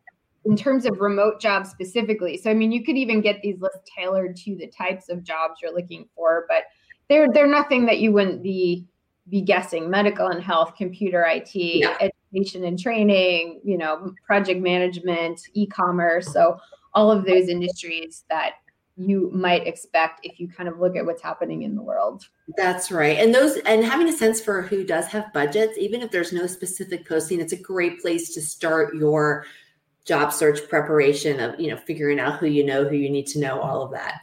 in 0.44 0.56
terms 0.56 0.86
of 0.86 1.00
remote 1.00 1.40
jobs 1.40 1.70
specifically 1.70 2.36
so 2.36 2.50
i 2.50 2.54
mean 2.54 2.72
you 2.72 2.84
could 2.84 2.96
even 2.96 3.20
get 3.20 3.40
these 3.42 3.60
lists 3.60 3.78
tailored 3.96 4.36
to 4.36 4.56
the 4.56 4.66
types 4.66 5.08
of 5.08 5.22
jobs 5.22 5.54
you're 5.62 5.72
looking 5.72 6.08
for 6.16 6.46
but 6.48 6.64
they're 7.08 7.28
they're 7.32 7.46
nothing 7.46 7.86
that 7.86 8.00
you 8.00 8.12
wouldn't 8.12 8.42
be 8.42 8.84
be 9.28 9.40
guessing 9.40 9.88
medical 9.88 10.28
and 10.28 10.42
health 10.42 10.74
computer 10.76 11.22
it 11.22 11.48
yeah. 11.54 11.96
education 12.00 12.64
and 12.64 12.78
training 12.78 13.60
you 13.64 13.78
know 13.78 14.12
project 14.26 14.60
management 14.60 15.40
e-commerce 15.54 16.32
so 16.32 16.56
all 16.94 17.10
of 17.10 17.24
those 17.24 17.48
industries 17.48 18.24
that 18.28 18.54
you 18.96 19.30
might 19.32 19.66
expect 19.66 20.20
if 20.22 20.38
you 20.38 20.48
kind 20.48 20.68
of 20.68 20.78
look 20.78 20.96
at 20.96 21.04
what's 21.04 21.22
happening 21.22 21.62
in 21.62 21.74
the 21.74 21.82
world. 21.82 22.26
That's 22.56 22.90
right. 22.90 23.18
And 23.18 23.34
those 23.34 23.56
and 23.58 23.84
having 23.84 24.08
a 24.08 24.12
sense 24.12 24.40
for 24.40 24.62
who 24.62 24.84
does 24.84 25.06
have 25.06 25.32
budgets, 25.32 25.78
even 25.78 26.02
if 26.02 26.10
there's 26.10 26.32
no 26.32 26.46
specific 26.46 27.08
posting, 27.08 27.40
it's 27.40 27.52
a 27.52 27.56
great 27.56 28.00
place 28.00 28.34
to 28.34 28.42
start 28.42 28.94
your 28.94 29.46
job 30.04 30.32
search 30.32 30.68
preparation 30.68 31.40
of, 31.40 31.58
you 31.58 31.70
know, 31.70 31.76
figuring 31.76 32.20
out 32.20 32.38
who 32.38 32.46
you 32.46 32.64
know, 32.64 32.84
who 32.84 32.96
you 32.96 33.08
need 33.08 33.26
to 33.28 33.40
know, 33.40 33.60
all 33.60 33.82
of 33.82 33.92
that. 33.92 34.20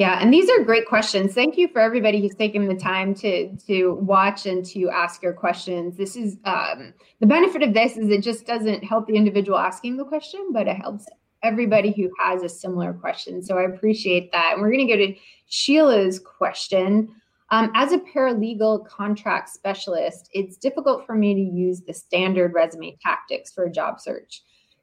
Yeah, 0.00 0.18
and 0.18 0.32
these 0.32 0.48
are 0.48 0.64
great 0.64 0.86
questions. 0.86 1.34
Thank 1.34 1.58
you 1.58 1.68
for 1.68 1.80
everybody 1.80 2.22
who's 2.22 2.34
taken 2.34 2.66
the 2.68 2.74
time 2.74 3.14
to 3.16 3.54
to 3.66 3.94
watch 4.00 4.46
and 4.46 4.64
to 4.66 4.88
ask 4.88 5.22
your 5.22 5.34
questions. 5.34 5.94
This 5.96 6.16
is 6.16 6.38
um, 6.44 6.94
the 7.18 7.26
benefit 7.26 7.62
of 7.62 7.74
this 7.74 7.98
is 7.98 8.08
it 8.08 8.22
just 8.22 8.46
doesn't 8.46 8.82
help 8.82 9.08
the 9.08 9.14
individual 9.14 9.58
asking 9.58 9.98
the 9.98 10.04
question, 10.04 10.52
but 10.52 10.66
it 10.66 10.76
helps 10.76 11.04
everybody 11.42 11.92
who 11.92 12.10
has 12.18 12.42
a 12.42 12.48
similar 12.48 12.92
question. 12.92 13.42
So 13.42 13.58
I 13.58 13.62
appreciate 13.62 14.30
that. 14.32 14.52
And 14.54 14.62
we're 14.62 14.72
going 14.72 14.86
to 14.86 14.96
go 14.96 15.06
to 15.06 15.14
Sheila's 15.48 16.18
question. 16.18 17.08
Um, 17.50 17.72
as 17.74 17.92
a 17.92 17.98
paralegal 17.98 18.86
contract 18.86 19.48
specialist, 19.48 20.30
it's 20.32 20.56
difficult 20.56 21.04
for 21.04 21.14
me 21.14 21.34
to 21.34 21.40
use 21.40 21.80
the 21.80 21.92
standard 21.92 22.52
resume 22.54 22.96
tactics 23.02 23.52
for 23.52 23.64
a 23.64 23.72
job 23.72 24.00
search. 24.00 24.42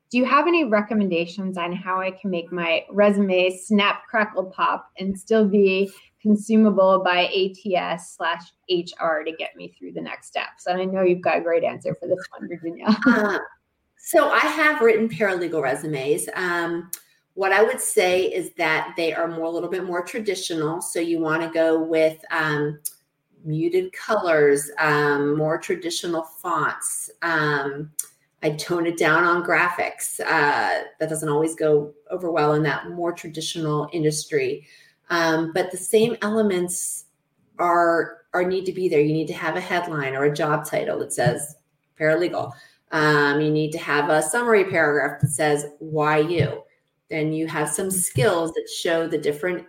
Do 0.10 0.18
you 0.18 0.26
have 0.26 0.48
any 0.48 0.64
recommendations 0.64 1.58
on 1.58 1.74
how 1.74 2.00
I 2.00 2.12
can 2.12 2.30
make 2.30 2.52
my 2.52 2.86
resume 2.90 3.58
snap, 3.58 4.04
crackle, 4.10 4.46
pop 4.46 4.90
and 4.98 5.18
still 5.18 5.48
be 5.48 5.92
consumable 6.22 7.04
by 7.04 7.26
ATS 7.26 8.16
slash 8.16 8.42
HR 8.70 9.24
to 9.26 9.32
get 9.38 9.56
me 9.56 9.74
through 9.78 9.94
the 9.94 10.02
next 10.02 10.28
steps? 10.28 10.66
And 10.66 10.82
I 10.82 10.86
know 10.86 11.04
you've 11.04 11.22
got 11.22 11.38
a 11.38 11.42
great 11.42 11.66
answer 11.66 11.96
for 12.00 12.08
this 12.08 12.26
one, 12.38 12.48
Virginia. 12.48 12.88
uh, 13.08 13.40
so 14.08 14.30
I 14.30 14.40
have 14.40 14.80
written 14.80 15.10
paralegal 15.10 15.62
resumes. 15.62 16.30
Um, 16.34 16.90
what 17.34 17.52
I 17.52 17.62
would 17.62 17.82
say 17.82 18.22
is 18.22 18.54
that 18.54 18.94
they 18.96 19.12
are 19.14 19.28
more 19.28 19.48
a 19.48 19.50
little 19.50 19.68
bit 19.68 19.84
more 19.84 20.02
traditional. 20.02 20.80
So 20.80 21.02
you 21.02 21.20
want 21.20 21.42
to 21.42 21.50
go 21.50 21.84
with 21.84 22.18
um, 22.32 22.80
muted 23.44 23.92
colors, 23.92 24.72
um, 24.80 25.38
more 25.38 25.58
traditional 25.58 26.24
fonts. 26.24 27.10
Um, 27.22 27.92
I 28.44 28.52
tone 28.52 28.88
it 28.88 28.98
down 28.98 29.26
on 29.26 29.44
graphics. 29.44 30.22
Uh, 30.22 30.84
that 31.02 31.10
doesn't 31.10 31.28
always 31.28 31.54
go 31.54 31.94
over 32.10 32.32
well 32.32 32.54
in 32.54 32.64
that 32.64 32.90
more 32.90 33.12
traditional 33.12 33.90
industry. 33.92 34.66
Um, 35.10 35.52
but 35.54 35.70
the 35.70 35.76
same 35.76 36.16
elements 36.22 37.08
are 37.60 38.20
are 38.34 38.46
need 38.46 38.66
to 38.68 38.72
be 38.72 38.88
there. 38.88 39.02
You 39.02 39.12
need 39.12 39.28
to 39.28 39.34
have 39.34 39.58
a 39.58 39.62
headline 39.62 40.16
or 40.16 40.24
a 40.24 40.34
job 40.34 40.66
title 40.66 40.98
that 41.00 41.12
says 41.12 41.58
paralegal. 42.00 42.54
Um, 42.92 43.42
you 43.42 43.52
need 43.52 43.72
to 43.72 43.78
have 43.78 44.10
a 44.10 44.22
summary 44.22 44.66
paragraph 44.66 45.22
that 45.22 45.30
says 45.30 45.66
why 45.80 46.20
you. 46.20 46.64
Then 47.10 47.34
you 47.34 47.48
have 47.48 47.70
some 47.70 47.92
skills 47.92 48.52
that 48.54 48.70
show 48.70 49.08
the 49.08 49.18
different 49.18 49.66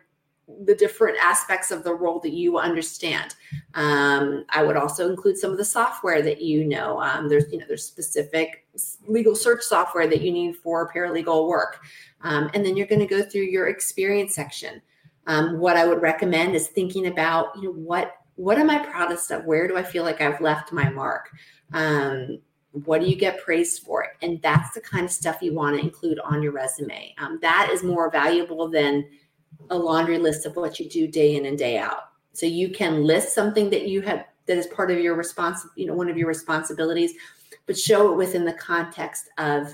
the 0.64 0.74
different 0.74 1.18
aspects 1.22 1.70
of 1.70 1.84
the 1.84 1.92
role 1.92 2.20
that 2.20 2.32
you 2.32 2.58
understand. 2.58 3.34
Um, 3.74 4.46
I 4.48 4.62
would 4.62 4.76
also 4.76 5.10
include 5.10 5.36
some 5.36 5.50
of 5.50 5.58
the 5.58 5.64
software 5.64 6.22
that 6.22 6.40
you 6.40 6.64
know. 6.64 7.00
Um, 7.00 7.28
there's 7.28 7.52
you 7.52 7.58
know 7.58 7.66
there's 7.68 7.84
specific 7.84 8.66
legal 9.06 9.34
search 9.36 9.62
software 9.62 10.06
that 10.06 10.22
you 10.22 10.32
need 10.32 10.56
for 10.56 10.90
paralegal 10.92 11.48
work, 11.48 11.80
um, 12.22 12.50
and 12.54 12.64
then 12.64 12.76
you're 12.76 12.86
going 12.86 13.00
to 13.00 13.06
go 13.06 13.22
through 13.22 13.42
your 13.42 13.68
experience 13.68 14.34
section. 14.34 14.80
Um, 15.26 15.58
what 15.58 15.76
I 15.76 15.86
would 15.86 16.00
recommend 16.00 16.54
is 16.54 16.68
thinking 16.68 17.08
about 17.08 17.48
you 17.56 17.64
know 17.64 17.72
what 17.72 18.14
what 18.36 18.58
am 18.58 18.70
I 18.70 18.78
proudest 18.78 19.30
of? 19.30 19.44
Where 19.44 19.68
do 19.68 19.76
I 19.76 19.82
feel 19.82 20.04
like 20.04 20.20
I've 20.20 20.40
left 20.40 20.72
my 20.72 20.88
mark? 20.88 21.30
What 22.72 23.00
do 23.00 23.08
you 23.08 23.16
get 23.16 23.42
praised 23.42 23.82
for? 23.82 24.06
And 24.22 24.40
that's 24.42 24.74
the 24.74 24.80
kind 24.80 25.04
of 25.04 25.10
stuff 25.10 25.42
you 25.42 25.54
want 25.54 25.76
to 25.76 25.82
include 25.82 26.18
on 26.20 26.42
your 26.42 26.52
resume. 26.52 27.14
Um, 27.18 27.38
that 27.42 27.70
is 27.72 27.82
more 27.82 28.10
valuable 28.10 28.68
than 28.68 29.08
a 29.70 29.78
laundry 29.78 30.18
list 30.18 30.46
of 30.46 30.56
what 30.56 30.78
you 30.78 30.88
do 30.88 31.08
day 31.08 31.36
in 31.36 31.46
and 31.46 31.58
day 31.58 31.78
out. 31.78 32.10
So 32.32 32.46
you 32.46 32.70
can 32.70 33.04
list 33.04 33.34
something 33.34 33.70
that 33.70 33.88
you 33.88 34.00
have 34.02 34.26
that 34.46 34.56
is 34.56 34.66
part 34.68 34.90
of 34.90 34.98
your 34.98 35.14
response, 35.14 35.66
you 35.76 35.86
know, 35.86 35.94
one 35.94 36.08
of 36.08 36.16
your 36.16 36.28
responsibilities, 36.28 37.12
but 37.66 37.78
show 37.78 38.12
it 38.12 38.16
within 38.16 38.44
the 38.44 38.52
context 38.54 39.28
of 39.38 39.72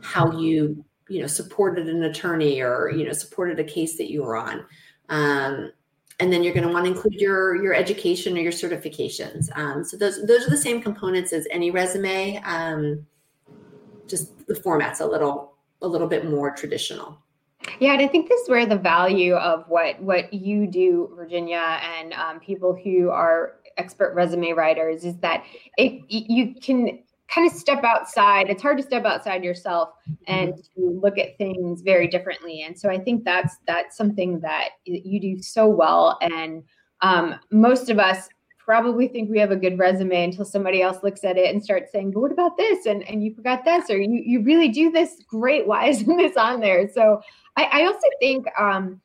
how 0.00 0.30
you, 0.32 0.84
you 1.08 1.20
know, 1.20 1.26
supported 1.26 1.88
an 1.88 2.04
attorney 2.04 2.60
or 2.60 2.90
you 2.94 3.04
know 3.04 3.12
supported 3.12 3.58
a 3.58 3.64
case 3.64 3.96
that 3.96 4.10
you 4.10 4.22
were 4.22 4.36
on. 4.36 4.64
Um, 5.08 5.72
and 6.20 6.32
then 6.32 6.44
you're 6.44 6.54
going 6.54 6.66
to 6.66 6.72
want 6.72 6.86
to 6.86 6.92
include 6.92 7.14
your 7.14 7.62
your 7.62 7.74
education 7.74 8.36
or 8.36 8.40
your 8.40 8.52
certifications. 8.52 9.54
Um, 9.56 9.84
so 9.84 9.96
those 9.96 10.24
those 10.26 10.46
are 10.46 10.50
the 10.50 10.56
same 10.56 10.80
components 10.80 11.32
as 11.32 11.46
any 11.50 11.70
resume. 11.70 12.40
Um, 12.44 13.06
just 14.06 14.46
the 14.46 14.54
format's 14.54 15.00
a 15.00 15.06
little 15.06 15.54
a 15.82 15.88
little 15.88 16.06
bit 16.06 16.28
more 16.28 16.50
traditional. 16.50 17.18
Yeah, 17.80 17.92
and 17.92 18.02
I 18.02 18.08
think 18.08 18.28
this 18.28 18.40
is 18.42 18.48
where 18.48 18.66
the 18.66 18.76
value 18.76 19.34
of 19.34 19.64
what 19.68 20.00
what 20.00 20.32
you 20.32 20.66
do, 20.66 21.12
Virginia, 21.16 21.80
and 21.98 22.12
um, 22.12 22.40
people 22.40 22.78
who 22.82 23.10
are 23.10 23.56
expert 23.76 24.14
resume 24.14 24.52
writers 24.52 25.04
is 25.04 25.16
that 25.18 25.44
it 25.76 26.02
you 26.08 26.54
can 26.60 27.02
kind 27.28 27.50
of 27.50 27.56
step 27.56 27.82
outside. 27.84 28.48
It's 28.48 28.62
hard 28.62 28.76
to 28.78 28.82
step 28.82 29.04
outside 29.04 29.44
yourself 29.44 29.90
and 30.26 30.54
to 30.56 31.00
look 31.02 31.18
at 31.18 31.36
things 31.38 31.80
very 31.82 32.06
differently. 32.06 32.62
And 32.62 32.78
so 32.78 32.90
I 32.90 32.98
think 32.98 33.24
that's 33.24 33.56
that's 33.66 33.96
something 33.96 34.40
that 34.40 34.70
you 34.84 35.20
do 35.20 35.42
so 35.42 35.66
well. 35.66 36.18
And 36.20 36.62
um, 37.00 37.36
most 37.50 37.90
of 37.90 37.98
us 37.98 38.28
probably 38.58 39.08
think 39.08 39.30
we 39.30 39.38
have 39.38 39.50
a 39.50 39.56
good 39.56 39.78
resume 39.78 40.24
until 40.24 40.44
somebody 40.44 40.80
else 40.80 41.02
looks 41.02 41.22
at 41.22 41.36
it 41.36 41.52
and 41.52 41.62
starts 41.62 41.92
saying, 41.92 42.12
"But 42.12 42.20
what 42.20 42.32
about 42.32 42.56
this?" 42.56 42.86
and 42.86 43.02
and 43.08 43.22
you 43.22 43.34
forgot 43.34 43.64
this, 43.64 43.90
or 43.90 43.98
you 43.98 44.22
you 44.24 44.42
really 44.42 44.68
do 44.68 44.90
this 44.90 45.16
great. 45.28 45.66
Why 45.66 45.88
isn't 45.88 46.16
this 46.18 46.36
on 46.36 46.60
there? 46.60 46.88
So 46.88 47.20
I, 47.56 47.64
I 47.64 47.86
also 47.86 48.08
think. 48.20 48.46
Um, 48.58 49.00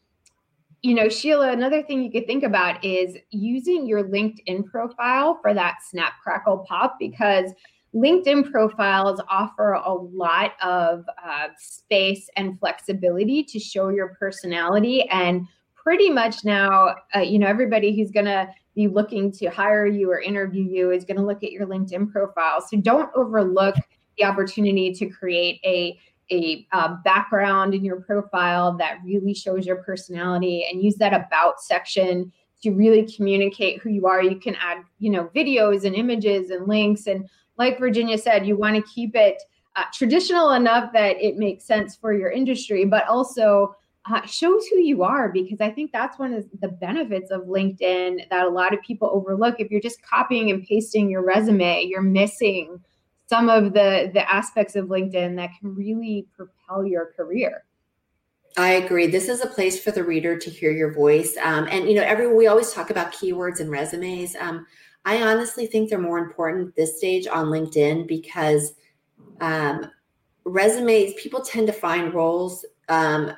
you 0.81 0.95
know, 0.95 1.09
Sheila, 1.09 1.51
another 1.51 1.83
thing 1.83 2.01
you 2.01 2.09
could 2.09 2.25
think 2.25 2.43
about 2.43 2.81
is 2.85 3.17
using 3.31 3.85
your 3.85 4.01
LinkedIn 4.01 4.65
profile 4.65 5.37
for 5.41 5.53
that 5.53 5.79
snap, 5.83 6.13
crackle, 6.23 6.59
pop, 6.59 6.95
because 6.97 7.51
LinkedIn 7.95 8.51
profiles 8.51 9.19
offer 9.29 9.73
a 9.73 9.93
lot 9.93 10.53
of 10.61 11.05
uh, 11.23 11.47
space 11.57 12.29
and 12.35 12.59
flexibility 12.59 13.43
to 13.43 13.59
show 13.59 13.89
your 13.89 14.15
personality. 14.19 15.07
And 15.09 15.47
pretty 15.75 16.09
much 16.09 16.43
now, 16.45 16.95
uh, 17.15 17.21
you 17.21 17.39
know, 17.39 17.47
everybody 17.47 17.95
who's 17.95 18.11
going 18.11 18.25
to 18.25 18.47
be 18.75 18.87
looking 18.87 19.31
to 19.31 19.47
hire 19.47 19.87
you 19.87 20.11
or 20.11 20.21
interview 20.21 20.63
you 20.63 20.91
is 20.91 21.03
going 21.03 21.17
to 21.17 21.25
look 21.25 21.43
at 21.43 21.51
your 21.51 21.65
LinkedIn 21.65 22.11
profile. 22.11 22.61
So 22.61 22.77
don't 22.77 23.09
overlook 23.15 23.75
the 24.17 24.25
opportunity 24.25 24.93
to 24.93 25.07
create 25.07 25.59
a 25.65 25.99
a 26.31 26.67
uh, 26.71 26.95
background 27.03 27.73
in 27.73 27.83
your 27.83 28.01
profile 28.01 28.77
that 28.77 28.99
really 29.03 29.33
shows 29.33 29.65
your 29.65 29.77
personality 29.77 30.63
and 30.69 30.83
use 30.83 30.95
that 30.97 31.11
about 31.11 31.59
section 31.59 32.31
to 32.61 32.71
really 32.71 33.11
communicate 33.11 33.81
who 33.81 33.89
you 33.89 34.05
are 34.05 34.21
you 34.21 34.35
can 34.35 34.55
add 34.55 34.83
you 34.99 35.09
know 35.09 35.29
videos 35.35 35.85
and 35.85 35.95
images 35.95 36.51
and 36.51 36.67
links 36.67 37.07
and 37.07 37.27
like 37.59 37.77
Virginia 37.77 38.17
said, 38.17 38.47
you 38.47 38.57
want 38.57 38.75
to 38.75 38.91
keep 38.91 39.15
it 39.15 39.43
uh, 39.75 39.83
traditional 39.93 40.51
enough 40.51 40.91
that 40.93 41.21
it 41.21 41.37
makes 41.37 41.65
sense 41.65 41.95
for 41.95 42.13
your 42.13 42.31
industry, 42.31 42.85
but 42.85 43.07
also 43.07 43.75
uh, 44.09 44.25
shows 44.25 44.65
who 44.67 44.79
you 44.79 45.03
are 45.03 45.29
because 45.29 45.61
I 45.61 45.69
think 45.69 45.91
that's 45.91 46.17
one 46.17 46.33
of 46.33 46.45
the 46.61 46.69
benefits 46.69 47.31
of 47.31 47.41
LinkedIn 47.41 48.29
that 48.29 48.45
a 48.45 48.49
lot 48.49 48.73
of 48.73 48.81
people 48.81 49.09
overlook. 49.13 49.55
If 49.59 49.69
you're 49.69 49.81
just 49.81 50.01
copying 50.01 50.49
and 50.49 50.63
pasting 50.63 51.09
your 51.09 51.23
resume, 51.23 51.83
you're 51.83 52.01
missing 52.01 52.79
some 53.27 53.49
of 53.49 53.73
the 53.73 54.09
the 54.13 54.27
aspects 54.31 54.75
of 54.75 54.87
LinkedIn 54.87 55.35
that 55.35 55.51
can 55.59 55.75
really 55.75 56.27
propel 56.35 56.85
your 56.85 57.11
career. 57.15 57.65
I 58.57 58.71
agree. 58.71 59.05
This 59.05 59.29
is 59.29 59.41
a 59.41 59.47
place 59.47 59.81
for 59.81 59.91
the 59.91 60.03
reader 60.03 60.37
to 60.37 60.49
hear 60.49 60.71
your 60.71 60.91
voice. 60.91 61.37
Um, 61.43 61.67
and 61.69 61.87
you 61.87 61.93
know, 61.95 62.01
every 62.01 62.33
we 62.33 62.47
always 62.47 62.73
talk 62.73 62.89
about 62.89 63.13
keywords 63.13 63.59
and 63.59 63.69
resumes. 63.69 64.35
Um, 64.39 64.65
I 65.05 65.23
honestly 65.23 65.65
think 65.65 65.89
they're 65.89 65.99
more 65.99 66.19
important 66.19 66.75
this 66.75 66.97
stage 66.97 67.27
on 67.27 67.47
LinkedIn 67.47 68.07
because 68.07 68.73
um, 69.41 69.89
resumes, 70.43 71.13
people 71.15 71.41
tend 71.41 71.67
to 71.67 71.73
find 71.73 72.13
roles 72.13 72.65
um, 72.89 73.31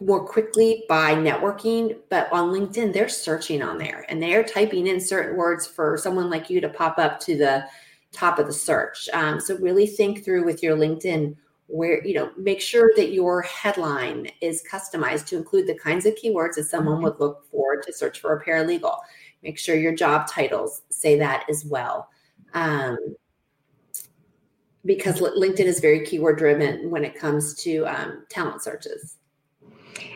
more 0.00 0.24
quickly 0.24 0.84
by 0.88 1.14
networking, 1.14 1.96
but 2.08 2.32
on 2.32 2.50
LinkedIn, 2.50 2.92
they're 2.92 3.08
searching 3.08 3.62
on 3.62 3.78
there 3.78 4.06
and 4.08 4.22
they're 4.22 4.44
typing 4.44 4.86
in 4.86 5.00
certain 5.00 5.36
words 5.36 5.66
for 5.66 5.96
someone 5.96 6.30
like 6.30 6.48
you 6.48 6.60
to 6.60 6.68
pop 6.68 6.98
up 6.98 7.20
to 7.20 7.36
the 7.36 7.66
top 8.12 8.38
of 8.38 8.46
the 8.46 8.52
search. 8.52 9.08
Um, 9.12 9.40
so 9.40 9.56
really 9.58 9.86
think 9.86 10.24
through 10.24 10.44
with 10.44 10.62
your 10.62 10.76
LinkedIn 10.76 11.36
where 11.68 12.04
you 12.04 12.14
know 12.14 12.30
make 12.38 12.62
sure 12.62 12.92
that 12.96 13.12
your 13.12 13.42
headline 13.42 14.26
is 14.40 14.64
customized 14.70 15.26
to 15.26 15.36
include 15.36 15.66
the 15.66 15.74
kinds 15.74 16.06
of 16.06 16.14
keywords 16.14 16.54
that 16.54 16.64
someone 16.64 16.94
mm-hmm. 16.96 17.04
would 17.04 17.20
look 17.20 17.44
for 17.50 17.76
to 17.76 17.92
search 17.92 18.20
for 18.20 18.34
a 18.34 18.44
paralegal 18.44 18.96
Make 19.42 19.58
sure 19.58 19.76
your 19.76 19.94
job 19.94 20.28
titles 20.28 20.82
say 20.90 21.18
that 21.18 21.44
as 21.48 21.64
well. 21.64 22.08
Um, 22.54 23.16
because 24.84 25.20
LinkedIn 25.20 25.66
is 25.66 25.80
very 25.80 26.04
keyword 26.04 26.38
driven 26.38 26.90
when 26.90 27.04
it 27.04 27.14
comes 27.14 27.54
to 27.62 27.84
um, 27.84 28.24
talent 28.30 28.62
searches. 28.62 29.16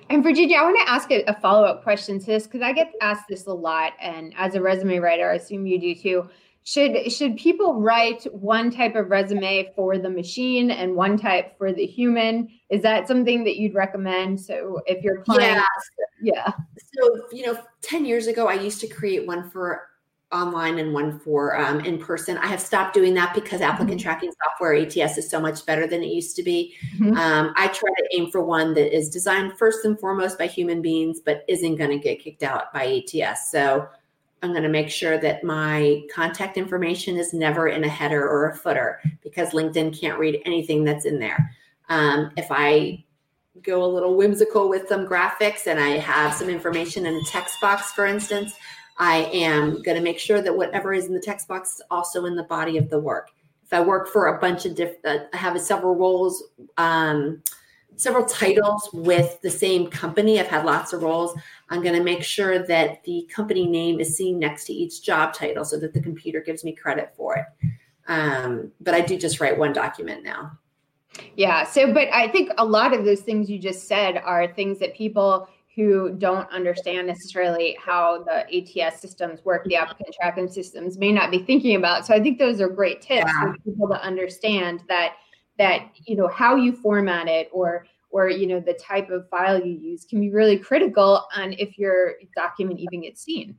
And 0.08 0.22
Virginia, 0.22 0.58
I 0.58 0.62
want 0.62 0.78
to 0.84 0.90
ask 0.90 1.10
a, 1.10 1.22
a 1.24 1.34
follow 1.40 1.64
up 1.64 1.82
question 1.82 2.18
to 2.18 2.26
this 2.26 2.44
because 2.44 2.62
I 2.62 2.72
get 2.72 2.92
asked 3.00 3.28
this 3.28 3.46
a 3.46 3.52
lot. 3.52 3.92
And 4.00 4.34
as 4.36 4.54
a 4.54 4.60
resume 4.60 4.98
writer, 4.98 5.30
I 5.30 5.34
assume 5.34 5.66
you 5.66 5.78
do 5.78 5.94
too. 5.94 6.30
Should 6.64 7.10
should 7.10 7.36
people 7.36 7.80
write 7.80 8.24
one 8.32 8.70
type 8.70 8.94
of 8.94 9.10
resume 9.10 9.72
for 9.74 9.98
the 9.98 10.10
machine 10.10 10.70
and 10.70 10.94
one 10.94 11.18
type 11.18 11.56
for 11.58 11.72
the 11.72 11.84
human? 11.84 12.48
Is 12.70 12.82
that 12.82 13.08
something 13.08 13.44
that 13.44 13.56
you'd 13.56 13.74
recommend? 13.74 14.40
So 14.40 14.80
if 14.86 15.02
you're 15.02 15.22
client, 15.22 15.64
yeah, 16.22 16.34
yeah. 16.34 16.52
So 16.94 17.26
you 17.32 17.46
know, 17.46 17.58
ten 17.80 18.04
years 18.04 18.28
ago, 18.28 18.46
I 18.46 18.54
used 18.54 18.80
to 18.80 18.86
create 18.86 19.26
one 19.26 19.50
for 19.50 19.88
online 20.32 20.78
and 20.78 20.94
one 20.94 21.18
for 21.18 21.58
um, 21.58 21.80
in 21.80 21.98
person. 21.98 22.38
I 22.38 22.46
have 22.46 22.60
stopped 22.60 22.94
doing 22.94 23.14
that 23.14 23.34
because 23.34 23.60
applicant 23.60 23.98
mm-hmm. 23.98 24.04
tracking 24.04 24.32
software 24.42 24.74
ATS 24.74 25.18
is 25.18 25.28
so 25.28 25.40
much 25.40 25.66
better 25.66 25.86
than 25.86 26.02
it 26.02 26.06
used 26.06 26.36
to 26.36 26.42
be. 26.42 26.74
Mm-hmm. 26.96 27.16
Um, 27.16 27.52
I 27.56 27.66
try 27.68 27.90
to 27.90 28.08
aim 28.16 28.30
for 28.30 28.42
one 28.42 28.72
that 28.74 28.96
is 28.96 29.10
designed 29.10 29.58
first 29.58 29.84
and 29.84 29.98
foremost 29.98 30.38
by 30.38 30.46
human 30.46 30.80
beings, 30.80 31.20
but 31.24 31.44
isn't 31.48 31.76
going 31.76 31.90
to 31.90 31.98
get 31.98 32.20
kicked 32.20 32.42
out 32.42 32.72
by 32.72 33.02
ATS. 33.04 33.50
So 33.50 33.86
I'm 34.42 34.50
going 34.50 34.64
to 34.64 34.68
make 34.68 34.90
sure 34.90 35.18
that 35.18 35.44
my 35.44 36.02
contact 36.12 36.56
information 36.56 37.16
is 37.16 37.32
never 37.32 37.68
in 37.68 37.84
a 37.84 37.88
header 37.88 38.28
or 38.28 38.50
a 38.50 38.56
footer 38.56 39.00
because 39.22 39.50
LinkedIn 39.50 39.98
can't 39.98 40.18
read 40.18 40.42
anything 40.44 40.82
that's 40.82 41.04
in 41.04 41.20
there. 41.20 41.54
Um, 41.88 42.32
if 42.36 42.46
I 42.50 43.04
go 43.62 43.84
a 43.84 43.86
little 43.86 44.16
whimsical 44.16 44.68
with 44.68 44.88
some 44.88 45.06
graphics 45.06 45.66
and 45.66 45.78
I 45.78 45.90
have 45.90 46.34
some 46.34 46.48
information 46.48 47.06
in 47.06 47.14
a 47.14 47.24
text 47.24 47.60
box, 47.60 47.92
for 47.92 48.04
instance, 48.04 48.54
I 48.98 49.28
am 49.32 49.82
going 49.82 49.96
to 49.96 50.02
make 50.02 50.18
sure 50.18 50.42
that 50.42 50.56
whatever 50.56 50.92
is 50.92 51.06
in 51.06 51.14
the 51.14 51.20
text 51.20 51.48
box 51.48 51.76
is 51.76 51.82
also 51.90 52.24
in 52.24 52.34
the 52.34 52.44
body 52.44 52.78
of 52.78 52.90
the 52.90 52.98
work. 52.98 53.30
If 53.64 53.72
I 53.72 53.80
work 53.80 54.08
for 54.08 54.26
a 54.26 54.40
bunch 54.40 54.66
of 54.66 54.74
different, 54.74 55.04
uh, 55.04 55.24
I 55.32 55.36
have 55.36 55.58
several 55.60 55.94
roles, 55.94 56.42
um, 56.76 57.42
several 57.96 58.24
titles 58.24 58.88
with 58.92 59.40
the 59.40 59.50
same 59.50 59.88
company. 59.88 60.40
I've 60.40 60.48
had 60.48 60.66
lots 60.66 60.92
of 60.92 61.02
roles. 61.02 61.38
I'm 61.72 61.82
going 61.82 61.94
to 61.94 62.04
make 62.04 62.22
sure 62.22 62.58
that 62.58 63.02
the 63.04 63.26
company 63.34 63.66
name 63.66 63.98
is 63.98 64.14
seen 64.14 64.38
next 64.38 64.66
to 64.66 64.74
each 64.74 65.02
job 65.02 65.32
title 65.32 65.64
so 65.64 65.78
that 65.78 65.94
the 65.94 66.02
computer 66.02 66.40
gives 66.40 66.64
me 66.64 66.72
credit 66.72 67.14
for 67.16 67.36
it. 67.36 67.46
Um, 68.08 68.70
but 68.82 68.92
I 68.92 69.00
do 69.00 69.16
just 69.16 69.40
write 69.40 69.56
one 69.56 69.72
document 69.72 70.22
now. 70.22 70.58
Yeah. 71.34 71.64
So, 71.64 71.90
but 71.90 72.08
I 72.12 72.28
think 72.28 72.50
a 72.58 72.64
lot 72.64 72.92
of 72.92 73.06
those 73.06 73.20
things 73.20 73.48
you 73.48 73.58
just 73.58 73.88
said 73.88 74.18
are 74.18 74.52
things 74.52 74.78
that 74.80 74.94
people 74.94 75.48
who 75.74 76.10
don't 76.18 76.50
understand 76.52 77.06
necessarily 77.06 77.78
how 77.80 78.22
the 78.24 78.44
ATS 78.54 79.00
systems 79.00 79.42
work, 79.42 79.64
the 79.64 79.76
applicant 79.76 80.14
tracking 80.20 80.48
systems 80.48 80.98
may 80.98 81.10
not 81.10 81.30
be 81.30 81.38
thinking 81.38 81.76
about. 81.76 82.06
So 82.06 82.12
I 82.12 82.20
think 82.20 82.38
those 82.38 82.60
are 82.60 82.68
great 82.68 83.00
tips 83.00 83.32
yeah. 83.34 83.52
for 83.52 83.58
people 83.64 83.88
to 83.88 84.02
understand 84.02 84.82
that 84.88 85.14
that 85.58 85.88
you 86.04 86.16
know 86.16 86.28
how 86.28 86.56
you 86.56 86.72
format 86.72 87.28
it 87.28 87.48
or 87.50 87.86
or 88.12 88.28
you 88.28 88.46
know 88.46 88.60
the 88.60 88.74
type 88.74 89.10
of 89.10 89.28
file 89.28 89.58
you 89.58 89.72
use 89.72 90.04
can 90.04 90.20
be 90.20 90.30
really 90.30 90.56
critical 90.56 91.26
on 91.36 91.54
if 91.54 91.78
your 91.78 92.14
document 92.36 92.78
even 92.78 93.02
gets 93.02 93.22
seen. 93.22 93.56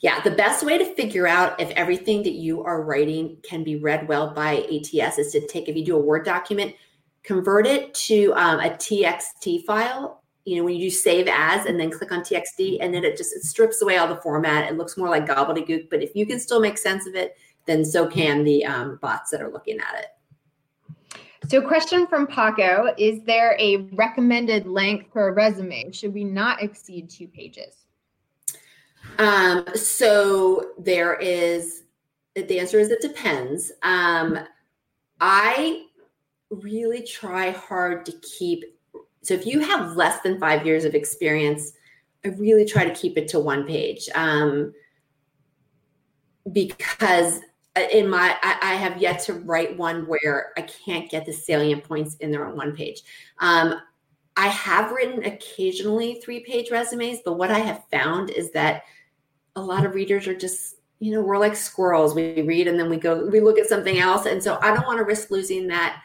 Yeah, 0.00 0.20
the 0.20 0.30
best 0.30 0.64
way 0.64 0.78
to 0.78 0.94
figure 0.94 1.26
out 1.26 1.60
if 1.60 1.70
everything 1.70 2.22
that 2.22 2.34
you 2.34 2.62
are 2.62 2.82
writing 2.82 3.38
can 3.42 3.64
be 3.64 3.76
read 3.76 4.06
well 4.06 4.32
by 4.32 4.58
ATS 4.70 5.18
is 5.18 5.32
to 5.32 5.46
take 5.46 5.68
if 5.68 5.76
you 5.76 5.84
do 5.84 5.96
a 5.96 6.00
Word 6.00 6.24
document, 6.24 6.74
convert 7.22 7.66
it 7.66 7.92
to 7.94 8.32
um, 8.34 8.60
a 8.60 8.70
TXT 8.70 9.64
file 9.64 10.22
you 10.44 10.56
know, 10.56 10.64
when 10.64 10.74
you 10.74 10.90
do 10.90 10.90
save 10.90 11.26
as 11.26 11.64
and 11.66 11.80
then 11.80 11.90
click 11.90 12.12
on 12.12 12.20
TXT 12.20 12.78
and 12.80 12.92
then 12.94 13.04
it 13.04 13.16
just 13.16 13.34
it 13.34 13.42
strips 13.42 13.80
away 13.80 13.96
all 13.96 14.08
the 14.08 14.20
format. 14.20 14.70
It 14.70 14.76
looks 14.76 14.96
more 14.96 15.08
like 15.08 15.26
gobbledygook, 15.26 15.88
but 15.88 16.02
if 16.02 16.14
you 16.14 16.26
can 16.26 16.38
still 16.38 16.60
make 16.60 16.76
sense 16.76 17.06
of 17.06 17.14
it, 17.14 17.36
then 17.66 17.84
so 17.84 18.06
can 18.06 18.44
the 18.44 18.64
um, 18.64 18.98
bots 19.00 19.30
that 19.30 19.40
are 19.40 19.50
looking 19.50 19.78
at 19.78 19.98
it. 20.00 20.06
So, 21.48 21.60
question 21.60 22.06
from 22.06 22.26
Paco 22.26 22.94
Is 22.96 23.22
there 23.24 23.56
a 23.58 23.88
recommended 23.92 24.66
length 24.66 25.12
for 25.12 25.28
a 25.28 25.32
resume? 25.32 25.92
Should 25.92 26.14
we 26.14 26.24
not 26.24 26.62
exceed 26.62 27.10
two 27.10 27.28
pages? 27.28 27.86
Um, 29.18 29.66
so, 29.74 30.72
there 30.78 31.14
is 31.14 31.82
the 32.34 32.58
answer 32.58 32.78
is 32.78 32.90
it 32.90 33.00
depends. 33.00 33.72
Um, 33.82 34.38
I 35.20 35.84
really 36.50 37.02
try 37.02 37.50
hard 37.50 38.04
to 38.06 38.12
keep 38.20 38.64
so 39.24 39.32
if 39.32 39.46
you 39.46 39.60
have 39.60 39.96
less 39.96 40.20
than 40.20 40.38
five 40.38 40.66
years 40.66 40.84
of 40.84 40.94
experience, 40.94 41.72
I 42.24 42.28
really 42.28 42.66
try 42.66 42.84
to 42.84 42.94
keep 42.94 43.16
it 43.16 43.26
to 43.28 43.40
one 43.40 43.66
page 43.66 44.06
um, 44.14 44.74
because 46.52 47.40
in 47.76 48.08
my 48.08 48.36
I, 48.42 48.58
I, 48.62 48.74
have 48.74 49.00
yet 49.00 49.20
to 49.24 49.34
write 49.34 49.76
one 49.76 50.06
where 50.06 50.52
I 50.56 50.62
can't 50.62 51.10
get 51.10 51.26
the 51.26 51.32
salient 51.32 51.82
points 51.82 52.14
in 52.16 52.30
there 52.30 52.46
on 52.46 52.56
one 52.56 52.74
page. 52.74 53.02
Um, 53.40 53.80
I 54.36 54.48
have 54.48 54.92
written 54.92 55.24
occasionally 55.24 56.20
three 56.20 56.40
page 56.40 56.70
resumes, 56.70 57.18
but 57.24 57.34
what 57.34 57.50
I 57.50 57.58
have 57.58 57.84
found 57.90 58.30
is 58.30 58.52
that 58.52 58.84
a 59.56 59.62
lot 59.62 59.84
of 59.84 59.94
readers 59.94 60.26
are 60.28 60.36
just 60.36 60.76
you 61.00 61.12
know 61.12 61.20
we're 61.20 61.38
like 61.38 61.56
squirrels. 61.56 62.14
We 62.14 62.42
read 62.42 62.68
and 62.68 62.78
then 62.78 62.88
we 62.88 62.96
go 62.96 63.26
we 63.26 63.40
look 63.40 63.58
at 63.58 63.66
something 63.66 63.98
else, 63.98 64.26
and 64.26 64.42
so 64.42 64.58
I 64.60 64.74
don't 64.74 64.86
want 64.86 64.98
to 64.98 65.04
risk 65.04 65.30
losing 65.30 65.66
that 65.68 66.00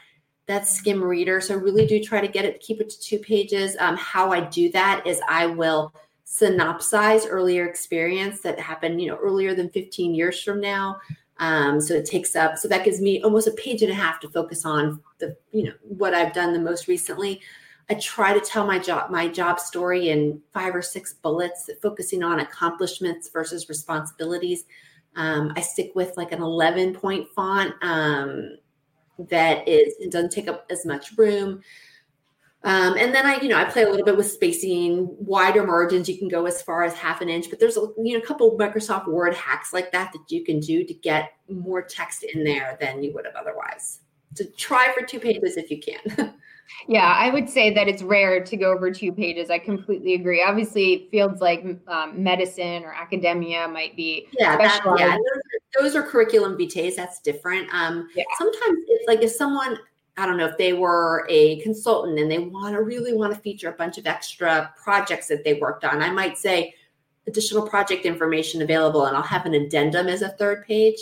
that 0.47 0.67
skim 0.67 1.03
reader. 1.03 1.39
So 1.39 1.55
really 1.55 1.86
do 1.86 2.03
try 2.03 2.20
to 2.22 2.28
get 2.28 2.43
it, 2.43 2.59
keep 2.59 2.82
it 2.82 2.89
to 2.89 2.99
two 2.99 3.20
pages. 3.20 3.78
Um, 3.80 3.95
how 3.95 4.32
I 4.32 4.41
do 4.41 4.72
that 4.72 5.05
is 5.05 5.22
I 5.30 5.45
will 5.45 5.93
synopsize 6.26 7.28
earlier 7.30 7.67
experience 7.67 8.41
that 8.41 8.59
happened, 8.59 8.99
you 8.99 9.09
know, 9.09 9.17
earlier 9.17 9.53
than 9.53 9.70
15 9.70 10.13
years 10.13 10.41
from 10.41 10.59
now. 10.59 10.99
Um, 11.39 11.79
so 11.79 11.93
it 11.93 12.05
takes 12.05 12.35
up, 12.35 12.57
so 12.57 12.67
that 12.67 12.83
gives 12.83 12.99
me 12.99 13.21
almost 13.23 13.47
a 13.47 13.51
page 13.51 13.81
and 13.81 13.91
a 13.91 13.95
half 13.95 14.19
to 14.21 14.29
focus 14.29 14.65
on 14.65 15.01
the, 15.19 15.35
you 15.51 15.63
know, 15.63 15.73
what 15.81 16.13
I've 16.13 16.33
done 16.33 16.53
the 16.53 16.59
most 16.59 16.87
recently. 16.87 17.41
I 17.89 17.95
try 17.95 18.33
to 18.33 18.41
tell 18.41 18.67
my 18.67 18.77
job, 18.77 19.09
my 19.09 19.27
job 19.27 19.59
story 19.59 20.09
in 20.09 20.41
five 20.53 20.75
or 20.75 20.81
six 20.81 21.13
bullets, 21.13 21.69
focusing 21.81 22.23
on 22.23 22.41
accomplishments 22.41 23.29
versus 23.29 23.67
responsibilities. 23.69 24.65
Um, 25.15 25.53
I 25.55 25.61
stick 25.61 25.93
with 25.95 26.15
like 26.17 26.31
an 26.31 26.41
11 26.41 26.93
point 26.93 27.27
font. 27.29 27.73
Um, 27.81 28.57
that 29.29 29.67
is 29.67 29.95
it 29.99 30.11
doesn't 30.11 30.31
take 30.31 30.47
up 30.47 30.65
as 30.69 30.85
much 30.85 31.17
room. 31.17 31.61
Um, 32.64 32.97
and 32.97 33.16
then 33.16 33.26
I, 33.26 33.39
you 33.39 33.47
know, 33.47 33.57
I 33.57 33.66
play 33.66 33.84
a 33.84 33.89
little 33.89 34.05
bit 34.05 34.18
with 34.18 34.30
spacing, 34.30 35.07
wider 35.18 35.66
margins. 35.66 36.10
You 36.10 36.18
can 36.18 36.28
go 36.28 36.45
as 36.45 36.62
far 36.62 36.84
as 36.84 36.93
half 36.93 37.22
an 37.22 37.30
inch, 37.30 37.49
but 37.49 37.60
there's 37.60 37.78
a 37.78 37.88
you 37.97 38.14
know 38.14 38.20
a 38.20 38.26
couple 38.26 38.57
Microsoft 38.57 39.07
Word 39.07 39.34
hacks 39.34 39.72
like 39.72 39.93
that 39.93 40.12
that 40.12 40.24
you 40.30 40.43
can 40.43 40.60
do 40.60 40.84
to 40.84 40.93
get 40.93 41.32
more 41.49 41.82
text 41.82 42.24
in 42.24 42.43
there 42.43 42.78
than 42.82 43.01
you 43.01 43.14
would 43.14 43.26
have 43.26 43.36
otherwise. 43.36 44.01
So 44.36 44.43
try 44.57 44.93
for 44.97 45.05
two 45.05 45.20
pages 45.20 45.55
if 45.55 45.72
you 45.72 45.80
can. 45.80 46.34
yeah, 46.88 47.14
I 47.18 47.30
would 47.30 47.49
say 47.49 47.74
that 47.74 47.88
it's 47.88 48.03
rare 48.03 48.43
to 48.43 48.57
go 48.57 48.72
over 48.72 48.91
two 48.91 49.12
pages. 49.12 49.49
I 49.49 49.57
completely 49.60 50.14
agree. 50.14 50.43
Obviously, 50.43 51.07
fields 51.12 51.41
like 51.41 51.66
um, 51.88 52.22
medicine 52.22 52.84
or 52.84 52.93
academia 52.93 53.68
might 53.68 53.95
be 53.95 54.28
yeah, 54.38 54.57
that, 54.57 54.82
yeah. 54.97 55.16
Those 55.16 55.18
are, 55.18 55.82
those 55.82 55.95
are, 55.95 56.03
curriculum 56.03 56.57
vitae. 56.57 56.93
That's 56.95 57.20
different. 57.22 57.74
Um, 57.74 58.10
yeah. 58.16 58.26
Sometimes 58.38 58.80
it's 58.88 59.07
like 59.07 59.22
if 59.22 59.32
someone 59.32 59.78
I 60.20 60.26
don't 60.26 60.38
know 60.38 60.45
if 60.45 60.57
they 60.57 60.74
were 60.74 61.26
a 61.30 61.61
consultant 61.61 62.20
and 62.20 62.30
they 62.30 62.39
want 62.39 62.76
to 62.76 62.82
really 62.82 63.13
want 63.13 63.34
to 63.34 63.39
feature 63.39 63.70
a 63.70 63.74
bunch 63.74 63.97
of 63.97 64.05
extra 64.05 64.74
projects 64.82 65.28
that 65.28 65.43
they 65.43 65.53
worked 65.53 65.86
on. 65.86 66.01
I 66.01 66.11
might 66.11 66.38
say 66.38 66.74
additional 67.26 67.67
project 67.67 68.05
information 68.05 68.61
available, 68.61 69.05
and 69.05 69.15
I'll 69.15 69.24
have 69.24 69.45
an 69.45 69.53
addendum 69.53 70.07
as 70.07 70.22
a 70.22 70.30
third 70.30 70.65
page. 70.65 70.99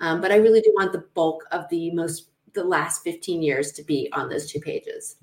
Um, 0.00 0.20
but 0.20 0.32
I 0.32 0.36
really 0.36 0.60
do 0.60 0.72
want 0.76 0.92
the 0.92 1.04
bulk 1.14 1.44
of 1.52 1.68
the 1.70 1.90
most 1.92 2.30
the 2.54 2.64
last 2.64 3.04
15 3.04 3.42
years 3.42 3.72
to 3.72 3.84
be 3.84 4.08
on 4.12 4.28
those 4.28 4.50
two 4.50 4.60
pages. 4.60 5.16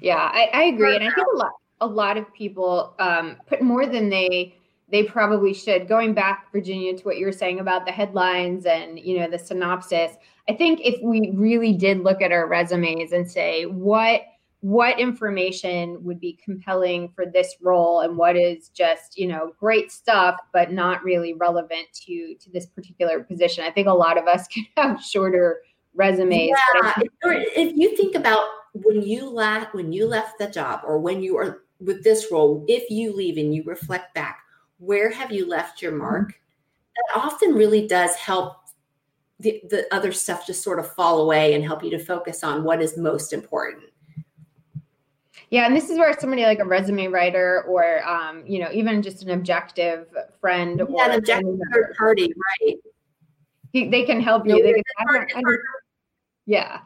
Yeah, 0.00 0.30
I, 0.32 0.50
I 0.52 0.62
agree. 0.64 0.96
And 0.96 1.04
I 1.04 1.10
think 1.14 1.26
a 1.32 1.36
lot 1.36 1.52
a 1.80 1.86
lot 1.86 2.16
of 2.16 2.32
people 2.34 2.94
um, 2.98 3.36
put 3.46 3.62
more 3.62 3.86
than 3.86 4.08
they 4.08 4.56
they 4.88 5.04
probably 5.04 5.54
should. 5.54 5.88
Going 5.88 6.14
back, 6.14 6.52
Virginia, 6.52 6.96
to 6.96 7.02
what 7.04 7.18
you 7.18 7.26
were 7.26 7.32
saying 7.32 7.60
about 7.60 7.86
the 7.86 7.92
headlines 7.92 8.66
and 8.66 8.98
you 8.98 9.18
know 9.18 9.28
the 9.28 9.38
synopsis, 9.38 10.12
I 10.48 10.54
think 10.54 10.80
if 10.82 11.02
we 11.02 11.32
really 11.34 11.72
did 11.72 12.04
look 12.04 12.22
at 12.22 12.32
our 12.32 12.46
resumes 12.46 13.12
and 13.12 13.30
say 13.30 13.64
what 13.66 14.22
what 14.60 14.98
information 14.98 16.02
would 16.02 16.18
be 16.18 16.38
compelling 16.42 17.10
for 17.14 17.26
this 17.26 17.54
role 17.60 18.00
and 18.00 18.16
what 18.16 18.34
is 18.34 18.70
just 18.70 19.18
you 19.18 19.26
know 19.26 19.52
great 19.60 19.92
stuff 19.92 20.40
but 20.54 20.72
not 20.72 21.04
really 21.04 21.34
relevant 21.34 21.86
to 21.92 22.34
to 22.36 22.50
this 22.50 22.64
particular 22.64 23.22
position 23.22 23.62
i 23.62 23.70
think 23.70 23.86
a 23.86 23.92
lot 23.92 24.16
of 24.16 24.26
us 24.26 24.48
can 24.54 24.64
have 24.74 25.04
shorter 25.04 25.60
resumes. 25.94 26.50
Yeah. 26.50 26.92
if 27.24 27.76
you 27.76 27.96
think 27.96 28.14
about 28.14 28.44
when 28.72 29.02
you 29.02 29.28
left 29.28 29.74
when 29.74 29.92
you 29.92 30.06
left 30.06 30.38
the 30.38 30.48
job 30.48 30.80
or 30.84 30.98
when 30.98 31.22
you 31.22 31.36
are 31.36 31.62
with 31.80 32.04
this 32.04 32.28
role, 32.30 32.64
if 32.68 32.88
you 32.90 33.14
leave 33.14 33.36
and 33.36 33.54
you 33.54 33.62
reflect 33.64 34.14
back, 34.14 34.40
where 34.84 35.10
have 35.10 35.32
you 35.32 35.48
left 35.48 35.82
your 35.82 35.92
mark? 35.92 36.38
That 36.96 37.20
often 37.20 37.54
really 37.54 37.86
does 37.86 38.14
help 38.16 38.56
the, 39.40 39.60
the 39.68 39.86
other 39.92 40.12
stuff 40.12 40.46
just 40.46 40.62
sort 40.62 40.78
of 40.78 40.92
fall 40.94 41.20
away 41.20 41.54
and 41.54 41.64
help 41.64 41.82
you 41.82 41.90
to 41.90 41.98
focus 41.98 42.44
on 42.44 42.64
what 42.64 42.80
is 42.80 42.96
most 42.96 43.32
important. 43.32 43.84
Yeah, 45.50 45.66
and 45.66 45.76
this 45.76 45.90
is 45.90 45.98
where 45.98 46.12
somebody 46.18 46.42
like 46.42 46.58
a 46.58 46.64
resume 46.64 47.08
writer 47.08 47.62
or 47.68 48.06
um, 48.08 48.44
you 48.46 48.58
know, 48.58 48.70
even 48.72 49.02
just 49.02 49.22
an 49.22 49.30
objective 49.30 50.06
friend 50.40 50.78
yeah, 50.78 50.84
or 50.84 51.10
an 51.10 51.18
objective 51.18 51.58
third 51.72 51.94
party, 51.96 52.32
right? 52.62 52.76
they 53.72 54.04
can 54.04 54.20
help 54.20 54.46
you. 54.46 54.56
No, 54.56 54.62
they 54.62 54.72
can, 54.72 54.82
hard, 55.08 55.32
yeah. 56.46 56.80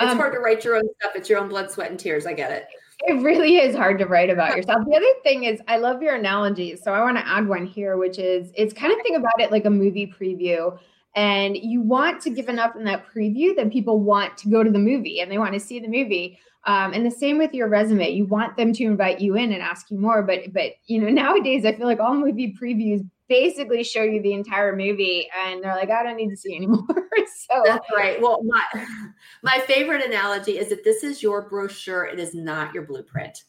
It's 0.00 0.10
um, 0.10 0.18
hard 0.18 0.32
to 0.34 0.40
write 0.40 0.64
your 0.64 0.76
own 0.76 0.88
stuff. 1.00 1.12
It's 1.14 1.28
your 1.28 1.38
own 1.38 1.48
blood, 1.48 1.70
sweat, 1.70 1.90
and 1.90 1.98
tears. 1.98 2.26
I 2.26 2.32
get 2.32 2.50
it. 2.50 2.66
It 3.06 3.22
really 3.22 3.56
is 3.56 3.76
hard 3.76 3.98
to 3.98 4.06
write 4.06 4.30
about 4.30 4.56
yourself. 4.56 4.84
The 4.86 4.96
other 4.96 5.20
thing 5.22 5.44
is, 5.44 5.60
I 5.68 5.76
love 5.76 6.02
your 6.02 6.14
analogies. 6.14 6.82
So 6.82 6.94
I 6.94 7.02
want 7.02 7.18
to 7.18 7.26
add 7.26 7.46
one 7.46 7.66
here, 7.66 7.96
which 7.96 8.18
is 8.18 8.50
it's 8.54 8.72
kind 8.72 8.92
of 8.92 8.98
think 9.02 9.18
about 9.18 9.40
it 9.40 9.50
like 9.50 9.66
a 9.66 9.70
movie 9.70 10.06
preview. 10.06 10.78
And 11.14 11.56
you 11.56 11.80
want 11.80 12.20
to 12.22 12.30
give 12.30 12.48
enough 12.48 12.74
in 12.76 12.84
that 12.84 13.04
preview 13.06 13.54
that 13.56 13.70
people 13.70 14.00
want 14.00 14.36
to 14.38 14.48
go 14.48 14.64
to 14.64 14.70
the 14.70 14.78
movie 14.78 15.20
and 15.20 15.30
they 15.30 15.38
want 15.38 15.52
to 15.54 15.60
see 15.60 15.78
the 15.78 15.88
movie. 15.88 16.38
Um, 16.66 16.94
and 16.94 17.04
the 17.04 17.10
same 17.10 17.36
with 17.36 17.52
your 17.52 17.68
resume. 17.68 18.10
You 18.10 18.24
want 18.24 18.56
them 18.56 18.72
to 18.72 18.84
invite 18.84 19.20
you 19.20 19.36
in 19.36 19.52
and 19.52 19.62
ask 19.62 19.90
you 19.90 19.98
more. 19.98 20.22
But 20.22 20.52
but 20.52 20.72
you 20.86 21.00
know 21.00 21.08
nowadays 21.22 21.64
I 21.64 21.74
feel 21.74 21.86
like 21.86 22.00
all 22.00 22.14
movie 22.14 22.56
previews 22.60 23.08
basically 23.28 23.82
show 23.82 24.02
you 24.02 24.20
the 24.22 24.32
entire 24.32 24.76
movie 24.76 25.28
and 25.46 25.62
they're 25.62 25.74
like 25.74 25.90
i 25.90 26.02
don't 26.02 26.16
need 26.16 26.28
to 26.28 26.36
see 26.36 26.54
anymore 26.54 26.84
so 27.48 27.62
that's 27.64 27.86
right. 27.94 28.20
Well 28.20 28.42
my 28.44 28.62
my 29.42 29.60
favorite 29.60 30.04
analogy 30.04 30.58
is 30.58 30.68
that 30.68 30.84
this 30.84 31.02
is 31.04 31.22
your 31.22 31.48
brochure. 31.48 32.04
It 32.04 32.18
is 32.18 32.34
not 32.34 32.74
your 32.74 32.84
blueprint. 32.84 33.44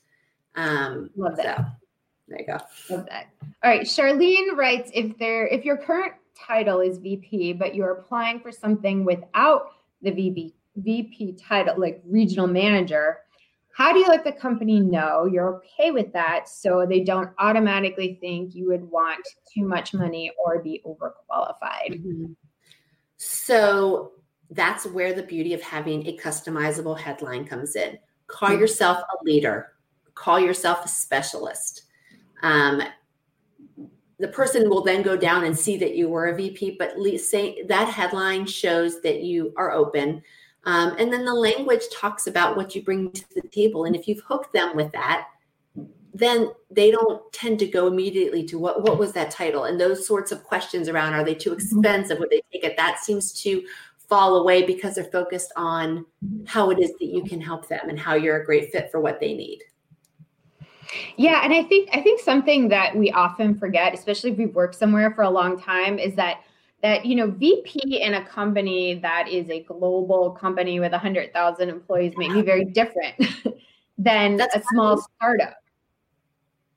Um 0.55 1.09
love 1.15 1.37
that. 1.37 1.57
so, 1.57 1.65
there 2.27 2.39
you 2.39 2.47
go. 2.47 2.57
Love 2.89 3.05
that. 3.09 3.27
All 3.63 3.69
right 3.69 3.81
charlene 3.81 4.55
writes 4.55 4.91
if 4.93 5.17
there 5.17 5.47
if 5.47 5.65
your 5.65 5.77
current 5.77 6.13
title 6.35 6.81
is 6.81 6.97
vp 6.97 7.53
but 7.53 7.75
you're 7.75 7.91
applying 7.91 8.39
for 8.39 8.51
something 8.51 9.05
without 9.05 9.71
the 10.01 10.11
vp 10.11 10.53
vp 10.77 11.33
title 11.33 11.75
like 11.77 12.01
regional 12.05 12.47
manager 12.47 13.19
how 13.75 13.91
do 13.91 13.99
you 13.99 14.07
let 14.07 14.23
the 14.23 14.31
company 14.31 14.79
know 14.79 15.25
you're 15.25 15.57
okay 15.57 15.91
with 15.91 16.13
that 16.13 16.47
so 16.47 16.85
they 16.89 17.01
don't 17.01 17.29
automatically 17.39 18.17
think 18.21 18.55
you 18.55 18.67
would 18.67 18.89
want 18.89 19.27
too 19.53 19.67
much 19.67 19.93
money 19.93 20.31
or 20.41 20.63
be 20.63 20.81
overqualified? 20.85 21.89
Mm-hmm. 21.89 22.31
So 23.17 24.13
that's 24.49 24.85
where 24.85 25.11
the 25.11 25.23
beauty 25.23 25.53
of 25.53 25.61
having 25.61 26.07
a 26.07 26.15
customizable 26.15 26.97
headline 26.97 27.45
comes 27.45 27.75
in. 27.75 27.99
Call 28.27 28.51
mm-hmm. 28.51 28.61
yourself 28.61 28.99
a 28.99 29.23
leader, 29.25 29.73
call 30.13 30.39
yourself 30.39 30.85
a 30.85 30.87
specialist. 30.87 31.81
Um, 32.43 32.81
the 34.19 34.29
person 34.29 34.69
will 34.69 34.85
then 34.85 35.01
go 35.01 35.17
down 35.17 35.43
and 35.43 35.57
see 35.57 35.75
that 35.79 35.97
you 35.97 36.07
were 36.07 36.27
a 36.27 36.35
VP, 36.37 36.77
but 36.79 36.95
say 37.19 37.63
that 37.63 37.89
headline 37.89 38.45
shows 38.45 39.01
that 39.01 39.23
you 39.23 39.53
are 39.57 39.73
open 39.73 40.21
um, 40.65 40.95
and 40.97 41.13
then 41.13 41.25
the 41.25 41.33
language 41.33 41.83
talks 41.93 42.27
about 42.27 42.57
what 42.57 42.75
you 42.75 42.83
bring 42.83 43.11
to 43.11 43.23
the 43.35 43.47
table. 43.49 43.85
And 43.85 43.95
if 43.95 44.07
you've 44.07 44.21
hooked 44.21 44.51
them 44.51 44.75
with 44.75 44.91
that, 44.93 45.27
then 46.13 46.51
they 46.71 46.91
don't 46.91 47.31
tend 47.33 47.59
to 47.59 47.67
go 47.67 47.87
immediately 47.87 48.43
to 48.45 48.57
what 48.57 48.81
what 48.81 48.97
was 48.97 49.11
that 49.13 49.31
title? 49.31 49.65
And 49.65 49.79
those 49.79 50.07
sorts 50.07 50.31
of 50.31 50.43
questions 50.43 50.87
around 50.87 51.13
are 51.13 51.23
they 51.23 51.35
too 51.35 51.51
mm-hmm. 51.51 51.59
expensive? 51.59 52.19
Would 52.19 52.29
they 52.29 52.41
take 52.51 52.63
it? 52.63 52.77
That 52.77 52.99
seems 52.99 53.33
to 53.43 53.63
fall 54.07 54.37
away 54.37 54.63
because 54.63 54.95
they're 54.95 55.03
focused 55.05 55.51
on 55.55 56.05
how 56.45 56.69
it 56.69 56.79
is 56.79 56.91
that 56.99 57.07
you 57.07 57.23
can 57.23 57.41
help 57.41 57.67
them 57.67 57.89
and 57.89 57.99
how 57.99 58.13
you're 58.13 58.41
a 58.41 58.45
great 58.45 58.71
fit 58.71 58.89
for 58.91 58.99
what 58.99 59.19
they 59.19 59.33
need. 59.33 59.59
Yeah 61.17 61.41
and 61.43 61.51
i 61.51 61.63
think 61.63 61.89
i 61.93 61.99
think 61.99 62.21
something 62.21 62.69
that 62.69 62.95
we 62.95 63.11
often 63.11 63.57
forget 63.57 63.93
especially 63.93 64.31
if 64.31 64.37
we've 64.37 64.53
worked 64.53 64.75
somewhere 64.75 65.11
for 65.11 65.23
a 65.23 65.29
long 65.29 65.59
time 65.59 65.97
is 65.97 66.15
that 66.15 66.41
that 66.85 67.03
you 67.03 67.15
know 67.15 67.31
VP 67.31 67.99
in 67.99 68.13
a 68.13 68.23
company 68.23 68.93
that 68.93 69.27
is 69.27 69.49
a 69.49 69.63
global 69.63 70.29
company 70.29 70.79
with 70.79 70.91
100,000 70.91 71.67
employees 71.67 72.13
may 72.15 72.31
be 72.31 72.43
very 72.43 72.63
different 72.63 73.15
than 73.97 74.37
That's 74.37 74.55
a 74.55 74.61
small 74.69 75.03
startup. 75.15 75.55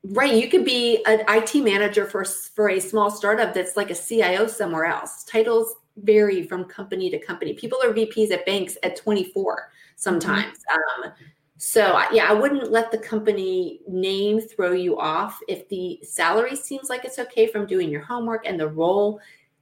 Right, 0.03 0.33
you 0.33 0.49
could 0.49 0.65
be 0.65 1.05
an 1.05 1.25
IT 1.29 1.63
manager 1.63 2.07
for 2.07 2.25
for 2.25 2.71
a 2.71 2.81
small 2.81 3.11
startup 3.11 3.53
that's 3.53 3.77
like 3.77 3.91
a 3.91 3.95
CIO 3.95 4.47
somewhere 4.47 4.87
else. 4.87 5.25
Titles 5.25 5.75
vary 5.99 6.47
from 6.47 6.65
company 6.65 7.11
to 7.11 7.19
company. 7.19 7.53
People 7.53 7.79
are 7.85 7.93
VPs 7.93 8.31
at 8.31 8.47
banks 8.47 8.79
at 8.83 8.97
24 8.97 9.71
sometimes. 9.97 10.57
Mm-hmm. 10.59 11.05
Um, 11.05 11.13
so 11.59 12.01
yeah, 12.13 12.31
I 12.31 12.33
wouldn't 12.33 12.71
let 12.71 12.91
the 12.91 12.99
company 12.99 13.81
name 13.87 14.41
throw 14.41 14.73
you 14.73 14.99
off. 14.99 15.39
If 15.49 15.69
the 15.69 16.01
salary 16.03 16.57
seems 16.57 16.89
like 16.89 17.05
it's 17.05 17.19
okay 17.19 17.47
from 17.47 17.67
doing 17.67 17.91
your 17.91 18.03
homework 18.03 18.47
and 18.47 18.59
the 18.59 18.69
role 18.69 19.21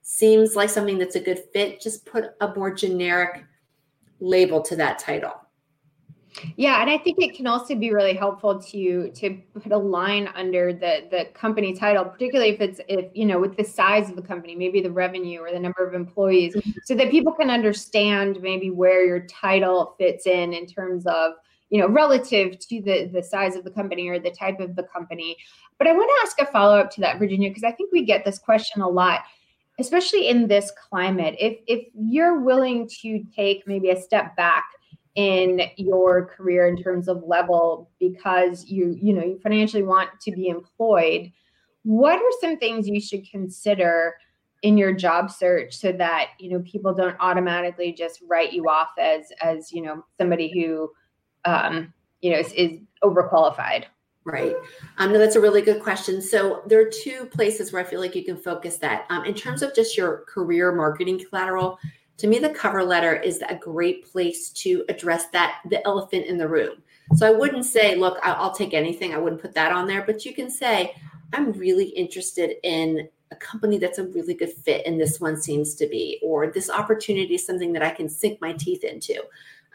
seems 0.08 0.54
like 0.54 0.70
something 0.70 0.98
that's 0.98 1.16
a 1.16 1.20
good 1.20 1.40
fit, 1.52 1.80
just 1.80 2.06
put 2.06 2.26
a 2.40 2.54
more 2.54 2.72
generic 2.72 3.44
label 4.20 4.62
to 4.62 4.76
that 4.76 5.00
title. 5.00 5.32
Yeah, 6.56 6.80
and 6.80 6.88
I 6.88 6.96
think 6.98 7.20
it 7.20 7.34
can 7.34 7.48
also 7.48 7.74
be 7.74 7.92
really 7.92 8.14
helpful 8.14 8.62
to 8.62 9.10
to 9.10 9.42
put 9.60 9.72
a 9.72 9.76
line 9.76 10.28
under 10.36 10.72
the 10.72 11.08
the 11.10 11.24
company 11.34 11.74
title, 11.74 12.04
particularly 12.04 12.52
if 12.52 12.60
it's 12.60 12.80
if 12.88 13.06
you 13.14 13.24
know 13.24 13.40
with 13.40 13.56
the 13.56 13.64
size 13.64 14.08
of 14.08 14.14
the 14.14 14.22
company, 14.22 14.54
maybe 14.54 14.80
the 14.80 14.92
revenue 14.92 15.40
or 15.40 15.50
the 15.50 15.58
number 15.58 15.84
of 15.84 15.92
employees, 15.92 16.54
mm-hmm. 16.54 16.70
so 16.84 16.94
that 16.94 17.10
people 17.10 17.32
can 17.32 17.50
understand 17.50 18.38
maybe 18.40 18.70
where 18.70 19.04
your 19.04 19.26
title 19.26 19.96
fits 19.98 20.26
in 20.26 20.52
in 20.52 20.66
terms 20.66 21.04
of 21.06 21.32
you 21.70 21.80
know 21.80 21.88
relative 21.88 22.58
to 22.60 22.80
the 22.80 23.10
the 23.12 23.22
size 23.22 23.56
of 23.56 23.64
the 23.64 23.70
company 23.70 24.06
or 24.08 24.20
the 24.20 24.30
type 24.30 24.60
of 24.60 24.76
the 24.76 24.84
company. 24.84 25.36
But 25.78 25.88
I 25.88 25.92
want 25.94 26.08
to 26.08 26.26
ask 26.28 26.40
a 26.40 26.52
follow 26.52 26.78
up 26.78 26.92
to 26.92 27.00
that, 27.00 27.18
Virginia, 27.18 27.48
because 27.48 27.64
I 27.64 27.72
think 27.72 27.90
we 27.92 28.04
get 28.04 28.24
this 28.24 28.38
question 28.38 28.82
a 28.82 28.88
lot 28.88 29.22
especially 29.78 30.28
in 30.28 30.48
this 30.48 30.72
climate 30.72 31.34
if 31.38 31.58
if 31.66 31.86
you're 31.94 32.40
willing 32.40 32.88
to 32.88 33.24
take 33.34 33.66
maybe 33.66 33.90
a 33.90 34.00
step 34.00 34.34
back 34.36 34.64
in 35.14 35.62
your 35.76 36.26
career 36.26 36.66
in 36.66 36.76
terms 36.76 37.08
of 37.08 37.22
level 37.26 37.90
because 37.98 38.66
you 38.66 38.96
you 39.00 39.12
know 39.12 39.22
you 39.22 39.38
financially 39.42 39.82
want 39.82 40.10
to 40.20 40.30
be 40.30 40.48
employed 40.48 41.32
what 41.82 42.16
are 42.16 42.32
some 42.40 42.58
things 42.58 42.88
you 42.88 43.00
should 43.00 43.28
consider 43.30 44.14
in 44.62 44.76
your 44.76 44.92
job 44.92 45.30
search 45.30 45.74
so 45.74 45.92
that 45.92 46.30
you 46.38 46.50
know 46.50 46.60
people 46.60 46.92
don't 46.94 47.16
automatically 47.20 47.92
just 47.92 48.20
write 48.28 48.52
you 48.52 48.68
off 48.68 48.90
as 48.98 49.26
as 49.40 49.72
you 49.72 49.82
know 49.82 50.04
somebody 50.18 50.52
who 50.52 50.90
um 51.44 51.92
you 52.20 52.30
know 52.30 52.38
is, 52.38 52.52
is 52.52 52.78
overqualified 53.02 53.84
Right. 54.26 54.56
Um, 54.98 55.12
no, 55.12 55.20
that's 55.20 55.36
a 55.36 55.40
really 55.40 55.62
good 55.62 55.80
question. 55.80 56.20
So 56.20 56.62
there 56.66 56.80
are 56.80 56.90
two 56.90 57.26
places 57.26 57.72
where 57.72 57.80
I 57.80 57.84
feel 57.84 58.00
like 58.00 58.16
you 58.16 58.24
can 58.24 58.36
focus 58.36 58.76
that. 58.78 59.06
Um, 59.08 59.24
in 59.24 59.34
terms 59.34 59.62
of 59.62 59.72
just 59.72 59.96
your 59.96 60.24
career 60.26 60.72
marketing 60.72 61.24
collateral, 61.24 61.78
to 62.16 62.26
me, 62.26 62.40
the 62.40 62.50
cover 62.50 62.82
letter 62.82 63.14
is 63.14 63.40
a 63.48 63.54
great 63.54 64.10
place 64.10 64.50
to 64.50 64.84
address 64.88 65.28
that 65.28 65.60
the 65.70 65.86
elephant 65.86 66.26
in 66.26 66.38
the 66.38 66.48
room. 66.48 66.82
So 67.14 67.24
I 67.24 67.30
wouldn't 67.30 67.66
say, 67.66 67.94
look, 67.94 68.18
I'll 68.24 68.52
take 68.52 68.74
anything. 68.74 69.14
I 69.14 69.18
wouldn't 69.18 69.40
put 69.40 69.54
that 69.54 69.70
on 69.70 69.86
there, 69.86 70.02
but 70.02 70.24
you 70.24 70.34
can 70.34 70.50
say, 70.50 70.96
I'm 71.32 71.52
really 71.52 71.90
interested 71.90 72.56
in 72.64 73.08
a 73.30 73.36
company 73.36 73.78
that's 73.78 73.98
a 73.98 74.08
really 74.08 74.34
good 74.34 74.52
fit, 74.52 74.86
and 74.86 75.00
this 75.00 75.20
one 75.20 75.40
seems 75.40 75.74
to 75.76 75.86
be, 75.86 76.18
or 76.22 76.50
this 76.50 76.68
opportunity 76.68 77.34
is 77.36 77.46
something 77.46 77.72
that 77.74 77.82
I 77.82 77.90
can 77.90 78.08
sink 78.08 78.40
my 78.40 78.54
teeth 78.54 78.82
into. 78.82 79.22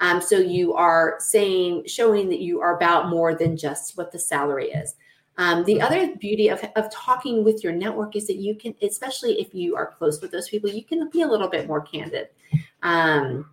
Um, 0.02 0.20
so 0.20 0.38
you 0.38 0.74
are 0.74 1.16
saying, 1.20 1.84
showing 1.86 2.28
that 2.30 2.40
you 2.40 2.60
are 2.60 2.76
about 2.76 3.10
more 3.10 3.36
than 3.36 3.56
just 3.56 3.98
what 3.98 4.12
the 4.12 4.20
salary 4.20 4.72
is. 4.72 4.96
Um, 5.38 5.64
the 5.64 5.80
other 5.80 6.16
beauty 6.18 6.50
of, 6.50 6.64
of 6.76 6.92
talking 6.92 7.44
with 7.44 7.64
your 7.64 7.72
network 7.72 8.16
is 8.16 8.28
that 8.28 8.36
you 8.36 8.56
can, 8.56 8.76
especially 8.82 9.40
if 9.40 9.54
you 9.54 9.76
are 9.76 9.86
close 9.86 10.22
with 10.22 10.32
those 10.32 10.50
people, 10.50 10.70
you 10.70 10.84
can 10.84 11.10
be 11.10 11.22
a 11.22 11.28
little 11.28 11.48
bit 11.48 11.68
more 11.68 11.82
candid. 11.82 12.30
Um, 12.84 13.46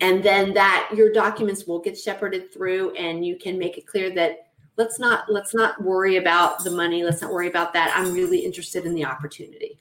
and 0.00 0.22
then 0.22 0.54
that 0.54 0.90
your 0.94 1.12
documents 1.12 1.66
will 1.66 1.78
get 1.78 1.96
shepherded 1.98 2.52
through 2.52 2.94
and 2.96 3.24
you 3.24 3.36
can 3.36 3.58
make 3.58 3.78
it 3.78 3.86
clear 3.86 4.10
that 4.14 4.48
let's 4.76 4.98
not 4.98 5.30
let's 5.30 5.54
not 5.54 5.82
worry 5.82 6.16
about 6.16 6.62
the 6.64 6.70
money 6.70 7.02
let's 7.02 7.22
not 7.22 7.32
worry 7.32 7.48
about 7.48 7.72
that 7.72 7.92
i'm 7.96 8.12
really 8.12 8.38
interested 8.38 8.84
in 8.84 8.94
the 8.94 9.04
opportunity 9.04 9.78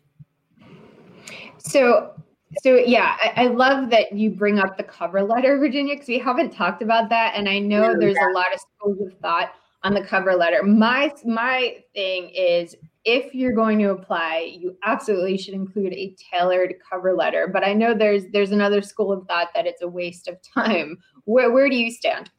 so 1.58 2.14
so 2.62 2.76
yeah, 2.76 3.16
I, 3.22 3.44
I, 3.44 3.48
love 3.48 3.90
that 3.90 4.12
you 4.14 4.30
bring 4.30 4.60
up 4.60 4.78
the 4.78 4.84
cover 4.84 5.24
letter, 5.24 5.58
Virginia, 5.58 5.96
because 5.96 6.08
we 6.08 6.20
haven't 6.20 6.52
talked 6.52 6.82
about 6.82 7.10
that, 7.10 7.34
and 7.36 7.50
I 7.50 7.60
know 7.60 7.92
yeah, 7.92 7.96
there's 8.00 8.16
yeah. 8.16 8.30
a 8.30 8.34
lot 8.34 8.54
of 8.54 8.60
schools 8.60 8.98
of 9.02 9.18
thought 9.20 9.54
on 9.84 9.94
the 9.94 10.02
cover 10.02 10.36
letter. 10.36 10.64
My 10.64 11.14
my 11.26 11.78
thing 11.94 12.30
is 12.30 12.76
if 13.06 13.36
you're 13.36 13.54
going 13.54 13.78
to 13.80 13.92
apply, 13.92 14.56
you 14.60 14.76
absolutely 14.84 15.38
should 15.38 15.54
include 15.54 15.94
a 15.94 16.16
tailored 16.32 16.76
cover 16.90 17.14
letter. 17.14 17.48
But 17.48 17.64
I 17.64 17.74
know 17.74 17.94
there's 17.94 18.24
there's 18.34 18.52
another 18.52 18.82
school 18.82 19.12
of 19.12 19.26
thought 19.28 19.50
that 19.54 19.68
it's 19.68 19.82
a 19.82 19.88
waste 19.88 20.28
of 20.28 20.38
time. 20.54 20.98
Where 21.26 21.52
where 21.52 21.70
do 21.70 21.76
you 21.76 21.92
stand? 21.92 22.30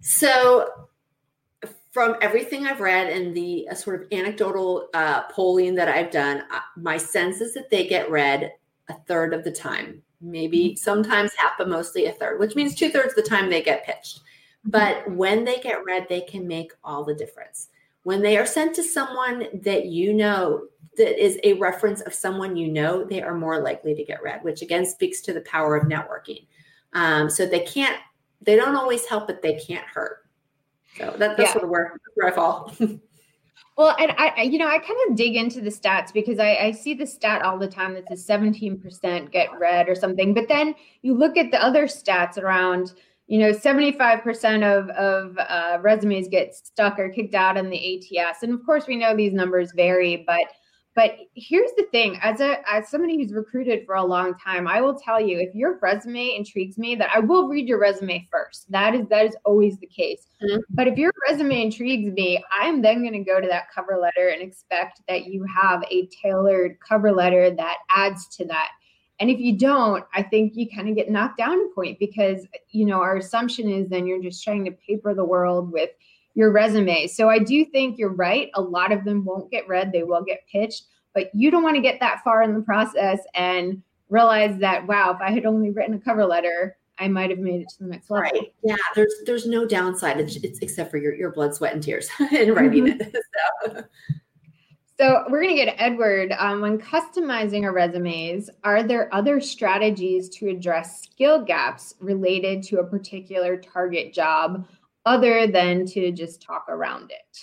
So 0.00 0.68
from 1.92 2.16
everything 2.20 2.66
I've 2.66 2.80
read 2.80 3.08
and 3.08 3.34
the 3.34 3.68
uh, 3.70 3.74
sort 3.74 4.00
of 4.00 4.08
anecdotal 4.12 4.88
uh, 4.94 5.22
polling 5.30 5.74
that 5.74 5.88
I've 5.88 6.10
done, 6.10 6.42
uh, 6.50 6.60
my 6.76 6.96
sense 6.96 7.40
is 7.40 7.54
that 7.54 7.70
they 7.70 7.86
get 7.86 8.10
read 8.10 8.52
a 8.88 8.94
third 9.06 9.34
of 9.34 9.44
the 9.44 9.52
time, 9.52 10.02
maybe 10.20 10.70
mm-hmm. 10.70 10.76
sometimes 10.76 11.34
half, 11.34 11.52
but 11.58 11.68
mostly 11.68 12.06
a 12.06 12.12
third, 12.12 12.40
which 12.40 12.54
means 12.54 12.74
two 12.74 12.90
thirds 12.90 13.10
of 13.10 13.22
the 13.22 13.28
time 13.28 13.48
they 13.48 13.62
get 13.62 13.84
pitched. 13.84 14.18
Mm-hmm. 14.18 14.70
But 14.70 15.10
when 15.10 15.44
they 15.44 15.58
get 15.58 15.84
read, 15.84 16.06
they 16.08 16.22
can 16.22 16.46
make 16.46 16.72
all 16.84 17.04
the 17.04 17.14
difference. 17.14 17.68
When 18.02 18.22
they 18.22 18.38
are 18.38 18.46
sent 18.46 18.74
to 18.76 18.82
someone 18.82 19.48
that 19.62 19.86
you 19.86 20.14
know 20.14 20.68
that 20.96 21.22
is 21.22 21.38
a 21.44 21.54
reference 21.54 22.00
of 22.02 22.12
someone 22.12 22.56
you 22.56 22.68
know, 22.68 23.04
they 23.04 23.22
are 23.22 23.34
more 23.34 23.60
likely 23.60 23.94
to 23.94 24.04
get 24.04 24.22
read, 24.22 24.42
which 24.42 24.62
again 24.62 24.84
speaks 24.84 25.20
to 25.22 25.32
the 25.32 25.40
power 25.42 25.76
of 25.76 25.88
networking. 25.88 26.46
Um, 26.92 27.30
so 27.30 27.46
they 27.46 27.60
can't, 27.60 27.96
they 28.42 28.56
don't 28.56 28.76
always 28.76 29.06
help, 29.06 29.26
but 29.26 29.42
they 29.42 29.54
can't 29.58 29.86
hurt. 29.86 30.26
So 30.96 31.14
that, 31.18 31.36
that's 31.36 31.40
yeah. 31.40 31.52
sort 31.52 31.64
of 31.64 31.70
where, 31.70 32.00
where 32.14 32.28
I 32.28 32.34
fall. 32.34 32.72
Well, 33.78 33.94
and 34.00 34.12
I, 34.18 34.42
you 34.42 34.58
know, 34.58 34.66
I 34.66 34.78
kind 34.80 34.98
of 35.08 35.16
dig 35.16 35.36
into 35.36 35.60
the 35.60 35.70
stats 35.70 36.12
because 36.12 36.40
I, 36.40 36.56
I 36.56 36.70
see 36.72 36.94
the 36.94 37.06
stat 37.06 37.42
all 37.42 37.60
the 37.60 37.68
time 37.68 37.94
that 37.94 38.08
says 38.08 38.26
17% 38.26 39.30
get 39.30 39.56
read 39.56 39.88
or 39.88 39.94
something. 39.94 40.34
But 40.34 40.48
then 40.48 40.74
you 41.02 41.14
look 41.14 41.36
at 41.36 41.52
the 41.52 41.62
other 41.62 41.86
stats 41.86 42.38
around, 42.38 42.94
you 43.28 43.38
know 43.38 43.52
75% 43.52 44.64
of, 44.64 44.88
of 44.90 45.38
uh, 45.38 45.78
resumes 45.80 46.26
get 46.26 46.56
stuck 46.56 46.98
or 46.98 47.08
kicked 47.08 47.34
out 47.34 47.56
in 47.56 47.70
the 47.70 48.18
ats 48.18 48.42
and 48.42 48.54
of 48.54 48.64
course 48.64 48.86
we 48.86 48.96
know 48.96 49.14
these 49.14 49.34
numbers 49.34 49.70
vary 49.76 50.24
but 50.26 50.46
but 50.98 51.16
here's 51.36 51.70
the 51.76 51.84
thing 51.92 52.18
as 52.24 52.40
a 52.40 52.58
as 52.68 52.88
somebody 52.88 53.16
who's 53.16 53.32
recruited 53.32 53.86
for 53.86 53.94
a 53.94 54.04
long 54.04 54.34
time 54.34 54.66
i 54.66 54.80
will 54.80 54.98
tell 54.98 55.20
you 55.20 55.38
if 55.38 55.54
your 55.54 55.78
resume 55.78 56.34
intrigues 56.34 56.76
me 56.76 56.96
that 56.96 57.08
i 57.14 57.20
will 57.20 57.46
read 57.46 57.68
your 57.68 57.78
resume 57.78 58.26
first. 58.32 58.68
That 58.72 58.96
is 58.96 59.06
that 59.06 59.24
is 59.26 59.36
always 59.44 59.78
the 59.78 59.86
case. 59.86 60.26
Mm-hmm. 60.42 60.58
but 60.70 60.88
if 60.88 60.98
your 60.98 61.12
resume 61.28 61.62
intrigues 61.62 62.12
me 62.12 62.42
i'm 62.50 62.82
then 62.82 63.02
going 63.02 63.12
to 63.12 63.20
go 63.20 63.40
to 63.40 63.46
that 63.46 63.70
cover 63.72 63.96
letter 63.96 64.30
and 64.30 64.42
expect 64.42 65.02
that 65.06 65.26
you 65.26 65.44
have 65.44 65.84
a 65.88 66.06
tailored 66.06 66.78
cover 66.80 67.12
letter 67.12 67.50
that 67.52 67.76
adds 67.94 68.26
to 68.36 68.44
that. 68.46 68.70
And 69.20 69.30
if 69.30 69.38
you 69.38 69.56
don't 69.56 70.04
i 70.14 70.22
think 70.22 70.56
you 70.56 70.68
kind 70.68 70.88
of 70.88 70.96
get 70.96 71.12
knocked 71.12 71.38
down 71.38 71.60
a 71.60 71.74
point 71.76 72.00
because 72.00 72.44
you 72.70 72.86
know 72.86 73.00
our 73.00 73.18
assumption 73.18 73.70
is 73.70 73.88
then 73.88 74.04
you're 74.04 74.22
just 74.22 74.42
trying 74.42 74.64
to 74.64 74.72
paper 74.72 75.14
the 75.14 75.24
world 75.24 75.70
with 75.70 75.90
your 76.38 76.52
resume. 76.52 77.08
So 77.08 77.28
I 77.28 77.40
do 77.40 77.64
think 77.64 77.98
you're 77.98 78.14
right. 78.14 78.48
A 78.54 78.62
lot 78.62 78.92
of 78.92 79.04
them 79.04 79.24
won't 79.24 79.50
get 79.50 79.66
read, 79.66 79.90
they 79.90 80.04
will 80.04 80.22
get 80.22 80.46
pitched, 80.50 80.84
but 81.12 81.34
you 81.34 81.50
don't 81.50 81.64
want 81.64 81.74
to 81.74 81.82
get 81.82 81.98
that 81.98 82.22
far 82.22 82.44
in 82.44 82.54
the 82.54 82.60
process 82.60 83.18
and 83.34 83.82
realize 84.08 84.56
that, 84.60 84.86
wow, 84.86 85.10
if 85.10 85.20
I 85.20 85.32
had 85.32 85.46
only 85.46 85.70
written 85.70 85.94
a 85.94 85.98
cover 85.98 86.24
letter, 86.24 86.76
I 86.96 87.08
might 87.08 87.30
have 87.30 87.40
made 87.40 87.62
it 87.62 87.68
to 87.70 87.78
the 87.80 87.90
next 87.90 88.08
level. 88.08 88.30
Right. 88.30 88.54
Yeah. 88.62 88.76
There's 88.94 89.12
there's 89.26 89.46
no 89.46 89.66
downside. 89.66 90.20
It's, 90.20 90.36
it's 90.36 90.60
except 90.60 90.92
for 90.92 90.98
your, 90.98 91.12
your 91.12 91.32
blood, 91.32 91.56
sweat, 91.56 91.74
and 91.74 91.82
tears 91.82 92.08
in 92.32 92.54
writing 92.54 92.86
mm-hmm. 92.86 93.00
it. 93.00 93.16
So. 93.66 93.84
so. 95.00 95.24
we're 95.28 95.42
going 95.42 95.56
to 95.56 95.64
get 95.64 95.74
Edward. 95.78 96.32
Um, 96.38 96.60
when 96.60 96.78
customizing 96.78 97.64
our 97.64 97.72
resumes, 97.72 98.48
are 98.62 98.84
there 98.84 99.12
other 99.12 99.40
strategies 99.40 100.28
to 100.30 100.48
address 100.48 101.02
skill 101.02 101.44
gaps 101.44 101.94
related 101.98 102.62
to 102.64 102.78
a 102.78 102.84
particular 102.84 103.56
target 103.56 104.12
job 104.12 104.66
other 105.08 105.46
than 105.46 105.86
to 105.86 106.12
just 106.12 106.42
talk 106.42 106.66
around 106.68 107.10
it. 107.10 107.38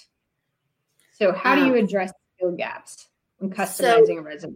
So, 1.14 1.34
how 1.34 1.56
do 1.56 1.66
you 1.66 1.74
um, 1.74 1.84
address 1.84 2.14
skill 2.38 2.52
gaps 2.52 3.08
when 3.40 3.50
customizing 3.50 4.08
so 4.08 4.18
a 4.18 4.22
resume? 4.22 4.56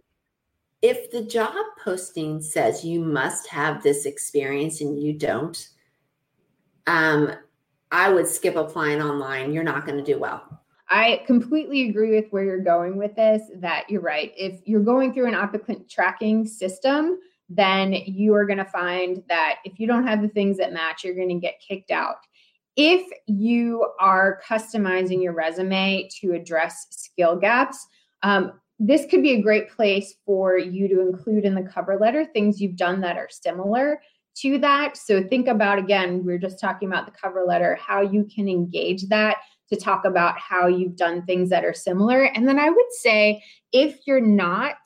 If 0.80 1.10
the 1.10 1.24
job 1.24 1.54
posting 1.82 2.40
says 2.40 2.84
you 2.84 3.00
must 3.00 3.48
have 3.48 3.82
this 3.82 4.06
experience 4.06 4.80
and 4.80 5.02
you 5.02 5.12
don't, 5.12 5.68
um, 6.86 7.32
I 7.90 8.10
would 8.10 8.28
skip 8.28 8.56
applying 8.56 9.02
online. 9.02 9.52
You're 9.52 9.64
not 9.64 9.84
going 9.84 9.98
to 9.98 10.04
do 10.04 10.18
well. 10.18 10.62
I 10.88 11.22
completely 11.26 11.88
agree 11.88 12.14
with 12.14 12.26
where 12.30 12.44
you're 12.44 12.62
going 12.62 12.96
with 12.96 13.16
this. 13.16 13.42
That 13.56 13.90
you're 13.90 14.00
right. 14.00 14.32
If 14.36 14.60
you're 14.64 14.80
going 14.80 15.12
through 15.12 15.28
an 15.28 15.34
applicant 15.34 15.90
tracking 15.90 16.46
system, 16.46 17.18
then 17.48 17.92
you 17.92 18.34
are 18.34 18.46
going 18.46 18.58
to 18.58 18.64
find 18.64 19.22
that 19.28 19.56
if 19.64 19.80
you 19.80 19.86
don't 19.88 20.06
have 20.06 20.22
the 20.22 20.28
things 20.28 20.58
that 20.58 20.72
match, 20.72 21.02
you're 21.02 21.16
going 21.16 21.28
to 21.28 21.34
get 21.34 21.60
kicked 21.60 21.90
out 21.90 22.16
if 22.82 23.06
you 23.26 23.86
are 24.00 24.40
customizing 24.48 25.22
your 25.22 25.34
resume 25.34 26.08
to 26.18 26.32
address 26.32 26.86
skill 26.88 27.36
gaps, 27.36 27.86
um, 28.22 28.58
this 28.78 29.04
could 29.04 29.22
be 29.22 29.32
a 29.32 29.42
great 29.42 29.68
place 29.68 30.14
for 30.24 30.56
you 30.56 30.88
to 30.88 31.02
include 31.02 31.44
in 31.44 31.54
the 31.54 31.62
cover 31.62 31.98
letter 31.98 32.24
things 32.24 32.58
you've 32.58 32.76
done 32.76 33.02
that 33.02 33.18
are 33.18 33.28
similar 33.30 34.00
to 34.36 34.56
that. 34.60 34.96
So 34.96 35.22
think 35.22 35.46
about 35.46 35.78
again, 35.78 36.24
we 36.24 36.32
are 36.32 36.38
just 36.38 36.58
talking 36.58 36.88
about 36.88 37.04
the 37.04 37.12
cover 37.12 37.44
letter, 37.46 37.74
how 37.74 38.00
you 38.00 38.26
can 38.34 38.48
engage 38.48 39.08
that 39.08 39.36
to 39.68 39.76
talk 39.76 40.06
about 40.06 40.38
how 40.38 40.66
you've 40.66 40.96
done 40.96 41.26
things 41.26 41.50
that 41.50 41.66
are 41.66 41.74
similar. 41.74 42.24
And 42.34 42.48
then 42.48 42.58
I 42.58 42.70
would 42.70 42.92
say 43.02 43.42
if 43.72 43.98
you're 44.06 44.22
not 44.22 44.76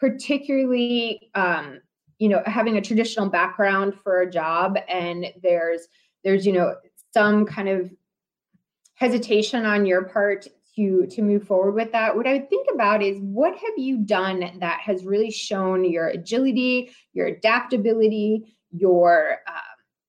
particularly 0.00 1.30
um, 1.34 1.80
you 2.18 2.30
know 2.30 2.42
having 2.46 2.78
a 2.78 2.80
traditional 2.80 3.28
background 3.28 3.92
for 4.02 4.22
a 4.22 4.30
job 4.30 4.78
and 4.88 5.26
there's 5.42 5.86
there's 6.24 6.46
you 6.46 6.52
know 6.52 6.74
some 7.14 7.46
kind 7.46 7.68
of 7.68 7.90
hesitation 8.94 9.64
on 9.64 9.86
your 9.86 10.04
part 10.04 10.46
to 10.78 11.06
to 11.06 11.22
move 11.22 11.44
forward 11.44 11.72
with 11.72 11.92
that. 11.92 12.14
What 12.14 12.26
i 12.26 12.34
would 12.34 12.50
think 12.50 12.68
about 12.72 13.02
is 13.02 13.18
what 13.20 13.54
have 13.54 13.74
you 13.76 13.98
done 13.98 14.58
that 14.60 14.80
has 14.80 15.04
really 15.04 15.30
shown 15.30 15.84
your 15.84 16.08
agility 16.08 16.90
your 17.12 17.26
adaptability 17.26 18.54
your 18.70 19.38
uh, 19.46 19.60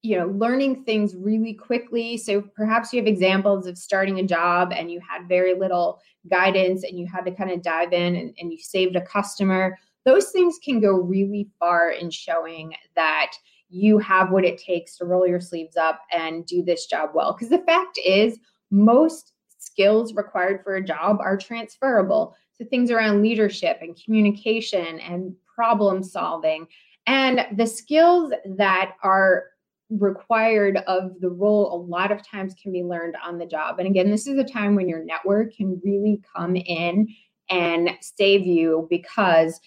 you 0.02 0.18
know 0.18 0.28
learning 0.28 0.84
things 0.84 1.16
really 1.16 1.54
quickly? 1.54 2.18
So 2.18 2.42
perhaps 2.42 2.94
you 2.94 3.00
have 3.00 3.08
examples 3.08 3.68
of 3.68 3.78
starting 3.78 4.20
a 4.20 4.24
job 4.24 4.72
and 4.74 4.92
you 4.92 5.00
had 5.00 5.28
very 5.28 5.56
little 5.56 6.00
guidance 6.30 6.84
and 6.84 7.00
you 7.00 7.08
had 7.08 7.26
to 7.26 7.32
kind 7.32 7.52
of 7.52 7.62
dive 7.62 7.94
in 7.94 8.16
and, 8.16 8.34
and 8.40 8.52
you 8.52 8.60
saved 8.60 8.96
a 8.96 9.02
customer. 9.02 9.78
Those 10.06 10.32
things 10.32 10.60
can 10.64 10.80
go 10.80 10.92
really 10.94 11.50
far 11.60 11.92
in 11.92 12.10
showing 12.10 12.74
that 12.96 13.32
you 13.70 13.98
have 14.00 14.32
what 14.32 14.46
it 14.46 14.58
takes 14.58 14.98
to 14.98 15.06
roll 15.06 15.28
your 15.28 15.40
sleeves 15.40 15.78
up 15.78 16.02
and 16.12 16.46
do 16.46 16.64
this 16.64 16.88
job 16.88 17.12
well. 17.14 17.34
Because 17.34 17.50
the 17.50 17.64
fact 17.66 18.00
is, 18.04 18.40
most 18.72 19.34
skills 19.58 20.14
required 20.14 20.62
for 20.64 20.76
a 20.76 20.84
job 20.84 21.20
are 21.22 21.38
transferable. 21.38 22.36
So 22.54 22.66
things 22.66 22.92
around 22.92 23.22
leadership 23.22 23.80
and 23.82 24.00
communication 24.04 25.00
and 25.00 25.34
problem 25.54 26.04
solving. 26.04 26.68
And 27.08 27.46
the 27.58 27.68
skills 27.68 28.34
that 28.58 28.94
are 29.04 29.46
required 29.90 30.78
of 30.88 31.20
the 31.20 31.30
role 31.30 31.74
a 31.74 31.80
lot 31.82 32.12
of 32.12 32.26
times 32.26 32.54
can 32.62 32.72
be 32.72 32.84
learned 32.84 33.16
on 33.26 33.38
the 33.38 33.46
job. 33.46 33.80
And 33.80 33.88
again, 33.88 34.12
this 34.12 34.28
is 34.28 34.38
a 34.38 34.44
time 34.44 34.76
when 34.76 34.88
your 34.88 35.04
network 35.04 35.56
can 35.56 35.82
really 35.84 36.22
come 36.36 36.56
in 36.56 37.08
and 37.50 37.90
save 38.02 38.46
you 38.46 38.88
because 38.90 39.60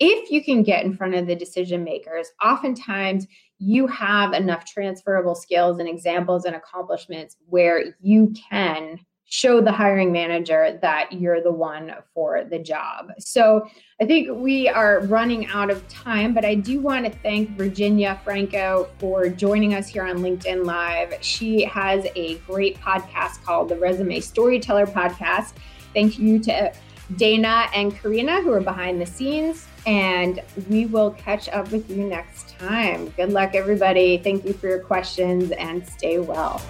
if 0.00 0.30
you 0.30 0.42
can 0.42 0.62
get 0.62 0.84
in 0.84 0.96
front 0.96 1.14
of 1.14 1.26
the 1.26 1.36
decision 1.36 1.84
makers, 1.84 2.28
oftentimes 2.42 3.26
you 3.58 3.86
have 3.86 4.32
enough 4.32 4.64
transferable 4.64 5.34
skills 5.34 5.78
and 5.78 5.88
examples 5.88 6.46
and 6.46 6.56
accomplishments 6.56 7.36
where 7.46 7.94
you 8.00 8.32
can 8.50 8.98
show 9.32 9.60
the 9.60 9.70
hiring 9.70 10.10
manager 10.10 10.76
that 10.82 11.12
you're 11.12 11.40
the 11.40 11.52
one 11.52 11.94
for 12.12 12.42
the 12.42 12.58
job. 12.58 13.12
So 13.20 13.64
I 14.00 14.04
think 14.04 14.28
we 14.32 14.68
are 14.68 15.00
running 15.02 15.46
out 15.46 15.70
of 15.70 15.86
time, 15.86 16.34
but 16.34 16.44
I 16.44 16.56
do 16.56 16.80
want 16.80 17.04
to 17.04 17.12
thank 17.20 17.50
Virginia 17.50 18.20
Franco 18.24 18.88
for 18.98 19.28
joining 19.28 19.74
us 19.74 19.86
here 19.86 20.02
on 20.02 20.18
LinkedIn 20.18 20.64
Live. 20.64 21.14
She 21.20 21.62
has 21.64 22.06
a 22.16 22.38
great 22.38 22.80
podcast 22.80 23.44
called 23.44 23.68
the 23.68 23.76
Resume 23.76 24.18
Storyteller 24.18 24.86
Podcast. 24.86 25.52
Thank 25.94 26.18
you 26.18 26.40
to 26.40 26.72
Dana 27.16 27.68
and 27.74 27.96
Karina 27.96 28.42
who 28.42 28.52
are 28.52 28.60
behind 28.60 29.00
the 29.00 29.06
scenes 29.06 29.66
and 29.86 30.42
we 30.68 30.84
will 30.86 31.12
catch 31.12 31.48
up 31.48 31.70
with 31.72 31.88
you 31.90 32.04
next 32.04 32.54
time. 32.58 33.08
Good 33.10 33.32
luck, 33.32 33.54
everybody. 33.54 34.18
Thank 34.18 34.44
you 34.44 34.52
for 34.52 34.66
your 34.68 34.80
questions 34.80 35.52
and 35.52 35.86
stay 35.86 36.18
well. 36.18 36.60